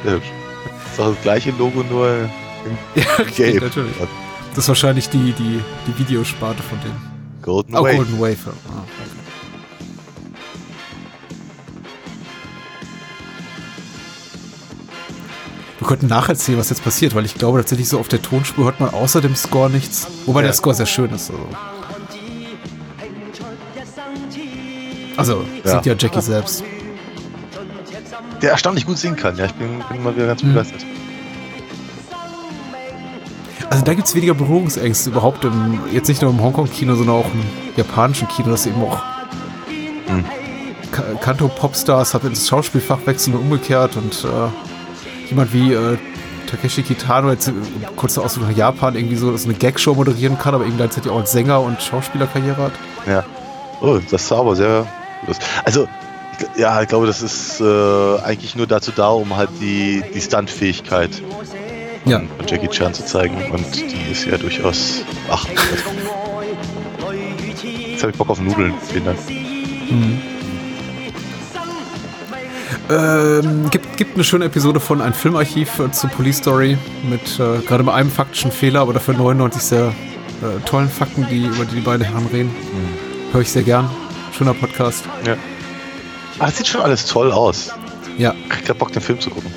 [0.03, 0.23] ja, ist
[0.97, 2.29] doch das gleiche Logo, nur
[2.65, 3.63] in ja, Gelb.
[3.63, 3.95] natürlich.
[4.49, 7.13] Das ist wahrscheinlich die, die, die Videosparte von denen.
[7.41, 7.95] Golden oh, Wave.
[7.95, 8.37] Golden Wave.
[8.69, 9.09] Ah, okay.
[15.79, 18.79] Wir könnten nacherzählen, was jetzt passiert, weil ich glaube tatsächlich so auf der Tonspur hört
[18.79, 20.07] man außer dem Score nichts.
[20.25, 20.47] Wobei ja.
[20.47, 21.29] der Score sehr schön ist.
[21.29, 21.47] Also.
[25.17, 25.71] Also, ja.
[25.71, 26.63] singt ja Jackie selbst.
[28.41, 29.45] Der erstaunlich gut singen kann, ja.
[29.45, 30.49] Ich bin, bin mal wieder ganz mhm.
[30.49, 30.85] begeistert.
[33.69, 37.25] Also da gibt es weniger Berührungsängste überhaupt im, jetzt nicht nur im Hongkong-Kino, sondern auch
[37.33, 37.41] im
[37.75, 39.01] japanischen Kino, das eben auch
[40.07, 40.25] mhm.
[41.21, 45.97] Kanto-Popstars hat ins Schauspielfach wechseln und umgekehrt und äh, jemand wie äh,
[46.45, 47.53] Takeshi Kitano jetzt äh,
[47.95, 51.19] kurz Ausflug nach Japan irgendwie so so eine Gagshow moderieren kann, aber eben gleichzeitig auch
[51.19, 52.73] als Sänger und Schauspielerkarriere hat.
[53.07, 53.23] Ja.
[53.81, 54.85] Oh, das sah aber sehr
[55.63, 55.87] also,
[56.57, 61.11] ja, ich glaube, das ist äh, eigentlich nur dazu da, um halt die, die Stuntfähigkeit
[62.05, 62.19] ja.
[62.19, 63.51] von Jackie Chan zu zeigen.
[63.51, 65.83] Und die ist ja durchaus achtenswert.
[67.63, 68.73] Jetzt habe ich Bock auf Nudeln.
[68.91, 69.19] Vielen Dank.
[69.89, 70.21] Mhm.
[72.89, 76.77] Ähm, gibt, gibt eine schöne Episode von ein Filmarchiv äh, zu Police Story
[77.09, 81.45] mit äh, gerade bei einem faktischen Fehler, aber dafür 99 sehr äh, tollen Fakten, die
[81.45, 82.49] über die, die beiden Herren reden.
[82.49, 83.33] Mhm.
[83.33, 83.89] Höre ich sehr gern.
[84.37, 85.03] Schöner Podcast.
[85.25, 85.33] Ja.
[86.39, 87.71] Ah, das sieht schon alles toll aus.
[88.17, 88.33] Ja.
[88.61, 89.53] Ich hab Bock, den Film zu gucken.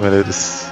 [0.00, 0.70] Meine, das.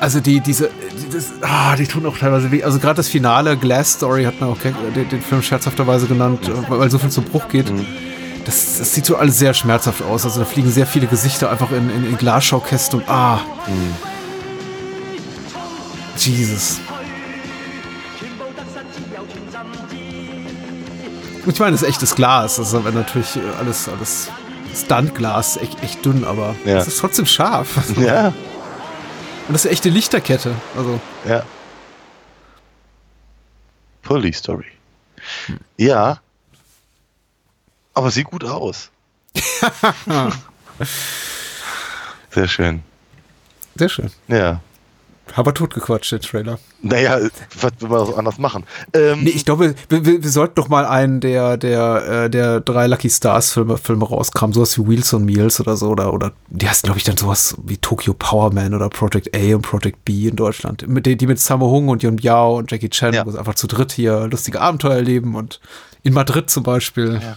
[0.00, 0.70] Also die, diese,
[1.12, 2.64] das, ah, die tun auch teilweise weh.
[2.64, 4.74] Also gerade das Finale, Glass Story, hat man auch den,
[5.08, 6.64] den Film scherzhafterweise genannt, mhm.
[6.68, 7.70] weil so viel zum Bruch geht.
[7.70, 7.86] Mhm.
[8.44, 10.24] Das, das, sieht so alles sehr schmerzhaft aus.
[10.24, 13.40] Also da fliegen sehr viele Gesichter einfach in, in, in Glasschaukästen und ah.
[13.66, 13.94] Mhm.
[16.16, 16.80] Jesus.
[21.46, 22.56] Ich meine, das ist echtes Glas.
[22.56, 24.30] Das ist natürlich alles, alles
[24.74, 26.78] Stuntglas, echt, echt dünn, aber es ja.
[26.80, 27.76] ist trotzdem scharf.
[27.76, 28.00] Also.
[28.00, 28.28] Ja.
[28.28, 28.34] Und
[29.48, 30.54] das ist eine echte Lichterkette.
[30.76, 31.00] Also.
[31.28, 31.42] Ja.
[34.02, 34.66] Police Story.
[35.46, 35.58] Hm.
[35.76, 36.20] Ja.
[37.94, 38.90] Aber sieht gut aus.
[42.30, 42.82] Sehr schön.
[43.74, 44.10] Sehr schön.
[44.28, 44.60] Ja.
[45.34, 46.58] Aber totgequatscht, der Trailer.
[46.82, 47.18] Naja,
[47.60, 48.64] was will man das anders machen?
[48.92, 52.60] Ähm, nee, ich glaube, wir, wir, wir sollten doch mal einen der, der, äh, der
[52.60, 56.32] drei Lucky Stars Filme, Filme rauskramen, sowas wie Wheels on Meals oder so, oder, oder
[56.48, 60.04] die heißen, glaube ich, dann sowas wie Tokyo Power Man oder Project A und Project
[60.04, 60.86] B in Deutschland.
[60.88, 63.24] Mit, die, die mit Sammo Hung und Yun Biao und Jackie Chan, ja.
[63.24, 65.60] wo sie einfach zu dritt hier lustige Abenteuer erleben und
[66.02, 67.20] in Madrid zum Beispiel.
[67.22, 67.36] Ja.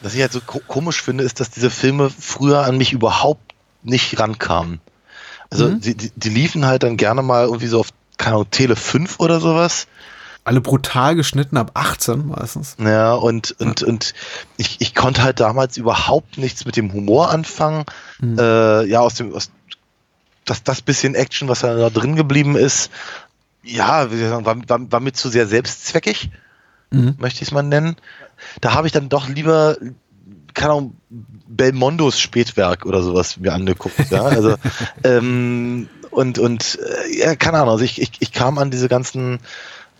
[0.00, 3.52] Was ich halt so ko komisch finde, ist, dass diese Filme früher an mich überhaupt
[3.82, 4.80] nicht rankamen.
[5.52, 5.80] Also mhm.
[5.80, 9.20] die, die, die, liefen halt dann gerne mal irgendwie so auf, keine Ahnung, Tele 5
[9.20, 9.86] oder sowas.
[10.44, 12.76] Alle brutal geschnitten ab 18 meistens.
[12.78, 13.86] Ja, und, und, ja.
[13.86, 14.14] und
[14.56, 17.84] ich, ich konnte halt damals überhaupt nichts mit dem Humor anfangen.
[18.18, 18.38] Mhm.
[18.38, 19.50] Äh, ja, aus dem, aus,
[20.46, 22.90] das, das bisschen Action, was da drin geblieben ist,
[23.62, 26.30] ja, war, war, war mir zu sehr selbstzweckig,
[26.90, 27.14] mhm.
[27.18, 27.96] möchte ich es mal nennen.
[28.62, 29.76] Da habe ich dann doch lieber,
[30.54, 30.96] keine Ahnung,
[31.48, 34.10] Belmondos Spätwerk oder sowas mir angeguckt.
[34.10, 34.22] Ja?
[34.22, 34.56] Also,
[35.04, 39.40] ähm, und, und äh, ja, keine Ahnung, also ich, ich, ich kam an diese ganzen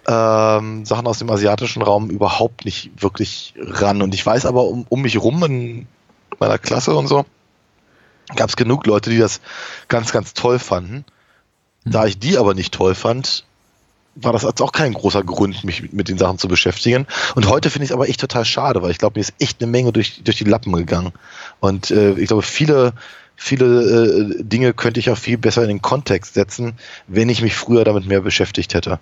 [0.07, 4.03] ähm, Sachen aus dem asiatischen Raum überhaupt nicht wirklich ran.
[4.03, 5.87] Und ich weiß aber um, um mich rum in
[6.39, 7.25] meiner Klasse und so,
[8.35, 9.41] gab es genug Leute, die das
[9.89, 11.05] ganz, ganz toll fanden.
[11.85, 13.45] Da ich die aber nicht toll fand,
[14.15, 17.07] war das auch kein großer Grund, mich mit, mit den Sachen zu beschäftigen.
[17.35, 19.63] Und heute finde ich es aber echt total schade, weil ich glaube, mir ist echt
[19.63, 21.13] eine Menge durch, durch die Lappen gegangen.
[21.61, 22.93] Und äh, ich glaube, viele,
[23.37, 26.75] viele äh, Dinge könnte ich auch viel besser in den Kontext setzen,
[27.07, 28.99] wenn ich mich früher damit mehr beschäftigt hätte.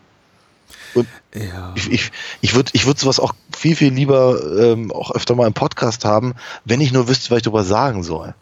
[0.95, 1.73] Und ja.
[1.77, 2.11] ich, ich,
[2.41, 6.05] ich würde ich würd sowas auch viel, viel lieber ähm, auch öfter mal im Podcast
[6.05, 6.35] haben,
[6.65, 8.35] wenn ich nur wüsste, was ich darüber sagen soll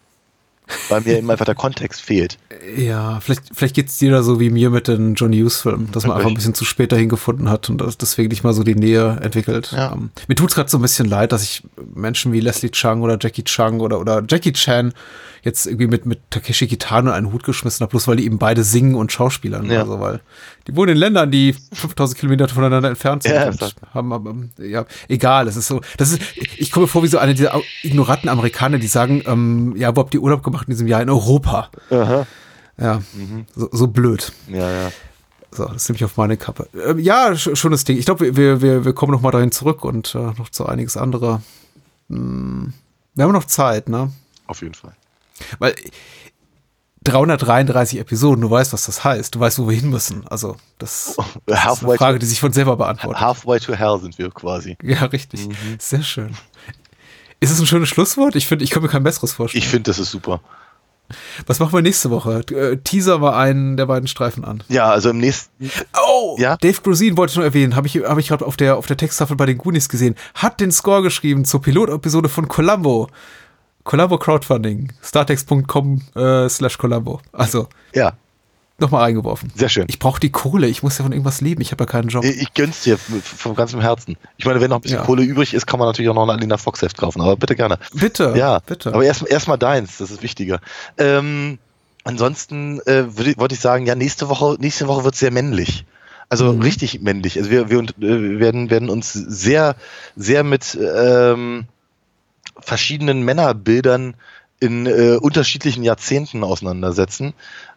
[0.88, 2.38] weil mir eben einfach der Kontext fehlt.
[2.76, 6.06] Ja, vielleicht, vielleicht geht es dir da so wie mir mit den John Hughes-Filmen, dass
[6.06, 8.74] man einfach ein bisschen zu spät dahin gefunden hat und deswegen nicht mal so die
[8.74, 9.72] Nähe entwickelt.
[9.72, 9.92] Ja.
[9.92, 11.62] Um, ähm, mir tut es gerade so ein bisschen leid, dass ich
[11.94, 14.92] Menschen wie Leslie Chung oder Jackie Chung oder, oder Jackie Chan
[15.48, 18.62] jetzt irgendwie mit, mit Takeshi Kitano einen Hut geschmissen habe, bloß weil die eben beide
[18.62, 19.70] singen und Schauspielern.
[19.70, 19.80] Ja.
[19.80, 20.20] Also, weil
[20.66, 23.34] die wohnen in Ländern, die 5000 Kilometer voneinander entfernt sind.
[23.34, 26.20] Ja, und haben, haben, ja, egal, es ist so, das ist,
[26.56, 30.14] ich komme vor wie so eine dieser ignoranten Amerikaner, die sagen, ähm, ja, wo habt
[30.14, 31.02] ihr Urlaub gemacht in diesem Jahr?
[31.02, 31.70] In Europa.
[31.90, 32.26] Aha.
[32.80, 33.46] Ja, mhm.
[33.56, 34.32] so, so blöd.
[34.48, 34.92] Ja, ja.
[35.50, 36.68] So, das nehme ich auf meine Kappe.
[36.74, 37.96] Ähm, ja, schönes Ding.
[37.96, 40.96] Ich glaube, wir, wir, wir kommen noch mal dahin zurück und äh, noch zu einiges
[40.96, 41.40] andere.
[42.10, 42.74] Hm,
[43.14, 44.12] wir haben noch Zeit, ne?
[44.46, 44.92] Auf jeden Fall.
[45.58, 45.74] Weil
[47.04, 49.34] 333 Episoden, du weißt, was das heißt.
[49.34, 50.26] Du weißt, wo wir hin müssen.
[50.28, 51.16] Also, das,
[51.46, 53.20] das ist eine Frage, die sich von selber beantwortet.
[53.20, 54.76] Halfway to hell sind wir quasi.
[54.82, 55.48] Ja, richtig.
[55.48, 55.54] Mhm.
[55.78, 56.34] Sehr schön.
[57.40, 58.34] Ist es ein schönes Schlusswort?
[58.36, 59.62] Ich finde, ich kann mir kein besseres vorstellen.
[59.62, 60.40] Ich finde, das ist super.
[61.46, 62.40] Was machen wir nächste Woche?
[62.50, 64.62] Äh, Teaser war einen der beiden Streifen an.
[64.68, 65.70] Ja, also im nächsten.
[66.06, 66.36] Oh!
[66.38, 66.56] Ja?
[66.56, 68.96] Dave Grusin wollte ich nur erwähnen, habe ich, hab ich gerade auf der, auf der
[68.96, 70.16] Texttafel bei den Goonies gesehen.
[70.34, 73.08] Hat den Score geschrieben zur Pilotepisode von Columbo.
[73.88, 77.22] Collabo Crowdfunding, startex.com äh, slash Collabo.
[77.32, 77.68] Also.
[77.94, 78.12] Ja.
[78.78, 79.50] Nochmal reingeworfen.
[79.54, 79.86] Sehr schön.
[79.88, 82.22] Ich brauche die Kohle, ich muss ja von irgendwas leben, ich habe ja keinen Job.
[82.22, 84.18] Ich, gönn's dir vom ganzen Herzen.
[84.36, 85.04] Ich meine, wenn noch ein bisschen ja.
[85.04, 87.56] Kohle übrig ist, kann man natürlich auch noch ein Alina Fox Heft kaufen, aber bitte
[87.56, 87.78] gerne.
[87.94, 88.34] Bitte.
[88.36, 88.92] Ja, bitte.
[88.92, 90.60] Aber erstmal erst deins, das ist wichtiger.
[90.98, 91.58] Ähm,
[92.04, 95.86] ansonsten äh, wollte ich sagen, ja, nächste Woche, nächste Woche wird sehr männlich.
[96.28, 96.60] Also mhm.
[96.60, 97.38] richtig männlich.
[97.38, 99.76] Also wir, wir, äh, werden, werden uns sehr,
[100.14, 101.64] sehr mit ähm,
[102.68, 104.14] verschiedenen Männerbildern
[104.60, 107.32] in äh, unterschiedlichen Jahrzehnten auseinandersetzen.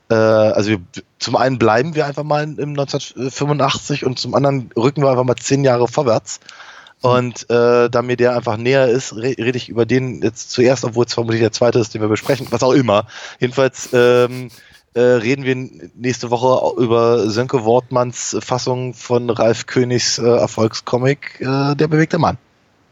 [0.09, 0.81] Äh, also wir,
[1.18, 5.38] zum einen bleiben wir einfach mal im 1985 und zum anderen rücken wir einfach mal
[5.38, 6.41] zehn Jahre vorwärts.
[7.01, 10.84] Und äh, da mir der einfach näher ist, re rede ich über den jetzt zuerst,
[10.84, 13.07] obwohl es vermutlich der zweite ist, den wir besprechen, was auch immer.
[13.39, 14.49] Jedenfalls ähm,
[14.93, 21.76] äh, reden wir nächste Woche über Sönke Wortmanns Fassung von Ralf Königs äh, Erfolgscomic äh,
[21.76, 22.38] Der bewegte Mann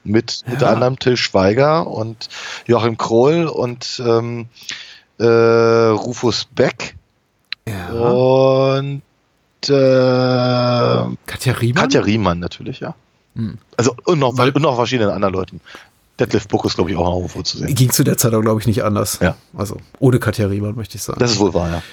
[0.10, 0.53] mit ja.
[0.53, 2.30] unter anderem Till Schweiger und
[2.65, 4.48] Joachim Kroll und ähm,
[5.19, 6.95] äh, Rufus Beck
[7.68, 7.90] ja.
[7.90, 9.02] und
[9.68, 11.84] äh, Katja Riemann.
[11.84, 12.95] Katja Riemann natürlich, ja.
[13.36, 13.57] Hm.
[13.77, 15.61] Also und noch, und noch verschiedene anderen Leuten.
[16.19, 17.73] Detlef Book ist, glaube ich, auch noch irgendwo zu sehen.
[17.73, 19.19] Ging zu der Zeit auch, glaube ich, nicht anders.
[19.22, 19.36] Ja.
[19.56, 21.19] Also ohne Katja Riemann, möchte ich sagen.
[21.19, 21.84] Das ist wohl wahr, ja.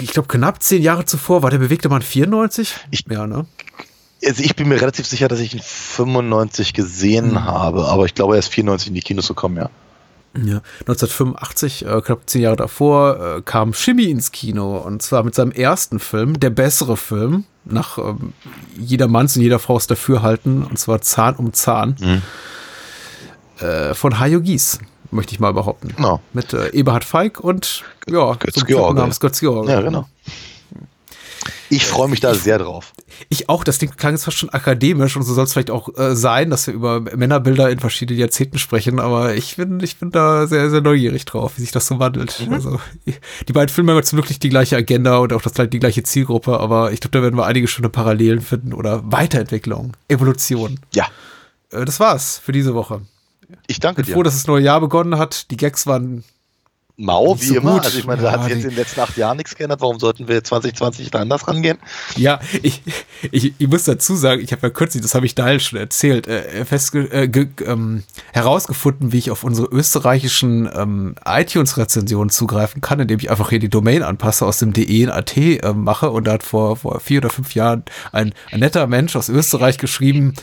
[0.00, 2.76] Ich glaube, knapp zehn Jahre zuvor war der bewegte Mann 94.
[2.90, 3.46] Ich, ja, ne?
[4.24, 7.44] Also ich bin mir relativ sicher, dass ich ihn 95 gesehen mhm.
[7.44, 9.70] habe, aber ich glaube, er ist 94 in die Kinos gekommen, ja.
[10.34, 15.34] Ja, 1985, äh, knapp zehn Jahre davor, äh, kam Shimmy ins Kino und zwar mit
[15.34, 18.32] seinem ersten Film, der bessere Film, nach ähm,
[18.78, 22.22] jeder Manns und jeder Frau's Dafürhalten, und zwar Zahn um Zahn, mhm.
[23.66, 24.78] äh, von Hajo Gies,
[25.10, 25.92] möchte ich mal behaupten.
[25.96, 26.20] Genau.
[26.32, 28.98] Mit äh, Eberhard Feig und ja, Götz George.
[28.98, 29.70] namens Götz George.
[29.70, 30.08] Ja, genau.
[31.72, 32.92] Ich freue mich da sehr drauf.
[33.30, 35.88] Ich auch, das Ding klang jetzt fast schon akademisch und so soll es vielleicht auch
[35.96, 40.10] äh, sein, dass wir über Männerbilder in verschiedenen Jahrzehnten sprechen, aber ich bin, ich bin
[40.10, 42.46] da sehr, sehr neugierig drauf, wie sich das so wandelt.
[42.46, 42.52] Mhm.
[42.52, 42.78] Also,
[43.48, 46.02] die beiden Filme haben zum Glück nicht die gleiche Agenda und auch das, die gleiche
[46.02, 50.78] Zielgruppe, aber ich glaube, da werden wir einige schöne Parallelen finden oder Weiterentwicklung, Evolution.
[50.92, 51.06] Ja.
[51.70, 53.00] Äh, das war's für diese Woche.
[53.66, 54.12] Ich danke bin dir.
[54.12, 55.50] froh, dass das neue Jahr begonnen hat.
[55.50, 56.22] Die Gags waren
[56.96, 57.74] mau, wie so immer.
[57.74, 57.84] gut.
[57.84, 59.80] Also ich meine, da Ja, hat sich jetzt in den letzten acht Jahren nichts geändert.
[59.80, 61.78] Warum sollten wir 2020 da anders rangehen?
[62.16, 62.82] Ja, ich,
[63.30, 66.26] ich, ich muss dazu sagen, ich habe ja kürzlich, das habe ich Daniel schon erzählt,
[66.26, 68.02] äh, festge äh, ähm,
[68.32, 73.70] herausgefunden, wie ich auf unsere österreichischen ähm, iTunes-Rezensionen zugreifen kann, indem ich einfach hier die
[73.70, 77.18] Domain anpasse, aus dem DE in AT äh, mache und da hat vor, vor vier
[77.18, 80.34] oder fünf Jahren ein, ein netter Mensch aus Österreich geschrieben,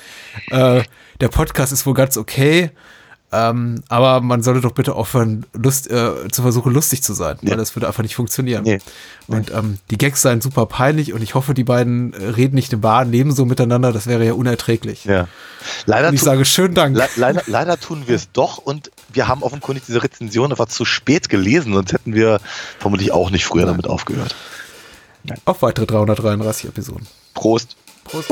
[0.50, 0.84] äh,
[1.22, 2.72] der Podcast ist wohl ganz okay,
[3.32, 7.58] ähm, aber man sollte doch bitte aufhören, Lust, äh, zu versuchen, lustig zu sein, weil
[7.58, 8.80] das würde einfach nicht funktionieren.
[9.28, 12.74] Und ähm, die Gags seien super peinlich und ich hoffe, die beiden äh, reden nicht
[12.74, 15.06] im wahren Leben so miteinander, das wäre ja unerträglich.
[15.06, 15.28] Ja.
[15.86, 16.98] Leider und ich sage schönen Dank.
[16.98, 20.86] Le leider, leider tun wir es doch und wir haben offenkundig diese Rezension einfach zu
[20.86, 22.40] spät gelesen, sonst hätten wir
[22.80, 24.36] vermutlich auch nicht früher damit aufgehört.
[25.46, 27.06] Auf weitere 333 Episoden.
[27.36, 27.76] Prost.
[28.06, 28.32] Prost.